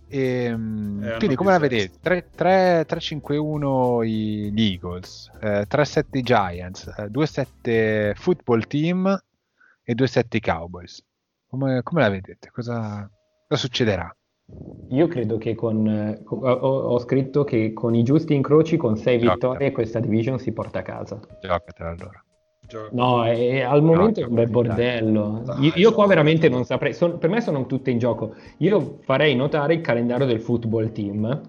Ehm, 0.10 1.04
Eh, 1.04 1.18
quindi 1.18 1.36
come 1.36 1.52
la 1.52 1.60
vedete? 1.60 1.98
3, 2.02 2.30
3-5-1 2.86 4.04
i- 4.04 4.52
gli 4.54 4.62
Eagles, 4.72 5.30
eh, 5.42 5.66
3-7 5.68 6.18
i 6.20 6.22
Giants, 6.22 6.94
eh, 6.98 7.10
2-7 7.10 8.14
Football 8.16 8.66
Team 8.68 9.22
e 9.84 9.94
2-7 9.96 10.38
i 10.38 10.40
Cowboys. 10.40 11.04
Come, 11.50 11.82
come 11.84 12.02
la 12.02 12.10
vedete? 12.10 12.50
Cosa, 12.52 13.10
cosa 13.48 13.60
succederà? 13.62 14.14
Io 14.92 15.08
credo 15.08 15.38
che 15.38 15.56
con, 15.56 16.22
co- 16.24 16.38
ho, 16.38 16.80
ho 16.94 17.00
scritto 17.00 17.44
che 17.44 17.74
con 17.74 17.94
i 17.96 18.04
giusti 18.04 18.34
incroci, 18.34 18.78
con 18.78 18.96
6 18.96 19.20
Gioca. 19.20 19.34
vittorie, 19.34 19.72
questa 19.72 20.00
division 20.00 20.40
si 20.40 20.54
porta 20.54 20.80
a 20.80 20.84
casa. 20.84 21.20
Giocatela 21.42 21.90
allora. 21.90 22.22
Gio- 22.68 22.90
No, 22.92 23.24
è- 23.24 23.62
al 23.62 23.82
momento 23.82 24.20
è 24.20 24.24
un 24.26 24.34
bel 24.34 24.50
bordello. 24.50 25.42
Io, 25.60 25.72
io 25.76 25.94
qua 25.94 26.06
veramente 26.06 26.50
non 26.50 26.66
saprei. 26.66 26.94
son- 26.94 27.18
per 27.18 27.30
me 27.30 27.42
sono 27.42 27.66
tutte 27.66 27.92
in 27.92 27.98
gioco. 27.98 28.34
Io 28.58 28.98
farei 29.02 29.36
notare 29.36 29.76
il 29.76 29.82
calendario 29.82 30.26
del 30.26 30.42
football 30.42 30.92
team. 30.92 31.42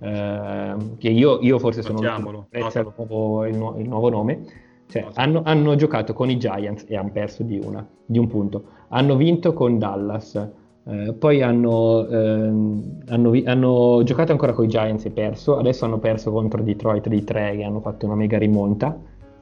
ehm, 0.00 0.96
che 0.98 1.08
io, 1.08 1.40
io 1.40 1.58
forse 1.58 1.82
sono 1.82 1.94
Notiamolo, 1.94 2.46
il 2.52 2.94
nuovo, 2.96 3.46
il 3.46 3.56
nu- 3.56 3.78
il 3.80 3.88
nuovo 3.88 4.08
nome. 4.10 4.44
Cioè, 4.86 5.06
hanno, 5.14 5.42
hanno 5.44 5.74
giocato 5.74 6.12
con 6.12 6.30
i 6.30 6.38
Giants 6.38 6.84
e 6.88 6.96
hanno 6.96 7.10
perso 7.10 7.42
di, 7.42 7.60
una, 7.62 7.84
di 8.06 8.16
un 8.18 8.26
punto. 8.28 8.62
Hanno 8.90 9.16
vinto 9.16 9.52
con 9.52 9.76
Dallas. 9.78 10.48
eh, 10.90 11.12
poi 11.12 11.42
hanno, 11.42 12.06
ehm, 12.08 13.00
hanno 13.08 13.28
vi- 13.30 13.42
hanno 13.44 14.00
giocato 14.04 14.32
ancora 14.32 14.54
con 14.54 14.64
i 14.64 14.68
Giants 14.68 15.04
e 15.04 15.10
perso. 15.10 15.58
Adesso 15.58 15.84
hanno 15.84 15.98
perso 15.98 16.30
contro 16.32 16.62
Detroit 16.62 17.08
di 17.08 17.24
3 17.24 17.56
che 17.56 17.62
hanno 17.64 17.80
fatto 17.80 18.06
una 18.06 18.14
mega 18.14 18.38
rimonta. 18.38 18.96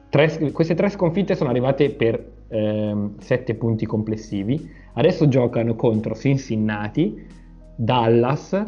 Tre- 0.09 0.51
queste 0.51 0.73
tre 0.73 0.89
sconfitte 0.89 1.35
sono 1.35 1.49
arrivate 1.49 1.89
per 1.91 2.35
7 2.49 3.55
punti 3.55 3.85
complessivi. 3.85 4.69
Adesso 4.93 5.27
giocano 5.27 5.75
contro 5.75 6.15
Cincinnati, 6.15 7.25
Dallas, 7.75 8.63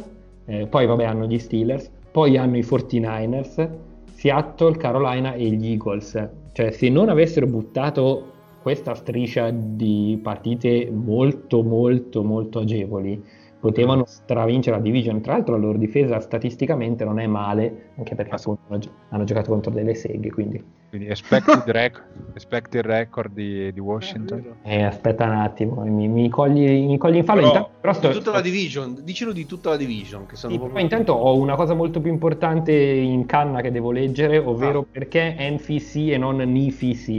eh, 0.45 0.67
poi 0.67 0.85
vabbè 0.85 1.05
hanno 1.05 1.25
gli 1.25 1.39
Steelers, 1.39 1.89
poi 2.11 2.37
hanno 2.37 2.57
i 2.57 2.61
49ers, 2.61 3.69
Seattle, 4.11 4.77
Carolina 4.77 5.33
e 5.33 5.49
gli 5.49 5.71
Eagles. 5.71 6.29
Cioè 6.51 6.71
se 6.71 6.89
non 6.89 7.09
avessero 7.09 7.47
buttato 7.47 8.33
questa 8.61 8.93
striscia 8.93 9.49
di 9.51 10.19
partite 10.21 10.91
molto 10.91 11.63
molto 11.63 12.23
molto 12.23 12.59
agevoli, 12.59 13.23
potevano 13.59 14.05
stravincere 14.05 14.77
la 14.77 14.81
division. 14.81 15.21
Tra 15.21 15.33
l'altro 15.33 15.55
la 15.55 15.61
loro 15.61 15.77
difesa 15.77 16.19
statisticamente 16.19 17.03
non 17.03 17.19
è 17.19 17.27
male, 17.27 17.89
anche 17.97 18.15
perché 18.15 18.35
appunto 18.35 18.61
hanno, 18.69 18.77
gi- 18.79 18.89
hanno 19.09 19.23
giocato 19.25 19.51
contro 19.51 19.71
delle 19.71 19.95
seghe, 19.95 20.29
quindi 20.31 20.63
Quindi 20.89 21.07
expected, 21.09 21.63
rec- 21.71 22.03
expected 22.33 22.83
record 22.85 23.33
di, 23.33 23.71
di 23.73 23.79
Washington. 23.79 24.55
Eh, 24.63 24.83
aspetta 24.83 25.25
un 25.25 25.31
attimo, 25.33 25.83
mi, 25.83 26.07
mi 26.07 26.29
cogli, 26.29 26.85
mi 26.85 26.97
cogli 26.97 27.17
in 27.17 27.23
fallo. 27.25 27.41
Però- 27.41 27.51
intanto, 27.53 27.69
però 27.81 27.93
sto- 27.93 28.07
di 28.07 28.13
tutta 28.13 28.31
la 28.31 28.41
division 28.41 28.97
dicelo 29.03 29.31
di 29.33 29.45
tutta 29.45 29.69
la 29.71 29.77
division 29.77 30.25
che 30.25 30.35
sono 30.35 30.53
sì, 30.53 30.57
proprio- 30.57 30.77
però 30.81 30.81
intanto 30.97 31.13
ho 31.21 31.37
una 31.37 31.55
cosa 31.55 31.73
molto 31.73 31.99
più 31.99 32.11
importante 32.11 32.71
in 32.73 33.25
canna 33.25 33.59
che 33.61 33.71
devo 33.71 33.91
leggere, 33.91 34.37
ovvero 34.37 34.79
Ah. 34.79 34.85
perché 34.89 35.35
NFC 35.37 36.07
e 36.11 36.17
non 36.17 36.37
NIFC. 36.37 37.09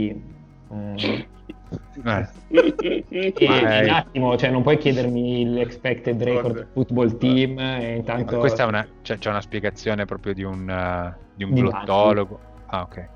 Eh, 0.71 1.25
Eh, 2.03 2.27
e 3.09 3.33
eh, 3.37 3.83
un 3.83 3.89
attimo, 3.89 4.37
cioè 4.37 4.49
non 4.49 4.61
puoi 4.61 4.77
chiedermi 4.77 5.45
l'expected 5.49 6.21
record 6.21 6.47
Vabbè. 6.47 6.59
del 6.59 6.67
football 6.73 7.17
team 7.17 7.59
e 7.59 7.95
intanto... 7.97 8.37
questa 8.39 8.63
è 8.63 8.65
una, 8.65 8.85
c'è, 9.01 9.17
c'è 9.17 9.29
una 9.29 9.41
spiegazione 9.41 10.05
proprio 10.05 10.33
di 10.33 10.43
un, 10.43 10.69
eh, 10.69 11.15
di 11.35 11.43
un 11.43 11.53
Di 11.53 11.61
glottologo. 11.61 12.39
Ah, 12.67 12.81
ok. 12.81 13.09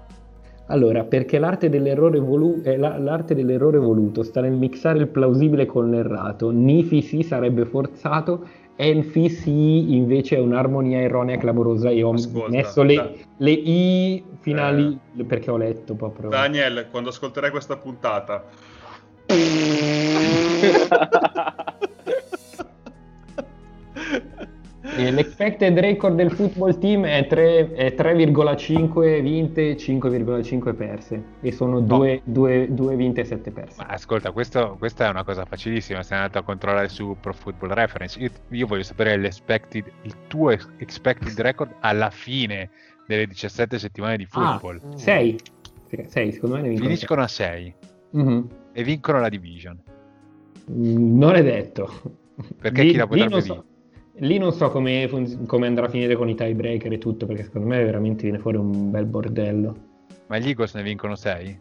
Allora, 0.67 1.03
perché 1.03 1.37
l'arte 1.37 1.69
dell'errore, 1.69 2.19
volu- 2.19 2.61
eh, 2.65 2.75
la- 2.77 2.97
l'arte 2.97 3.35
dell'errore 3.35 3.77
voluto 3.77 4.23
sta 4.23 4.41
nel 4.41 4.53
mixare 4.53 4.99
il 4.99 5.07
plausibile 5.07 5.65
con 5.67 5.89
l'errato. 5.91 6.49
NIFC 6.49 7.23
sarebbe 7.23 7.65
forzato, 7.65 8.47
NFC 8.77 9.47
invece 9.47 10.35
è 10.35 10.39
un'armonia 10.39 10.99
erronea 10.99 11.37
clamorosa 11.37 11.89
e 11.89 12.03
ho 12.03 12.11
Ascolta, 12.11 12.49
messo 12.49 12.83
le, 12.83 12.95
da- 12.95 13.11
le 13.37 13.51
I 13.51 14.23
finali 14.41 14.99
perché 15.25 15.49
ho 15.49 15.57
letto 15.57 15.93
proprio. 15.95 16.29
Daniel, 16.29 16.87
quando 16.91 17.09
ascolterai 17.09 17.51
questa 17.51 17.77
puntata, 17.77 18.43
L'expected 24.97 25.77
record 25.79 26.15
del 26.15 26.31
football 26.31 26.77
team 26.79 27.05
è, 27.05 27.27
tre- 27.27 27.73
è 27.73 27.93
3,5 27.95 29.21
vinte, 29.21 29.75
5,5 29.75 30.73
perse 30.73 31.23
e 31.41 31.51
sono 31.51 31.79
2 31.81 32.21
vinte 32.95 33.21
e 33.21 33.25
7 33.25 33.51
perse. 33.51 33.81
Ma 33.83 33.87
ascolta, 33.89 34.31
questo- 34.31 34.75
questa 34.79 35.05
è 35.07 35.09
una 35.09 35.23
cosa 35.23 35.43
facilissima. 35.45 36.01
Sei 36.03 36.17
andato 36.17 36.37
a 36.39 36.43
controllare 36.43 36.87
su 36.87 37.17
Pro 37.19 37.33
Football 37.33 37.71
Reference. 37.73 38.19
Io, 38.19 38.29
io 38.49 38.67
voglio 38.67 38.83
sapere 38.83 39.17
l'expected- 39.17 39.91
il 40.03 40.13
tuo 40.27 40.51
ex- 40.51 40.69
expected 40.77 41.37
record 41.41 41.73
alla 41.81 42.09
fine 42.09 42.69
delle 43.05 43.27
17 43.27 43.77
settimane 43.77 44.15
di 44.17 44.27
Ah, 44.31 44.57
football. 44.57 44.95
6. 44.95 45.37
6, 46.07 46.31
secondo 46.31 46.55
me 46.55 46.61
ne 46.63 46.67
vincono. 46.69 46.89
Finiscono 46.89 47.21
a 47.21 47.27
6 47.27 47.73
Mhm. 48.11 48.47
e 48.73 48.83
vincono 48.83 49.19
la 49.19 49.29
division. 49.29 49.77
Mm, 50.71 51.17
Non 51.19 51.35
è 51.35 51.43
detto. 51.43 51.91
Perché 52.59 52.81
Lì- 52.83 52.91
chi 52.91 52.97
la 52.97 53.07
potrebbe 53.07 53.29
non 53.29 53.41
so, 53.41 53.63
lì 54.19 54.37
non 54.37 54.51
so 54.53 54.69
come, 54.69 55.09
come 55.45 55.67
andrà 55.67 55.85
a 55.85 55.89
finire 55.89 56.15
con 56.15 56.29
i 56.29 56.35
tiebreaker 56.35 56.91
e 56.93 56.97
tutto, 56.97 57.25
perché 57.25 57.43
secondo 57.43 57.67
me 57.67 57.83
veramente 57.83 58.23
viene 58.23 58.39
fuori 58.39 58.57
un 58.57 58.91
bel 58.91 59.05
bordello. 59.05 59.75
Ma 60.27 60.37
gli 60.37 60.47
Eagles 60.47 60.73
ne 60.75 60.83
vincono 60.83 61.15
6? 61.15 61.59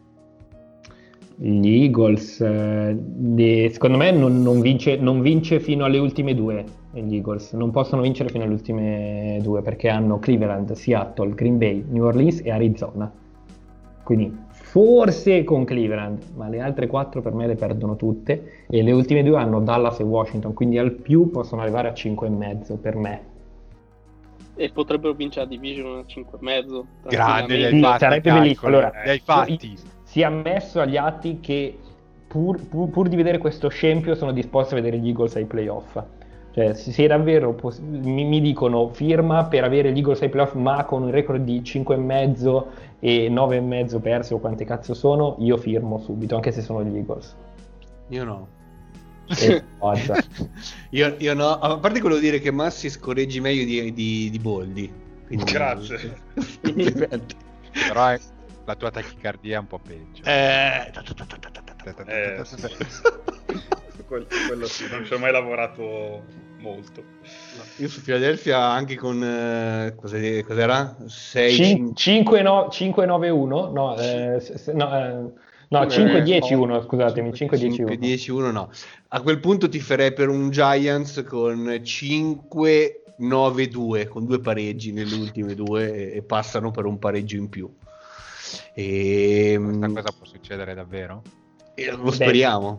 Gli 1.36 1.82
Eagles, 1.82 2.40
eh, 2.40 3.68
secondo 3.72 3.96
me 3.96 4.12
non, 4.12 4.40
non 4.42 4.61
vince, 4.61 4.96
non 4.96 5.20
vince 5.20 5.59
fino 5.59 5.84
alle 5.84 5.98
ultime 5.98 6.34
due. 6.34 6.64
Gli 6.92 7.16
Eagles 7.16 7.52
non 7.52 7.72
possono 7.72 8.02
vincere 8.02 8.28
fino 8.28 8.44
alle 8.44 8.52
ultime 8.52 9.40
due 9.42 9.61
perché 9.62 9.88
hanno 9.88 10.20
Cleveland, 10.20 10.72
Seattle, 10.72 11.34
Green 11.34 11.59
Bay, 11.59 11.84
New 11.88 12.05
Orleans 12.05 12.40
e 12.44 12.52
Arizona. 12.52 13.12
Quindi 14.05 14.32
forse 14.75 15.45
con 15.45 15.64
Cleveland, 15.64 16.33
ma 16.35 16.49
le 16.49 16.59
altre 16.59 16.89
quattro 16.89 17.20
per 17.22 17.33
me 17.33 17.47
le 17.47 17.55
perdono 17.55 17.95
tutte. 17.95 18.64
E 18.68 18.83
le 18.83 18.91
ultime 18.91 19.22
due 19.22 19.39
hanno 19.39 19.61
Dallas 19.61 20.01
e 20.01 20.03
Washington, 20.03 20.53
quindi 20.53 20.79
al 20.79 20.91
più 20.91 21.31
possono 21.31 21.62
arrivare 21.62 21.87
a 21.87 21.93
5,5 21.93 22.77
per 22.79 22.97
me. 22.97 23.20
E 24.57 24.70
potrebbero 24.72 25.12
vincere 25.12 25.45
la 25.45 25.51
division 25.53 25.99
a 25.99 26.05
5,5. 26.05 26.83
Grande, 27.09 27.70
Sì, 27.70 27.81
fatti, 27.81 27.99
sarebbe 28.01 28.33
bellissimo. 28.33 28.66
Allora, 28.66 28.93
hai 29.05 29.20
fatti. 29.20 29.79
sia 30.03 30.27
ammesso 30.27 30.81
agli 30.81 30.97
atti 30.97 31.39
che 31.39 31.79
pur, 32.27 32.61
pur- 32.66 32.91
pur 32.91 33.09
di 33.09 33.14
vedere 33.14 33.39
questo 33.39 33.68
scempio 33.68 34.16
sono 34.16 34.33
disposto 34.33 34.75
a 34.75 34.79
vedere 34.81 34.99
gli 34.99 35.07
Eagles 35.07 35.37
ai 35.37 35.45
playoff. 35.45 36.03
Cioè, 36.53 36.72
se 36.75 36.93
se 36.93 37.07
davvero 37.07 37.53
poss- 37.53 37.81
mi, 37.81 38.25
mi 38.25 38.41
dicono 38.41 38.89
firma 38.89 39.45
per 39.45 39.62
avere 39.64 39.93
gli 39.93 39.99
Eagles 39.99 40.22
ai 40.22 40.29
playoff, 40.29 40.55
ma 40.55 40.85
con 40.85 41.03
un 41.03 41.11
record 41.11 41.43
di 41.43 41.62
5,5 41.62 42.64
e 43.07 43.28
9,5 43.28 44.00
persi 44.00 44.32
o 44.32 44.38
quante 44.38 44.64
cazzo 44.64 44.94
sono, 44.94 45.36
io 45.40 45.59
firmo 45.59 45.98
subito, 45.98 46.36
anche 46.36 46.52
se 46.52 46.62
sono 46.62 46.82
gli 46.82 46.96
Eagles. 46.96 47.36
Io 48.09 48.24
no. 48.24 48.48
E 49.26 49.62
forza. 49.76 50.16
Io, 50.90 51.14
io 51.18 51.34
no, 51.34 51.50
a 51.59 51.76
parte 51.78 52.00
quello 52.00 52.16
dire 52.16 52.40
che 52.40 52.50
Massi 52.50 52.88
scorreggi 52.88 53.40
meglio 53.40 53.64
di, 53.64 53.92
di, 53.92 54.30
di 54.30 54.38
Boldi. 54.38 54.90
Quindi- 55.26 55.52
Grazie. 55.52 56.16
Però 56.62 58.07
è- 58.09 58.20
la 58.64 58.74
tua 58.74 58.90
tachicardia 58.90 59.57
è 59.57 59.61
un 59.61 59.66
po' 59.66 59.80
peggio. 59.86 60.22
Eh, 60.24 60.90
Eh, 62.07 62.42
sì. 63.97 64.03
Quel- 64.07 64.26
quello 64.47 64.66
sì, 64.66 64.86
non 64.90 65.05
ci 65.05 65.12
ho 65.14 65.18
mai 65.18 65.32
lavorato 65.32 66.24
molto. 66.61 67.03
io 67.76 67.88
su 67.88 68.03
Philadelphia 68.03 68.59
anche 68.61 68.97
con 68.97 69.22
eh, 69.22 69.95
cos'è- 69.97 70.42
cos'era? 70.45 70.97
6 71.07 71.53
Cin- 71.53 71.95
5, 71.95 72.42
no- 72.42 72.68
5-9-1? 72.70 73.72
No, 73.72 73.97
eh, 73.99 74.38
s- 74.40 74.55
s- 74.55 74.68
no, 74.68 74.97
eh, 74.97 75.32
no 75.68 75.86
5-10-1, 75.86 76.82
scusatemi, 76.82 77.32
5-10-1. 77.32 77.97
10-1 77.99 78.51
no. 78.51 78.70
A 79.09 79.20
quel 79.20 79.40
punto 79.40 79.68
ti 79.68 79.80
farei 79.80 80.12
per 80.12 80.28
un 80.28 80.51
Giants 80.51 81.24
con 81.26 81.64
5-9-2, 81.82 84.09
con 84.09 84.26
due 84.26 84.40
pareggi 84.40 84.92
nelle 84.92 85.14
ultime 85.14 85.55
due 85.55 86.12
e, 86.12 86.16
e 86.16 86.22
passano 86.22 86.70
per 86.70 86.84
un 86.84 86.99
pareggio 86.99 87.36
in 87.36 87.49
più. 87.49 87.72
E, 88.74 89.59
Questa 89.61 89.86
cosa 89.88 90.12
può 90.16 90.26
succedere 90.26 90.74
davvero? 90.74 91.22
E 91.75 91.91
lo 91.91 92.11
speriamo. 92.11 92.79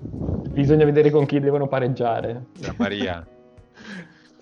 Bisogna 0.52 0.86
vedere 0.86 1.10
con 1.10 1.26
chi 1.26 1.40
devono 1.40 1.68
pareggiare. 1.68 2.46
Gian 2.58 2.76
Maria. 2.78 3.28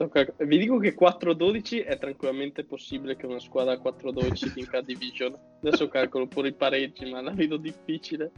Vi 0.04 0.58
dico 0.58 0.80
che 0.80 0.96
4-12 1.00 1.86
è 1.86 1.98
tranquillamente 1.98 2.66
possibile 2.66 3.16
che 3.16 3.26
una 3.26 3.40
squadra 3.40 3.74
4-12 3.76 4.54
vinca 4.54 4.78
la 4.78 4.82
division. 4.82 5.36
Adesso 5.62 5.88
calcolo 5.88 6.28
pure 6.28 6.50
i 6.50 6.54
pareggi, 6.54 7.10
ma 7.10 7.22
la 7.22 7.32
vedo 7.32 7.58
difficile. 7.58 8.32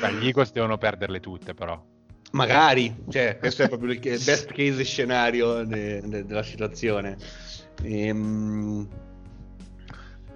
Beh, 0.00 0.14
gli 0.14 0.26
Eagles 0.26 0.52
devono 0.52 0.78
perderle 0.78 1.20
tutte, 1.20 1.52
però. 1.52 1.82
Magari, 2.32 3.04
cioè, 3.08 3.36
questo 3.38 3.62
è 3.62 3.68
proprio 3.68 3.92
il 3.92 4.00
best 4.00 4.46
case 4.46 4.82
scenario 4.82 5.64
de- 5.64 6.00
de- 6.00 6.24
della 6.24 6.42
situazione. 6.42 7.16
Ehm, 7.82 8.88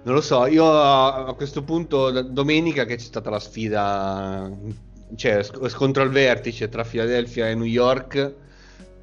non 0.03 0.13
lo 0.13 0.21
so, 0.21 0.45
io 0.45 0.65
a 0.71 1.33
questo 1.35 1.63
punto, 1.63 2.21
domenica 2.21 2.85
che 2.85 2.95
c'è 2.95 3.01
stata 3.01 3.29
la 3.29 3.39
sfida, 3.39 4.49
cioè 5.15 5.43
sc- 5.43 5.67
scontro 5.67 6.03
al 6.03 6.09
vertice 6.09 6.69
tra 6.69 6.83
Philadelphia 6.83 7.49
e 7.49 7.55
New 7.55 7.65
York, 7.65 8.35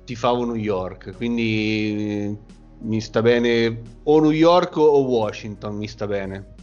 tifavo 0.04 0.44
New 0.44 0.54
York, 0.54 1.14
quindi 1.16 2.36
mi 2.78 3.00
sta 3.00 3.22
bene 3.22 3.80
o 4.04 4.20
New 4.20 4.30
York 4.30 4.76
o 4.76 5.00
Washington, 5.04 5.76
mi 5.76 5.88
sta 5.88 6.06
bene, 6.06 6.54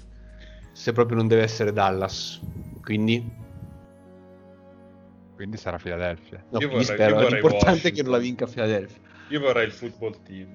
se 0.71 0.91
proprio 0.93 1.17
non 1.17 1.27
deve 1.27 1.41
essere 1.43 1.73
Dallas, 1.73 2.39
quindi... 2.83 3.41
Quindi 5.35 5.57
sarà 5.57 5.77
Philadelphia. 5.77 6.43
No, 6.51 6.59
Io 6.59 6.67
vorrei- 6.69 6.85
spero. 6.85 7.19
io 7.19 7.27
L'importante 7.27 7.57
è 7.57 7.65
Washington. 7.71 7.91
che 7.93 8.01
non 8.03 8.11
la 8.11 8.17
vinca 8.19 8.45
Philadelphia. 8.45 9.01
Io 9.29 9.39
vorrei 9.39 9.65
il 9.65 9.71
football 9.71 10.15
team. 10.23 10.47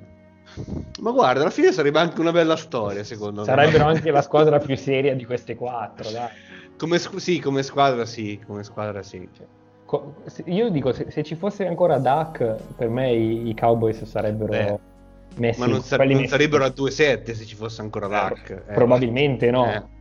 Ma 1.01 1.11
guarda, 1.11 1.43
alla 1.43 1.51
fine 1.51 1.73
sarebbe 1.73 1.99
anche 1.99 2.21
una 2.21 2.33
bella 2.33 2.57
storia, 2.57 3.05
secondo 3.05 3.45
Sarebbero 3.45 3.85
me. 3.87 3.91
anche 3.93 4.11
la 4.11 4.23
squadra 4.23 4.59
più 4.59 4.77
seria 4.77 5.15
di 5.15 5.25
queste 5.27 5.57
quattro, 5.57 6.11
dai. 6.11 6.29
Come, 6.79 6.99
sì, 6.99 7.41
come 7.41 7.63
squadra 7.63 8.07
sì, 8.07 8.41
come 8.47 8.63
squadra 8.63 9.03
sì. 9.03 9.29
Co- 9.85 10.15
se- 10.27 10.45
Io 10.47 10.71
dico, 10.71 10.93
se, 10.93 11.11
se 11.11 11.23
ci 11.25 11.35
fosse 11.35 11.67
ancora 11.67 11.99
Duck, 11.99 12.57
per 12.77 12.89
me 12.89 13.13
i, 13.13 13.49
i 13.49 13.55
Cowboys 13.55 14.05
sarebbero 14.05 14.53
Beh, 14.53 14.79
messi... 15.37 15.61
Ma 15.61 15.67
non, 15.67 15.83
quelli 15.83 16.15
non 16.15 16.27
sarebbero 16.27 16.65
a 16.65 16.69
2-7 16.69 17.33
se 17.33 17.45
ci 17.45 17.57
fosse 17.57 17.81
ancora 17.81 18.07
Dark. 18.07 18.51
eh. 18.51 18.73
Probabilmente 18.75 19.51
no. 19.51 19.67
Eh. 19.67 19.97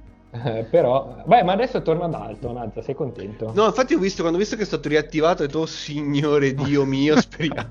Eh, 0.59 0.63
però... 0.69 1.23
Beh, 1.25 1.41
ma 1.43 1.53
adesso 1.53 1.81
torna 1.81 2.05
ad 2.05 2.13
alto, 2.13 2.51
Nazza, 2.51 2.81
sei 2.81 2.93
contento? 2.95 3.51
No, 3.55 3.65
infatti 3.65 3.93
ho 3.95 3.99
visto, 3.99 4.21
quando 4.21 4.37
ho 4.37 4.41
visto 4.41 4.55
che 4.57 4.63
è 4.63 4.65
stato 4.65 4.87
riattivato, 4.89 5.41
ho 5.41 5.45
detto, 5.45 5.59
oh 5.59 5.65
signore 5.65 6.53
Dio 6.53 6.83
mio, 6.85 7.15
speriamo. 7.19 7.69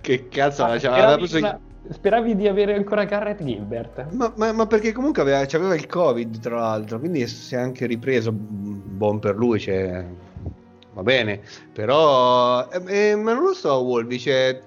che 0.00 0.28
cazzo, 0.28 0.64
Ah, 0.64 0.78
cioè, 0.78 1.16
il- 1.16 1.36
una- 1.38 1.60
speravi 1.90 2.36
di 2.36 2.48
avere 2.48 2.74
ancora 2.74 3.04
Garrett 3.04 3.42
Gilbert? 3.42 4.06
Ma, 4.12 4.32
ma- 4.36 4.52
ma 4.52 4.66
perché 4.66 4.92
comunque 4.92 5.22
aveva, 5.22 5.44
c'aveva 5.46 5.74
il 5.74 5.86
covid 5.86 6.38
tra 6.40 6.56
l'altro, 6.56 6.98
quindi 6.98 7.26
si 7.26 7.54
è 7.54 7.58
anche 7.58 7.86
ripreso, 7.86 8.32
mm, 8.32 8.80
buon 8.96 9.18
per 9.18 9.36
lui, 9.36 9.58
cioè, 9.58 10.04
va 10.92 11.02
bene, 11.02 11.40
però, 11.72 12.68
eh, 12.68 13.10
eh, 13.10 13.16
ma 13.16 13.32
non 13.32 13.42
lo 13.42 13.54
so 13.54 13.74
Wolvi, 13.82 14.18
cioè, 14.18 14.60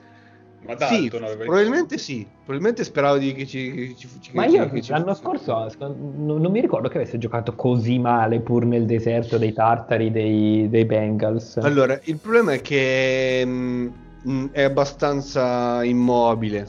Ma 0.65 0.75
sì, 0.77 1.11
aveva 1.13 1.31
il- 1.31 1.37
probabilmente 1.45 1.97
sì, 1.99 2.25
probabilmente 2.43 2.83
speravo 2.83 3.17
di, 3.17 3.33
che 3.33 3.45
ci, 3.45 3.71
che 3.71 3.95
ci- 3.95 4.07
che 4.19 4.31
Ma 4.33 4.47
ci- 4.47 4.55
io 4.55 4.67
che 4.69 4.81
ci 4.81 4.91
l'anno 4.91 5.13
scorso 5.13 5.67
non, 5.77 6.41
non 6.41 6.51
mi 6.51 6.59
ricordo 6.59 6.87
che 6.89 6.97
avesse 6.97 7.19
giocato 7.19 7.53
così 7.53 7.99
male 7.99 8.39
pur 8.39 8.65
nel 8.65 8.85
deserto 8.85 9.37
dei 9.37 9.53
tartari 9.53 10.09
dei, 10.11 10.67
dei 10.67 10.85
Bengals. 10.85 11.57
Allora, 11.57 11.99
il 12.05 12.17
problema 12.17 12.53
è 12.53 12.61
che 12.61 13.43
mm, 13.45 13.87
mm, 14.27 14.45
è 14.51 14.63
abbastanza 14.63 15.83
immobile 15.83 16.65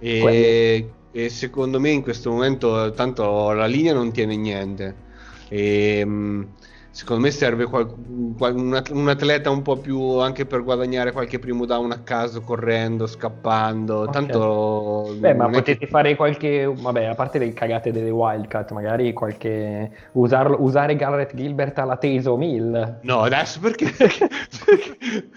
e, 0.00 0.90
e 1.12 1.28
secondo 1.28 1.80
me 1.80 1.90
in 1.90 2.02
questo 2.02 2.30
momento 2.30 2.92
tanto 2.92 3.50
la 3.52 3.66
linea 3.66 3.92
non 3.94 4.12
tiene 4.12 4.36
niente. 4.36 5.06
E, 5.48 6.02
mm, 6.04 6.42
secondo 6.90 7.22
me 7.22 7.30
serve 7.30 7.64
qual- 7.66 7.94
qual- 8.36 8.56
un, 8.56 8.74
at- 8.74 8.90
un 8.90 9.08
atleta 9.08 9.50
un 9.50 9.62
po' 9.62 9.76
più 9.76 10.18
anche 10.18 10.46
per 10.46 10.62
guadagnare 10.62 11.12
qualche 11.12 11.38
primo 11.38 11.64
down 11.64 11.92
a 11.92 12.00
caso, 12.02 12.40
correndo, 12.42 13.06
scappando. 13.06 14.00
Ok. 14.00 14.10
Tanto 14.10 15.14
Beh, 15.18 15.32
ma 15.34 15.44
è 15.46 15.50
che- 15.50 15.58
potete 15.58 15.86
fare 15.86 16.16
qualche. 16.16 16.66
Vabbè, 16.66 17.04
a 17.04 17.14
parte 17.14 17.38
le 17.38 17.52
cagate 17.52 17.92
delle 17.92 18.10
Wildcat, 18.10 18.72
magari 18.72 19.12
qualche. 19.12 19.90
Usarlo, 20.12 20.56
usare 20.60 20.96
Garrett 20.96 21.34
Gilbert 21.34 21.78
alla 21.78 21.96
Teso 21.96 22.36
Mill. 22.36 22.98
No, 23.02 23.20
adesso 23.22 23.58
perché? 23.60 23.90
perché- 23.96 25.28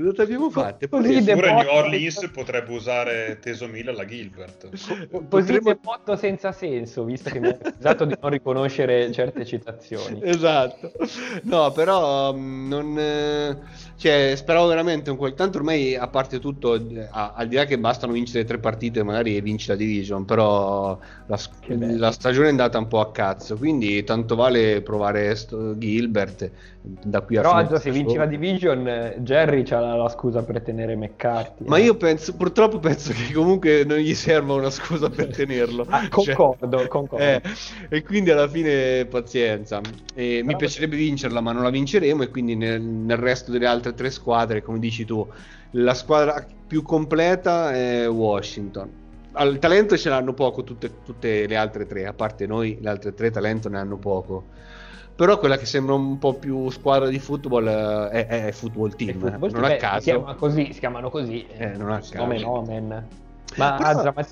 Cosa 0.00 0.22
abbiamo 0.22 0.48
fatto? 0.50 0.84
E 0.84 0.88
poi- 0.88 1.02
Così 1.02 1.22
De 1.24 1.34
Pure 1.34 1.52
Botto- 1.52 1.62
New 1.64 1.74
Orleans 1.74 2.30
potrebbe 2.32 2.72
usare 2.72 3.38
Teso 3.40 3.66
Mill 3.66 3.88
alla 3.88 4.04
Gilbert. 4.04 4.68
Così 4.70 5.26
Potremmo- 5.28 5.78
botto 5.82 6.14
senza 6.16 6.52
senso, 6.52 7.04
visto 7.04 7.30
che 7.30 7.40
mi 7.40 7.48
ha 7.48 7.56
accusato 7.60 8.04
di 8.04 8.14
non 8.20 8.30
riconoscere 8.30 9.10
certe 9.12 9.44
citazioni. 9.44 10.20
Esatto, 10.22 10.92
no, 11.44 11.72
però 11.72 12.32
mm, 12.32 12.68
non, 12.68 12.96
eh, 12.98 13.58
cioè, 13.96 14.34
speravo 14.36 14.68
veramente 14.68 15.10
un 15.10 15.16
quel 15.16 15.34
tanto 15.34 15.58
ormai 15.58 15.96
a 15.96 16.06
parte 16.06 16.38
tutto, 16.38 16.80
a- 17.10 17.32
al 17.34 17.48
di 17.48 17.56
là 17.56 17.64
che 17.64 17.78
bastano 17.78 18.12
vincere 18.12 18.44
tre 18.44 18.58
partite 18.58 19.02
magari 19.02 19.36
e 19.36 19.40
vinci 19.40 19.68
la 19.68 19.74
division, 19.74 20.24
però 20.24 20.96
la, 21.26 21.38
la 21.66 22.12
stagione 22.12 22.46
è 22.46 22.50
andata 22.50 22.78
un 22.78 22.86
po' 22.86 23.00
a 23.00 23.10
cazzo, 23.10 23.56
quindi 23.56 24.04
tanto 24.04 24.36
vale 24.36 24.80
provare 24.82 25.34
sto 25.34 25.76
Gilbert 25.76 26.50
da 26.80 27.20
qui 27.22 27.36
a 27.36 27.42
Però 27.42 27.78
se 27.78 27.90
vinci 27.90 28.16
la 28.16 28.24
division, 28.26 28.86
eh, 28.88 29.16
Jerry 29.18 29.62
c'ha 29.62 29.80
la, 29.80 29.87
la 29.94 30.08
scusa 30.08 30.42
per 30.42 30.60
tenere 30.62 30.96
McCarthy. 30.96 31.64
Ma 31.66 31.78
eh. 31.78 31.82
io 31.84 31.96
penso, 31.96 32.34
purtroppo 32.34 32.78
penso 32.78 33.12
che 33.12 33.32
comunque 33.32 33.84
non 33.84 33.98
gli 33.98 34.14
serva 34.14 34.54
una 34.54 34.70
scusa 34.70 35.10
per 35.10 35.28
tenerlo. 35.34 35.86
Ah, 35.88 36.08
Cioè- 36.08 36.34
concordo, 36.34 36.86
concordo. 36.88 37.24
Eh, 37.24 37.42
e 37.88 38.02
quindi 38.02 38.30
alla 38.30 38.48
fine 38.48 39.06
pazienza. 39.06 39.80
E 40.14 40.42
mi 40.44 40.56
piacerebbe 40.56 40.96
vincerla, 40.96 41.40
ma 41.40 41.52
non 41.52 41.62
la 41.62 41.70
vinceremo. 41.70 42.22
E 42.22 42.28
quindi 42.28 42.54
nel, 42.56 42.80
nel 42.80 43.18
resto 43.18 43.50
delle 43.50 43.66
altre 43.66 43.94
tre 43.94 44.10
squadre, 44.10 44.62
come 44.62 44.78
dici 44.78 45.04
tu, 45.04 45.26
la 45.72 45.94
squadra 45.94 46.46
più 46.66 46.82
completa 46.82 47.72
è 47.72 48.08
Washington. 48.08 49.06
Al 49.32 49.58
talento 49.58 49.96
ce 49.96 50.08
l'hanno 50.08 50.32
poco 50.32 50.64
tutte, 50.64 51.02
tutte 51.04 51.46
le 51.46 51.56
altre 51.56 51.86
tre, 51.86 52.06
a 52.06 52.12
parte 52.12 52.46
noi, 52.46 52.78
le 52.80 52.88
altre 52.88 53.14
tre 53.14 53.30
talento 53.30 53.68
ne 53.68 53.78
hanno 53.78 53.96
poco. 53.96 54.56
Però 55.18 55.36
quella 55.40 55.56
che 55.56 55.66
sembra 55.66 55.94
un 55.94 56.16
po' 56.18 56.34
più 56.34 56.70
squadra 56.70 57.08
di 57.08 57.18
football 57.18 57.66
eh, 57.66 58.08
è, 58.26 58.44
è 58.46 58.52
football 58.52 58.94
team. 58.94 59.18
football 59.18 59.50
non 59.50 59.62
team, 59.62 59.64
a 59.64 59.68
beh, 59.68 59.74
Si 59.74 59.80
caso. 59.80 60.00
chiama 60.04 60.34
così, 60.36 60.72
si 60.72 60.78
chiamano 60.78 61.10
così. 61.10 61.44
Eh, 61.56 61.76
non 61.76 61.90
a 61.90 61.96
caso. 61.96 62.14
Nomen 62.18 62.44
omen. 62.44 63.06
Ma 63.56 63.74
Però- 63.74 63.88
Azza, 63.88 64.12
ma 64.14 64.26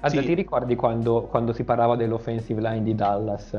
Adda, 0.00 0.20
Sì. 0.20 0.26
ti 0.26 0.34
ricordi 0.34 0.76
quando, 0.76 1.22
quando 1.22 1.54
si 1.54 1.64
parlava 1.64 1.96
dell'offensive 1.96 2.60
line 2.60 2.82
di 2.82 2.94
Dallas? 2.94 3.58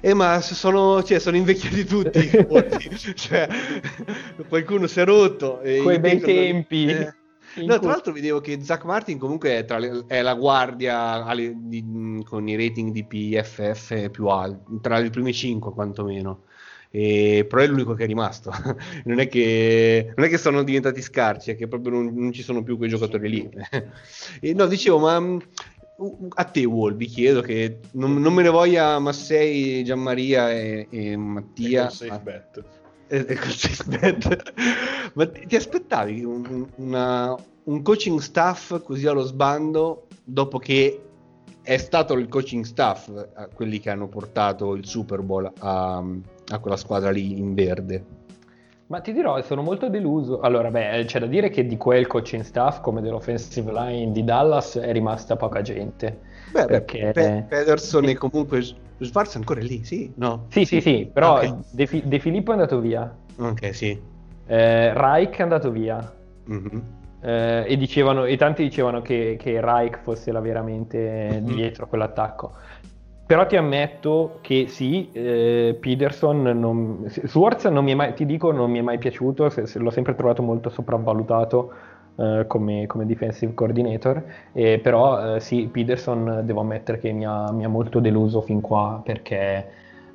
Eh, 0.00 0.14
ma 0.14 0.40
sono, 0.40 1.02
cioè, 1.02 1.18
sono 1.18 1.36
invecchiati 1.36 1.84
tutti. 1.84 2.26
cioè, 3.14 3.46
qualcuno 4.48 4.86
si 4.86 5.00
è 5.00 5.04
rotto. 5.04 5.60
Quei 5.62 5.98
bei 5.98 6.20
tempi. 6.20 6.86
eh. 6.86 7.14
No, 7.56 7.64
cui- 7.66 7.78
tra 7.78 7.90
l'altro 7.90 8.12
vedevo 8.12 8.40
che 8.40 8.62
Zach 8.62 8.84
Martin 8.84 9.18
comunque 9.18 9.58
è, 9.58 9.64
tra 9.64 9.78
le- 9.78 10.04
è 10.06 10.22
la 10.22 10.34
guardia 10.34 11.24
alle- 11.24 11.54
di- 11.56 12.22
con 12.24 12.48
i 12.48 12.56
rating 12.56 12.90
di 12.92 13.04
PFF 13.04 14.10
più 14.10 14.26
alti, 14.26 14.78
tra 14.80 14.98
le 14.98 15.10
prime 15.10 15.32
5 15.32 15.72
quantomeno. 15.72 16.42
E, 16.90 17.44
però 17.48 17.62
è 17.62 17.66
l'unico 17.66 17.94
che 17.94 18.04
è 18.04 18.06
rimasto. 18.06 18.52
non, 19.04 19.18
è 19.18 19.28
che, 19.28 20.12
non 20.14 20.26
è 20.26 20.28
che 20.28 20.38
sono 20.38 20.62
diventati 20.62 21.02
scarsi, 21.02 21.50
è 21.50 21.56
che 21.56 21.66
proprio 21.66 21.92
non, 21.92 22.12
non 22.14 22.32
ci 22.32 22.42
sono 22.42 22.62
più 22.62 22.76
quei 22.76 22.88
giocatori 22.88 23.28
lì. 23.28 23.50
e, 24.40 24.54
no, 24.54 24.66
dicevo, 24.66 25.00
ma 25.00 25.18
mh, 25.18 25.40
a 26.34 26.44
te, 26.44 26.64
Wall, 26.64 26.94
vi 26.96 27.06
chiedo 27.06 27.40
che 27.40 27.80
non, 27.92 28.20
non 28.20 28.32
me 28.32 28.42
ne 28.42 28.48
voglia 28.48 28.98
Massei, 28.98 29.82
Gianmaria 29.84 30.52
e, 30.52 30.86
e 30.90 31.16
Mattia. 31.16 31.88
Safe 31.90 32.20
bet. 32.22 32.62
Bet. 33.86 34.52
Ma 35.14 35.26
ti, 35.28 35.54
aspettavi 35.56 36.24
un, 36.24 36.44
un- 36.48 36.66
una- 36.76 37.36
un 37.64 37.82
coaching 37.82 38.18
staff 38.20 38.82
così 38.82 39.06
allo 39.06 39.22
sbando 39.22 40.06
dopo 40.24 40.58
che 40.58 41.00
è 41.62 41.76
stato 41.78 42.14
il 42.14 42.28
coaching 42.28 42.64
staff 42.64 43.08
eh, 43.08 43.48
quelli 43.54 43.78
che 43.80 43.88
hanno 43.90 44.06
portato 44.08 44.74
il 44.74 44.84
Super 44.86 45.20
Bowl 45.22 45.50
a, 45.60 45.96
a 45.96 46.58
quella 46.58 46.76
squadra 46.76 47.10
lì 47.10 47.38
in 47.38 47.54
verde? 47.54 48.04
Ma 48.86 49.00
ti 49.00 49.14
dirò, 49.14 49.40
sono 49.42 49.62
molto 49.62 49.88
deluso. 49.88 50.40
Allora, 50.40 50.70
beh, 50.70 51.04
c'è 51.06 51.18
da 51.18 51.26
dire 51.26 51.48
che 51.48 51.66
di 51.66 51.78
quel 51.78 52.06
coaching 52.06 52.42
staff, 52.42 52.80
come 52.82 53.00
dell'offensive 53.00 53.72
line 53.72 54.12
di 54.12 54.22
Dallas, 54.24 54.76
è 54.76 54.92
rimasta 54.92 55.36
poca 55.36 55.62
gente. 55.62 56.20
Beh, 56.52 56.66
Perché- 56.66 57.10
Pe- 57.12 57.46
Pederson 57.48 58.04
e 58.10 58.14
comunque 58.14 58.62
Schwarz 59.00 59.34
è 59.34 59.38
ancora 59.38 59.60
lì, 59.60 59.84
sì? 59.84 60.12
No? 60.16 60.46
Sì, 60.48 60.64
sì, 60.64 60.80
sì, 60.80 61.10
però 61.12 61.38
Ok. 61.38 61.54
De, 61.70 61.86
Fi- 61.86 62.02
De 62.04 62.18
Filippo 62.18 62.50
è 62.50 62.54
andato 62.54 62.78
via, 62.80 63.12
Ok, 63.38 63.74
sì. 63.74 64.00
eh, 64.46 64.92
Reich 64.94 65.36
è 65.36 65.42
andato 65.42 65.70
via. 65.70 66.12
Mhm. 66.46 66.82
eh, 67.26 67.64
e, 67.66 67.76
dicevano, 67.78 68.24
e 68.26 68.36
tanti 68.36 68.62
dicevano 68.64 69.00
che, 69.00 69.36
che 69.38 69.58
Reich 69.60 70.00
fosse 70.02 70.30
la 70.30 70.40
veramente 70.40 71.40
Mhm. 71.40 71.54
dietro 71.54 71.84
a 71.84 71.88
quell'attacco. 71.88 72.52
Però 73.26 73.46
ti 73.46 73.56
ammetto 73.56 74.40
che 74.42 74.66
sì, 74.68 75.08
eh, 75.12 75.74
Peterson, 75.80 76.42
non, 76.42 77.06
Schwartz 77.08 77.64
non 77.64 77.82
mi 77.82 77.92
è 77.92 77.94
mai, 77.94 78.12
ti 78.12 78.26
dico, 78.26 78.52
non 78.52 78.70
mi 78.70 78.78
è 78.78 78.82
mai 78.82 78.98
piaciuto, 78.98 79.48
se- 79.48 79.66
se- 79.66 79.78
l'ho 79.78 79.88
sempre 79.88 80.14
trovato 80.14 80.42
molto 80.42 80.68
sopravvalutato 80.68 81.72
eh, 82.16 82.44
come, 82.46 82.86
come 82.86 83.06
defensive 83.06 83.54
coordinator, 83.54 84.22
eh, 84.52 84.78
però 84.78 85.36
eh, 85.36 85.40
sì, 85.40 85.68
Peterson 85.70 86.42
devo 86.44 86.60
ammettere 86.60 86.98
che 86.98 87.12
mi 87.12 87.24
ha, 87.26 87.50
mi 87.52 87.64
ha 87.64 87.68
molto 87.68 88.00
deluso 88.00 88.40
fin 88.42 88.60
qua 88.60 89.00
perché 89.04 89.66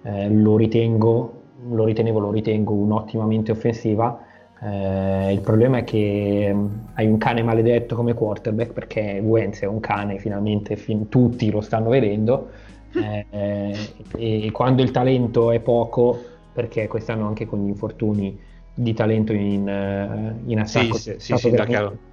eh, 0.04 0.30
lo 0.30 0.56
ritengo, 0.58 1.43
lo 1.70 1.84
ritenevo, 1.86 2.20
lo 2.20 2.32
ritengo 2.32 2.74
un'ottima 2.74 3.26
mente 3.26 3.52
offensiva. 3.52 4.24
Eh, 4.62 5.32
il 5.34 5.41
problema 5.41 5.78
è 5.80 5.84
che 5.86 6.52
mh, 6.54 6.89
hai 6.95 7.08
un 7.08 7.18
cane 7.18 7.41
maledetto 7.43 7.95
come 7.95 8.14
quarterback 8.14 8.74
perché 8.74 9.20
Wentz 9.24 9.62
è 9.62 9.66
un 9.66 9.80
cane, 9.80 10.18
finalmente 10.20 10.76
fin- 10.76 11.08
tutti 11.10 11.50
lo 11.52 11.62
stanno 11.62 11.89
vedendo. 11.89 12.50
eh, 12.95 13.26
eh, 13.30 14.45
e 14.45 14.52
quando 14.52 14.82
il 14.82 14.91
talento 14.91 15.52
è 15.52 15.60
poco, 15.60 16.34
perché 16.52 16.88
quest'anno 16.88 17.28
anche 17.28 17.45
con 17.45 17.64
gli 17.64 17.68
infortuni 17.68 18.38
di 18.82 18.94
talento 18.94 19.34
in, 19.34 19.68
eh, 19.68 20.40
in 20.46 20.60
attacco 20.60 20.96
Sì, 20.96 21.16
sì, 21.18 21.36
sì, 21.36 21.52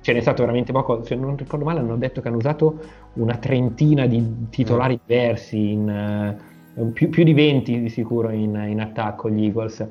ce 0.00 0.12
n'è 0.12 0.20
stato 0.20 0.40
veramente 0.42 0.72
poco. 0.72 1.04
Se 1.04 1.14
non 1.14 1.36
ricordo 1.36 1.64
male, 1.64 1.78
hanno 1.78 1.96
detto 1.96 2.20
che 2.20 2.26
hanno 2.26 2.38
usato 2.38 2.80
una 3.14 3.36
trentina 3.36 4.06
di 4.06 4.48
titolari 4.50 4.94
Mm. 4.94 5.06
diversi, 5.06 5.72
in, 5.72 5.88
eh, 5.88 6.82
più, 6.92 7.08
più 7.08 7.22
di 7.22 7.32
20 7.34 7.80
di 7.82 7.88
sicuro 7.88 8.30
in, 8.30 8.60
in 8.68 8.80
attacco 8.80 9.30
gli 9.30 9.44
Eagles. 9.44 9.86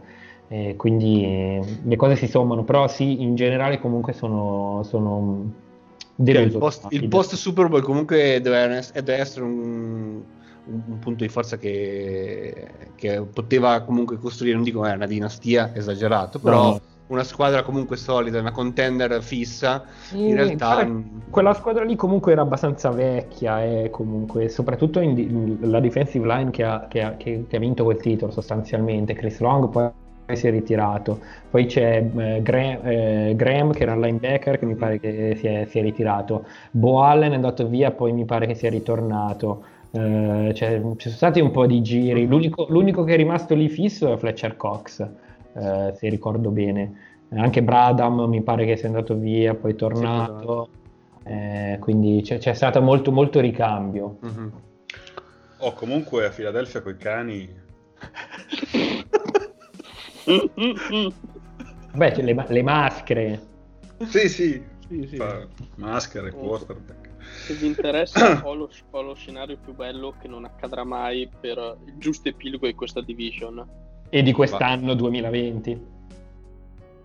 Eh, 0.50 0.76
quindi 0.78 1.24
eh, 1.24 1.62
le 1.82 1.96
cose 1.96 2.18
si 2.18 2.28
sommano, 2.28 2.64
però 2.66 2.88
sì, 2.90 3.22
in 3.22 3.36
generale 3.36 3.80
comunque 3.80 4.12
sono, 4.12 4.84
sono 4.84 5.52
Cioè, 6.00 6.14
deluso. 6.14 6.44
il, 6.56 6.58
post, 6.58 6.86
il 6.90 7.08
post 7.08 7.36
Super 7.36 7.70
Bowl 7.70 7.82
comunque 7.84 8.42
deve 8.42 8.84
essere 9.06 9.46
un, 9.46 10.22
un- 10.66 10.84
un 10.88 11.00
punto 11.00 11.24
di 11.24 11.30
forza 11.30 11.58
che, 11.58 12.92
che 12.96 13.22
poteva 13.32 13.82
comunque 13.84 14.18
costruire, 14.18 14.56
non 14.56 14.64
dico 14.64 14.86
è 14.86 14.94
una 14.94 15.06
dinastia 15.08 15.74
esagerato, 15.76 16.40
però 16.40 16.76
No. 16.76 16.82
una 17.08 17.24
squadra 17.24 17.64
comunque 17.64 17.98
solida, 17.98 18.40
una 18.40 18.52
contender 18.52 19.22
fissa, 19.24 19.86
Sì, 20.02 20.28
in 20.28 20.36
realtà... 20.36 20.86
quella 21.30 21.54
squadra 21.54 21.84
lì 21.84 21.96
comunque 21.96 22.32
era 22.32 22.42
abbastanza 22.42 22.90
vecchia 22.92 23.64
e 23.64 23.90
comunque 23.90 24.50
soprattutto 24.50 25.00
in 25.00 25.18
in- 25.18 25.58
la 25.70 25.80
defensive 25.80 26.26
line 26.28 26.52
che 26.52 26.64
ha, 26.64 26.88
che 26.88 27.02
ha- 27.02 27.16
che- 27.18 27.46
che 27.48 27.56
ha 27.56 27.60
vinto 27.60 27.84
quel 27.84 27.98
titolo 27.98 28.32
sostanzialmente. 28.32 29.14
Chris 29.14 29.40
Long 29.40 29.70
poi 29.70 29.92
si 30.36 30.48
è 30.48 30.52
ritirato. 30.52 31.22
Poi 31.50 31.66
c'è 31.68 31.98
eh, 32.16 32.42
Gra- 32.42 32.82
eh, 32.82 33.34
Graham 33.36 33.72
che 33.74 33.84
era 33.84 33.94
il 33.94 34.00
linebacker 34.00 34.58
che 34.60 34.66
mi 34.66 34.76
pare 34.76 35.00
che 35.00 35.36
si 35.38 35.48
è, 35.48 35.66
si 35.66 35.80
è 35.80 35.82
ritirato. 35.82 36.46
Bo 36.72 37.04
Allen 37.04 37.32
è 37.32 37.36
andato 37.36 37.68
via 37.68 37.92
poi 37.92 38.12
mi 38.14 38.26
pare 38.26 38.48
che 38.48 38.56
sia 38.56 38.70
ritornato 38.70 39.64
Eh, 39.96 40.54
cioè, 40.54 40.82
ci 40.98 41.10
sono 41.10 41.16
stati 41.16 41.40
un 41.40 41.52
po' 41.52 41.66
di 41.66 41.82
giri 41.82 42.28
l'unico, 42.28 42.66
l'unico 42.70 43.04
che 43.04 43.14
è 43.14 43.18
rimasto 43.18 43.56
lì 43.56 43.70
fisso 43.70 44.12
è 44.12 44.18
Fletcher 44.18 44.58
Cox 44.58 45.08
eh, 45.54 45.94
se 45.96 46.10
ricordo 46.10 46.50
bene 46.50 47.14
anche 47.30 47.64
Bradham 47.64 48.28
mi 48.28 48.42
pare 48.42 48.66
che 48.66 48.78
sia 48.78 48.88
andato 48.88 49.16
via, 49.16 49.56
poi 49.56 49.72
è 49.72 49.76
tornato, 49.76 50.70
eh, 51.24 51.78
quindi 51.80 52.22
c'è, 52.22 52.38
c'è 52.38 52.54
stato 52.54 52.82
molto, 52.82 53.12
molto 53.12 53.40
ricambio. 53.40 54.18
Mhm. 54.22 54.52
Oh, 55.58 55.74
comunque 55.74 56.26
a 56.26 56.32
Filadelfia 56.32 56.82
coi 56.82 56.98
cani. 56.98 57.64
Beh, 61.94 62.12
c'è 62.12 62.22
le, 62.22 62.46
le 62.48 62.62
maschere. 62.62 63.42
Sì, 64.08 64.28
sì. 64.30 64.64
Sì, 64.88 65.08
sì. 65.08 65.24
Maschere, 65.76 66.32
quarterback. 66.32 67.05
Se 67.46 67.54
vi 67.54 67.68
interessa, 67.68 68.42
ho 68.44 68.56
lo, 68.56 68.70
ho 68.90 69.02
lo 69.04 69.14
scenario 69.14 69.58
più 69.58 69.76
bello 69.76 70.16
che 70.20 70.28
non 70.28 70.46
accadrà 70.46 70.84
mai 70.84 71.30
per 71.40 71.78
il 71.86 71.94
giusto 71.98 72.28
epilogo 72.28 72.66
di 72.66 72.74
questa 72.74 73.02
division. 73.02 73.64
E 74.10 74.24
di 74.24 74.32
quest'anno 74.32 74.96
2020. 74.96 75.94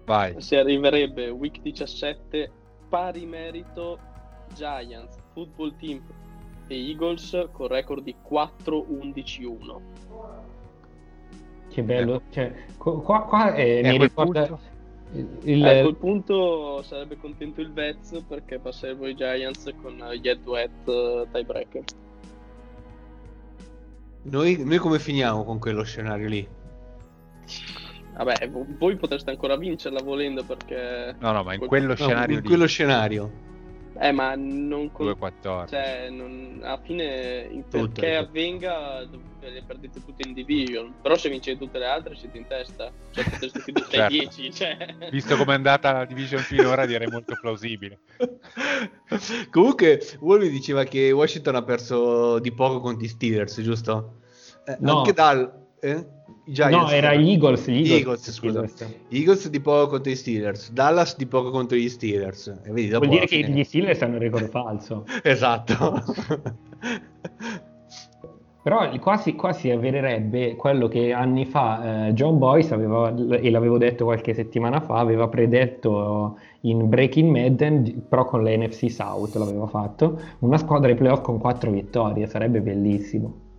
Vai. 0.07 0.41
Si 0.41 0.57
arriverebbe 0.57 1.29
week 1.29 1.61
17 1.61 2.51
pari 2.89 3.27
merito 3.27 3.99
Giants, 4.55 5.19
Football 5.35 5.77
Team 5.77 6.01
e 6.69 6.89
Eagles 6.89 7.49
con 7.53 7.69
record 7.69 8.03
di 8.03 8.17
4-11-1. 8.27 9.81
Che 11.69 11.83
bello. 11.83 12.23
Cioè, 12.31 12.65
qu- 12.79 13.03
qua, 13.03 13.25
qua 13.25 13.55
eh, 13.55 13.83
E 13.83 13.89
a 13.89 13.91
mi 13.91 13.99
ricorda 13.99 14.47
punto? 14.47 14.70
Il, 15.13 15.65
a 15.65 15.81
quel 15.83 15.97
punto 15.97 16.83
sarebbe 16.83 17.17
contento 17.19 17.61
il 17.61 17.73
Vez 17.73 18.23
perché 18.29 18.59
passerebbe 18.59 19.11
i 19.11 19.15
Giants 19.15 19.73
con 19.83 19.93
gli 20.21 20.29
head 20.29 20.43
to 20.45 20.57
head 20.57 20.71
eh, 20.87 21.27
tiebreaker. 21.33 21.83
Noi, 24.23 24.63
noi 24.65 24.79
come 24.79 24.99
finiamo 24.99 25.45
con 25.45 25.59
quello 25.59 25.83
scenario 25.83 26.29
lì? 26.29 26.47
Vabbè, 28.17 28.51
vo- 28.51 28.67
voi 28.79 28.97
potreste 28.97 29.31
ancora 29.31 29.57
vincerla 29.57 30.03
volendo 30.03 30.45
perché... 30.45 31.17
No, 31.19 31.33
no, 31.33 31.43
ma 31.43 31.53
in 31.55 31.59
Quel- 31.59 31.69
quello 31.71 31.87
No, 31.89 31.95
scenario 31.97 32.37
in 32.37 32.43
lì, 32.43 32.47
quello 32.47 32.67
scenario. 32.67 33.31
Eh, 33.99 34.13
ma 34.13 34.35
non... 34.37 34.93
con- 34.93 35.07
2-14. 35.07 35.69
Cioè, 35.69 36.09
non- 36.11 36.59
alla 36.63 36.81
fine, 36.85 37.49
in- 37.51 37.63
perché 37.63 37.79
tutte. 37.87 38.17
avvenga, 38.17 39.09
dov- 39.41 39.53
le 39.53 39.63
perdete 39.67 40.05
tutte 40.05 40.27
in 40.29 40.35
division. 40.35 40.95
Però 41.03 41.17
se 41.17 41.29
vincete 41.29 41.59
tutte 41.59 41.79
le 41.79 41.87
altre 41.87 42.15
siete 42.17 42.39
in 42.39 42.47
testa. 42.47 42.91
Cioè, 43.11 43.25
potreste 43.25 43.63
Certo. 43.89 44.15
6-10. 44.15 44.53
Cioè... 44.55 44.97
Visto 45.11 45.37
come 45.37 45.53
è 45.53 45.57
andata 45.57 45.93
la 45.93 46.05
division 46.05 46.41
finora, 46.41 46.87
direi 46.87 47.09
molto 47.09 47.35
plausibile. 47.41 47.99
Comunque, 49.51 50.01
Wolby 50.21 50.49
diceva 50.51 50.85
che 50.85 51.11
Washington 51.11 51.55
ha 51.57 51.63
perso 51.63 52.39
di 52.39 52.53
poco 52.53 52.81
contro 52.81 53.05
i 53.05 53.09
Steelers, 53.09 53.61
giusto? 53.63 54.21
Eh, 54.67 54.77
No. 54.81 54.99
Anche 54.99 55.13
dal... 55.13 55.59
Eh? 55.81 56.19
I 56.47 56.53
Giants. 56.53 56.77
no, 56.77 56.91
era 56.91 57.15
gli 57.15 57.31
Eagles. 57.31 57.69
Gli 57.69 57.93
Eagles, 57.93 58.27
Eagles, 58.27 58.33
scusa. 58.33 58.87
Gli 59.09 59.19
Eagles 59.19 59.49
di 59.49 59.61
poco 59.61 59.89
contro 59.89 60.11
i 60.11 60.17
Steelers, 60.17 60.73
Dallas 60.73 61.17
di 61.17 61.27
poco 61.27 61.51
contro 61.51 61.77
gli 61.77 61.89
Steelers. 61.89 62.47
E 62.65 62.71
vedi, 62.73 62.89
dopo 62.89 63.05
Vuol 63.07 63.19
dire 63.19 63.27
che 63.29 63.43
fine- 63.45 63.57
gli 63.57 63.63
Steelers 63.65 64.01
hanno 64.03 64.15
il 64.17 64.21
record 64.23 64.49
falso. 64.49 65.05
Esatto. 65.23 66.03
Però 68.63 68.91
qua 68.99 69.17
si, 69.17 69.35
qua 69.35 69.53
si 69.53 69.71
avvererebbe 69.71 70.55
quello 70.57 70.87
che 70.87 71.13
anni 71.13 71.47
fa 71.47 72.09
eh, 72.09 72.13
John 72.13 72.39
Boyce 72.39 72.75
aveva, 72.75 73.15
e 73.15 73.51
l'avevo 73.51 73.79
detto 73.79 74.05
qualche 74.05 74.35
settimana 74.35 74.81
fa, 74.81 74.99
aveva 74.99 75.29
predetto 75.29 76.39
in 76.63 76.89
Breaking 76.89 77.31
Madden, 77.31 78.07
però 78.09 78.25
con 78.27 78.45
la 78.45 78.51
NFC 78.55 78.91
South 78.91 79.35
l'aveva 79.37 79.67
fatto, 79.67 80.21
una 80.41 80.59
squadra 80.59 80.91
ai 80.91 80.95
playoff 80.97 81.23
con 81.23 81.39
quattro 81.39 81.71
vittorie, 81.71 82.27
sarebbe 82.27 82.61
bellissimo. 82.61 83.50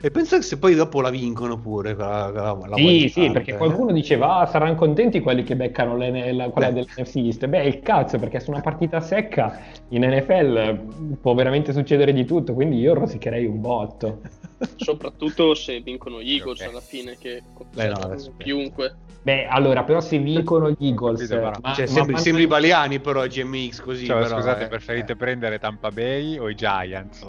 E 0.00 0.10
pensa 0.10 0.36
che 0.36 0.42
se 0.42 0.58
poi 0.58 0.74
dopo 0.74 1.00
la 1.00 1.10
vincono 1.10 1.58
pure 1.58 1.94
la, 1.94 2.30
la, 2.30 2.58
la 2.66 2.76
Sì, 2.76 3.08
sì, 3.08 3.30
perché 3.30 3.52
eh. 3.52 3.56
qualcuno 3.56 3.92
diceva 3.92 4.38
ah, 4.38 4.46
saranno 4.46 4.74
contenti 4.74 5.20
quelli 5.20 5.44
che 5.44 5.54
beccano 5.54 5.96
l'N- 5.96 6.36
la- 6.36 6.48
quella 6.50 6.68
Eh. 6.68 6.72
dell'NFC 6.72 7.16
East. 7.16 7.46
Beh, 7.46 7.64
il 7.64 7.80
cazzo, 7.80 8.18
perché 8.18 8.40
su 8.40 8.50
una 8.50 8.60
partita 8.60 9.00
secca 9.00 9.60
in 9.90 10.02
NFL 10.04 11.16
può 11.20 11.34
veramente 11.34 11.72
succedere 11.72 12.12
di 12.12 12.24
tutto, 12.24 12.52
quindi 12.54 12.78
io 12.78 12.94
rosicherei 12.94 13.46
un 13.46 13.60
botto. 13.60 14.20
Soprattutto 14.76 15.54
se 15.54 15.80
vincono 15.80 16.20
gli 16.20 16.32
Eagles 16.34 16.60
Ok. 16.60 16.68
alla 16.68 16.80
fine, 16.80 17.16
che 17.18 17.42
Beh, 17.74 17.88
no, 17.88 17.94
adesso- 17.94 18.32
chiunque. 18.38 18.94
Beh, 19.22 19.46
allora, 19.46 19.84
però 19.84 20.00
se 20.00 20.18
vincono 20.18 20.68
gli 20.70 20.86
Eagles... 20.86 21.20
Capito, 21.28 21.36
però. 21.38 21.52
ma- 21.62 21.72
Cioè, 21.74 21.84
ma- 21.86 21.92
sembri, 21.92 22.12
ma- 22.14 22.18
sembri 22.18 22.46
baliani 22.48 22.98
però 22.98 23.24
GMX 23.24 23.80
così. 23.80 24.04
Cioè, 24.06 24.20
però, 24.20 24.34
scusate, 24.36 24.64
eh. 24.64 24.66
preferite 24.68 25.14
prendere 25.14 25.60
Tampa 25.60 25.90
Bay 25.90 26.38
o 26.38 26.48
i 26.48 26.56
Giants? 26.56 27.24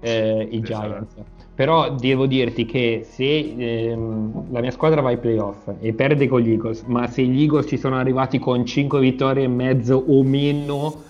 eh, 0.00 0.48
i 0.50 0.60
Giants. 0.60 1.14
Però 1.60 1.90
devo 1.92 2.24
dirti 2.24 2.64
che 2.64 3.02
se 3.06 3.38
ehm, 3.54 4.50
la 4.50 4.60
mia 4.62 4.70
squadra 4.70 5.02
va 5.02 5.10
ai 5.10 5.18
playoff 5.18 5.68
e 5.78 5.92
perde 5.92 6.26
con 6.26 6.40
gli 6.40 6.52
Eagles, 6.52 6.84
ma 6.84 7.06
se 7.06 7.22
gli 7.22 7.42
Eagles 7.42 7.66
ci 7.68 7.76
sono 7.76 7.98
arrivati 7.98 8.38
con 8.38 8.64
5 8.64 8.98
vittorie 8.98 9.44
e 9.44 9.48
mezzo 9.48 10.02
o 10.08 10.22
meno, 10.22 11.02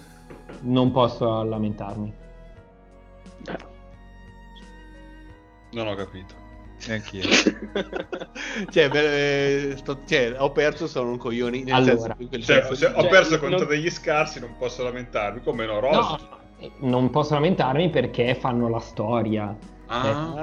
non 0.62 0.90
posso 0.90 1.44
lamentarmi. 1.44 2.12
Non 5.70 5.86
ho 5.86 5.94
capito. 5.94 6.34
Neanch'io. 6.88 7.22
cioè, 8.70 8.88
beh, 8.88 9.70
eh, 9.70 9.76
sto- 9.76 9.98
cioè, 10.04 10.34
ho 10.36 10.50
perso, 10.50 10.88
sono 10.88 11.10
un 11.10 11.16
coglione. 11.18 11.62
Nel 11.62 11.72
Allora. 11.74 12.16
senso, 12.16 12.16
Cioè, 12.28 12.42
senso 12.42 12.74
se 12.74 12.88
di- 12.88 12.92
ho 12.96 13.02
Cioè, 13.02 13.08
perso 13.08 13.30
non- 13.38 13.50
contro 13.50 13.66
degli 13.66 13.88
scarsi, 13.88 14.40
non 14.40 14.56
posso 14.58 14.82
lamentarmi. 14.82 15.42
Come 15.44 15.64
no, 15.64 15.78
Rossi? 15.78 15.96
No, 16.28 16.38
eh, 16.58 16.70
non 16.80 17.08
posso 17.10 17.34
lamentarmi 17.34 17.88
perché 17.90 18.34
fanno 18.34 18.68
la 18.68 18.80
storia. 18.80 19.56
Ah, 19.92 20.34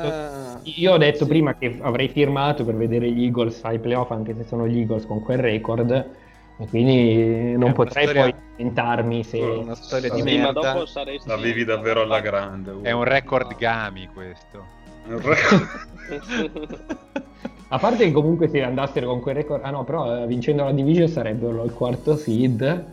Ah. 0.00 0.60
Io 0.62 0.92
ho 0.92 0.96
detto 0.98 1.26
prima 1.26 1.54
che 1.56 1.76
avrei 1.80 2.08
firmato 2.08 2.64
per 2.64 2.76
vedere 2.76 3.10
gli 3.10 3.24
Eagles 3.24 3.60
ai 3.64 3.78
playoff, 3.80 4.10
anche 4.12 4.34
se 4.36 4.44
sono 4.44 4.66
gli 4.68 4.78
Eagles 4.78 5.06
con 5.06 5.20
quel 5.22 5.38
record, 5.38 5.90
e 5.90 6.66
quindi 6.68 7.56
non 7.56 7.72
potrei 7.72 8.04
storia- 8.04 8.22
poi 8.22 8.34
lamentarmi 8.56 9.24
se... 9.24 9.38
una 9.40 9.74
storia 9.74 10.10
di 10.10 10.20
Sì, 10.20 10.38
ma 10.38 10.44
merda. 10.52 10.72
dopo 10.72 10.86
saresti... 10.86 11.28
la 11.28 11.36
vivi 11.36 11.64
davvero 11.64 12.02
alla 12.02 12.20
grande. 12.20 12.70
uh. 12.70 12.82
È 12.82 12.92
un 12.92 13.04
record 13.04 13.56
Gami 13.56 14.08
questo. 14.12 14.64
È 15.08 15.12
un 15.12 15.20
record. 15.22 16.78
A 17.70 17.78
parte 17.78 18.04
che 18.04 18.12
comunque 18.12 18.48
se 18.48 18.62
andassero 18.62 19.08
con 19.08 19.20
quel 19.20 19.34
record, 19.34 19.62
ah 19.64 19.70
no, 19.70 19.84
però 19.84 20.22
eh, 20.22 20.26
vincendo 20.26 20.64
la 20.64 20.72
division 20.72 21.08
sarebbero 21.08 21.64
il 21.64 21.72
quarto 21.72 22.16
seed 22.16 22.84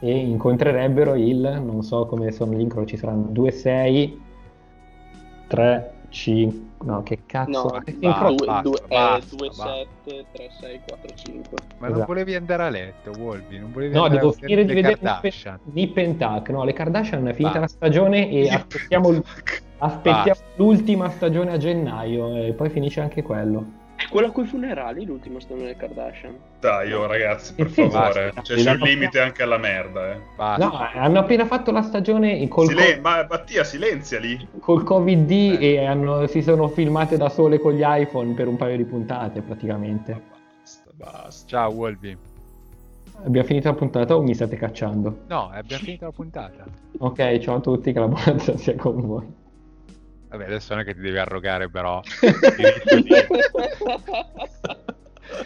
e 0.00 0.10
incontrerebbero 0.16 1.14
il, 1.14 1.60
non 1.64 1.82
so 1.82 2.06
come 2.06 2.30
sono 2.32 2.52
gli 2.54 2.60
incroci, 2.60 2.96
saranno 2.96 3.28
2-6, 3.32 4.12
3, 5.52 5.92
5, 6.08 6.86
no 6.86 7.02
che 7.02 7.24
cazzo, 7.26 7.50
No, 7.50 7.82
basta, 8.86 9.36
2, 9.36 9.48
basta. 9.48 9.84
7, 10.04 10.26
3, 10.32 10.48
6, 10.60 10.80
4, 10.88 11.14
5. 11.14 11.58
Ma 11.76 11.86
non 11.88 11.96
Esatto. 11.96 12.06
volevi 12.06 12.34
andare 12.34 12.62
a 12.62 12.68
letto, 12.70 13.10
Wolvi? 13.18 13.58
Non 13.58 13.70
volevi 13.70 13.94
No, 13.94 14.08
devo 14.08 14.30
a 14.30 14.32
finire 14.32 14.64
di 14.64 14.72
vedere 14.72 14.98
Kardashian? 14.98 15.58
Nip 15.64 15.96
and 15.98 16.16
Tuck, 16.16 16.48
no, 16.48 16.64
le 16.64 16.72
Kardashian 16.72 17.28
è 17.28 17.34
finita 17.34 17.60
la 17.60 17.68
stagione 17.68 18.30
e 18.30 18.48
aspettiamo, 18.50 19.22
aspettiamo 19.76 20.40
l'ultima 20.54 21.10
stagione 21.10 21.52
a 21.52 21.58
gennaio 21.58 22.34
e 22.34 22.54
poi 22.54 22.70
finisce 22.70 23.02
anche 23.02 23.20
quello. 23.20 23.80
È 23.94 24.08
quello 24.08 24.32
con 24.32 24.44
i 24.44 24.46
funerali, 24.46 25.04
l'ultima 25.04 25.38
stagione 25.40 25.66
del 25.68 25.76
Kardashian. 25.76 26.34
Dai, 26.60 26.92
oh, 26.92 27.06
ragazzi, 27.06 27.54
per 27.54 27.68
sì, 27.70 27.88
favore. 27.88 28.24
basta. 28.26 28.42
Cioè, 28.42 28.56
c'è 28.56 28.62
un 28.62 28.68
Esatto. 28.76 28.84
limite 28.84 29.20
anche 29.20 29.42
alla 29.42 29.58
merda, 29.58 30.12
eh. 30.12 30.20
Basta. 30.36 30.64
No, 30.66 30.72
hanno 30.76 31.18
appena 31.20 31.46
fatto 31.46 31.70
la 31.70 31.82
stagione 31.82 32.46
col, 32.48 32.66
Silen- 32.66 33.00
ma 33.00 33.24
Mattia, 33.28 33.62
silenzia 33.64 34.18
lì. 34.18 34.48
col 34.60 34.82
Covid 34.82 35.30
Eh. 35.30 35.58
e 35.60 35.84
hanno- 35.86 36.26
si 36.26 36.42
sono 36.42 36.68
filmate 36.68 37.16
da 37.16 37.28
sole 37.28 37.58
con 37.58 37.72
gli 37.74 37.82
iPhone 37.84 38.34
per 38.34 38.48
un 38.48 38.56
paio 38.56 38.76
di 38.76 38.84
puntate 38.84 39.40
praticamente. 39.40 40.20
Basta, 40.60 40.90
basta. 40.94 41.46
Ciao 41.48 41.70
Wolvi. 41.72 42.16
Abbiamo 43.24 43.46
finito 43.46 43.68
la 43.68 43.74
puntata 43.74 44.16
o 44.16 44.22
mi 44.22 44.34
state 44.34 44.56
cacciando? 44.56 45.20
No, 45.28 45.48
abbiamo 45.52 45.82
finito 45.84 46.06
la 46.06 46.12
puntata. 46.12 46.64
Ok, 46.98 47.38
ciao 47.38 47.56
a 47.56 47.60
tutti, 47.60 47.92
che 47.92 47.98
la 48.00 48.08
buonanza 48.08 48.56
sia 48.58 48.74
con 48.74 49.00
voi. 49.06 49.40
Vabbè, 50.32 50.44
adesso 50.44 50.72
non 50.72 50.82
è 50.82 50.86
che 50.86 50.94
ti 50.94 51.00
devi 51.00 51.18
arrogare, 51.18 51.68
però. 51.68 52.00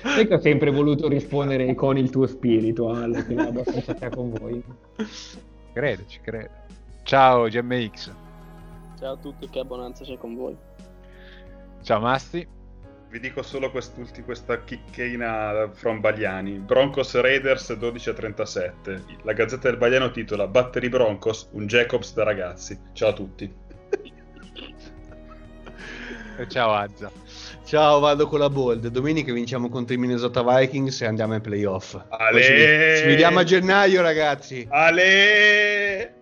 Sai 0.01 0.29
che 0.29 0.35
ho 0.35 0.39
sempre 0.39 0.71
voluto 0.71 1.09
rispondere 1.09 1.75
con 1.75 1.99
il 1.99 2.09
tuo 2.09 2.29
spirito, 2.29 2.91
Ale, 2.91 3.27
che 3.27 3.35
buonanza 3.35 3.97
sia 3.97 4.09
con 4.11 4.31
voi. 4.31 4.63
Credo, 5.73 6.05
ci 6.07 6.21
credo. 6.21 6.51
Ciao 7.03 7.49
GMX. 7.49 8.13
Ciao 9.01 9.15
a 9.15 9.17
tutti, 9.17 9.49
che 9.49 9.59
abbonanza 9.59 10.05
sia 10.05 10.19
con 10.19 10.37
voi. 10.37 10.57
Ciao 11.83 11.99
Masti. 11.99 12.47
Vi 13.09 13.19
dico 13.19 13.43
solo 13.43 13.73
quest'ulti- 13.73 14.23
questa 14.23 14.63
chicchina 14.63 15.69
from 15.73 16.01
Bagliani. 16.01 16.59
Broncos 16.59 17.21
Raiders 17.21 17.75
12 17.75 18.11
a 18.11 18.13
37. 18.13 19.03
La 19.23 19.33
Gazzetta 19.33 19.69
del 19.69 19.79
Bagliano 19.79 20.13
titola 20.13 20.47
Battery 20.47 20.89
Broncos, 20.89 21.49
un 21.53 21.67
Jacobs 21.67 22.15
da 22.15 22.23
ragazzi. 22.23 22.79
Ciao 22.93 23.09
a 23.09 23.13
tutti. 23.13 23.65
Ciao 26.49 26.73
Azza. 26.73 27.11
Ciao, 27.65 27.99
vado 28.01 28.27
con 28.29 28.39
la 28.39 28.49
bold. 28.51 28.89
Domenica 28.89 29.33
vinciamo 29.33 29.69
contro 29.69 29.95
i 29.95 29.99
Minnesota 29.99 30.43
Vikings 30.43 31.01
e 31.03 31.07
andiamo 31.07 31.35
ai 31.35 31.41
playoff. 31.41 31.97
Ci, 31.97 32.43
ci 33.01 33.07
vediamo 33.07 33.39
a 33.41 33.45
gennaio, 33.45 34.03
ragazzi. 34.03 34.67
Ale! 34.71 36.15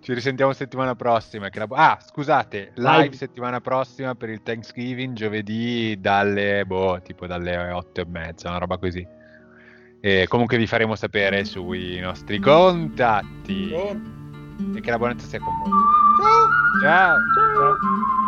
Ci 0.00 0.14
risentiamo 0.14 0.52
settimana 0.54 0.94
prossima. 0.94 1.50
che 1.50 1.58
la- 1.58 1.66
Ah, 1.70 1.98
scusate, 2.00 2.72
live 2.76 3.02
Live. 3.02 3.16
settimana 3.16 3.60
prossima 3.60 4.14
per 4.14 4.30
il 4.30 4.42
Thanksgiving, 4.42 5.14
giovedì 5.14 5.96
dalle, 6.00 6.64
boh, 6.64 6.98
tipo 7.02 7.26
dalle 7.26 7.70
otto 7.72 8.00
e 8.00 8.06
mezza, 8.08 8.48
una 8.48 8.58
roba 8.58 8.78
così. 8.78 9.06
E 10.00 10.26
comunque 10.28 10.56
vi 10.56 10.66
faremo 10.66 10.94
sapere 10.94 11.44
sui 11.44 11.98
nostri 11.98 12.38
contatti. 12.38 13.70
Oh. 13.74 14.00
E 14.76 14.80
che 14.80 14.90
la 14.90 14.96
buonanza 14.96 15.26
sia 15.26 15.40
con 15.40 15.52
voi. 15.58 15.70
Ciao! 16.22 16.48
Ciao! 16.80 17.16
Ciao! 17.34 18.27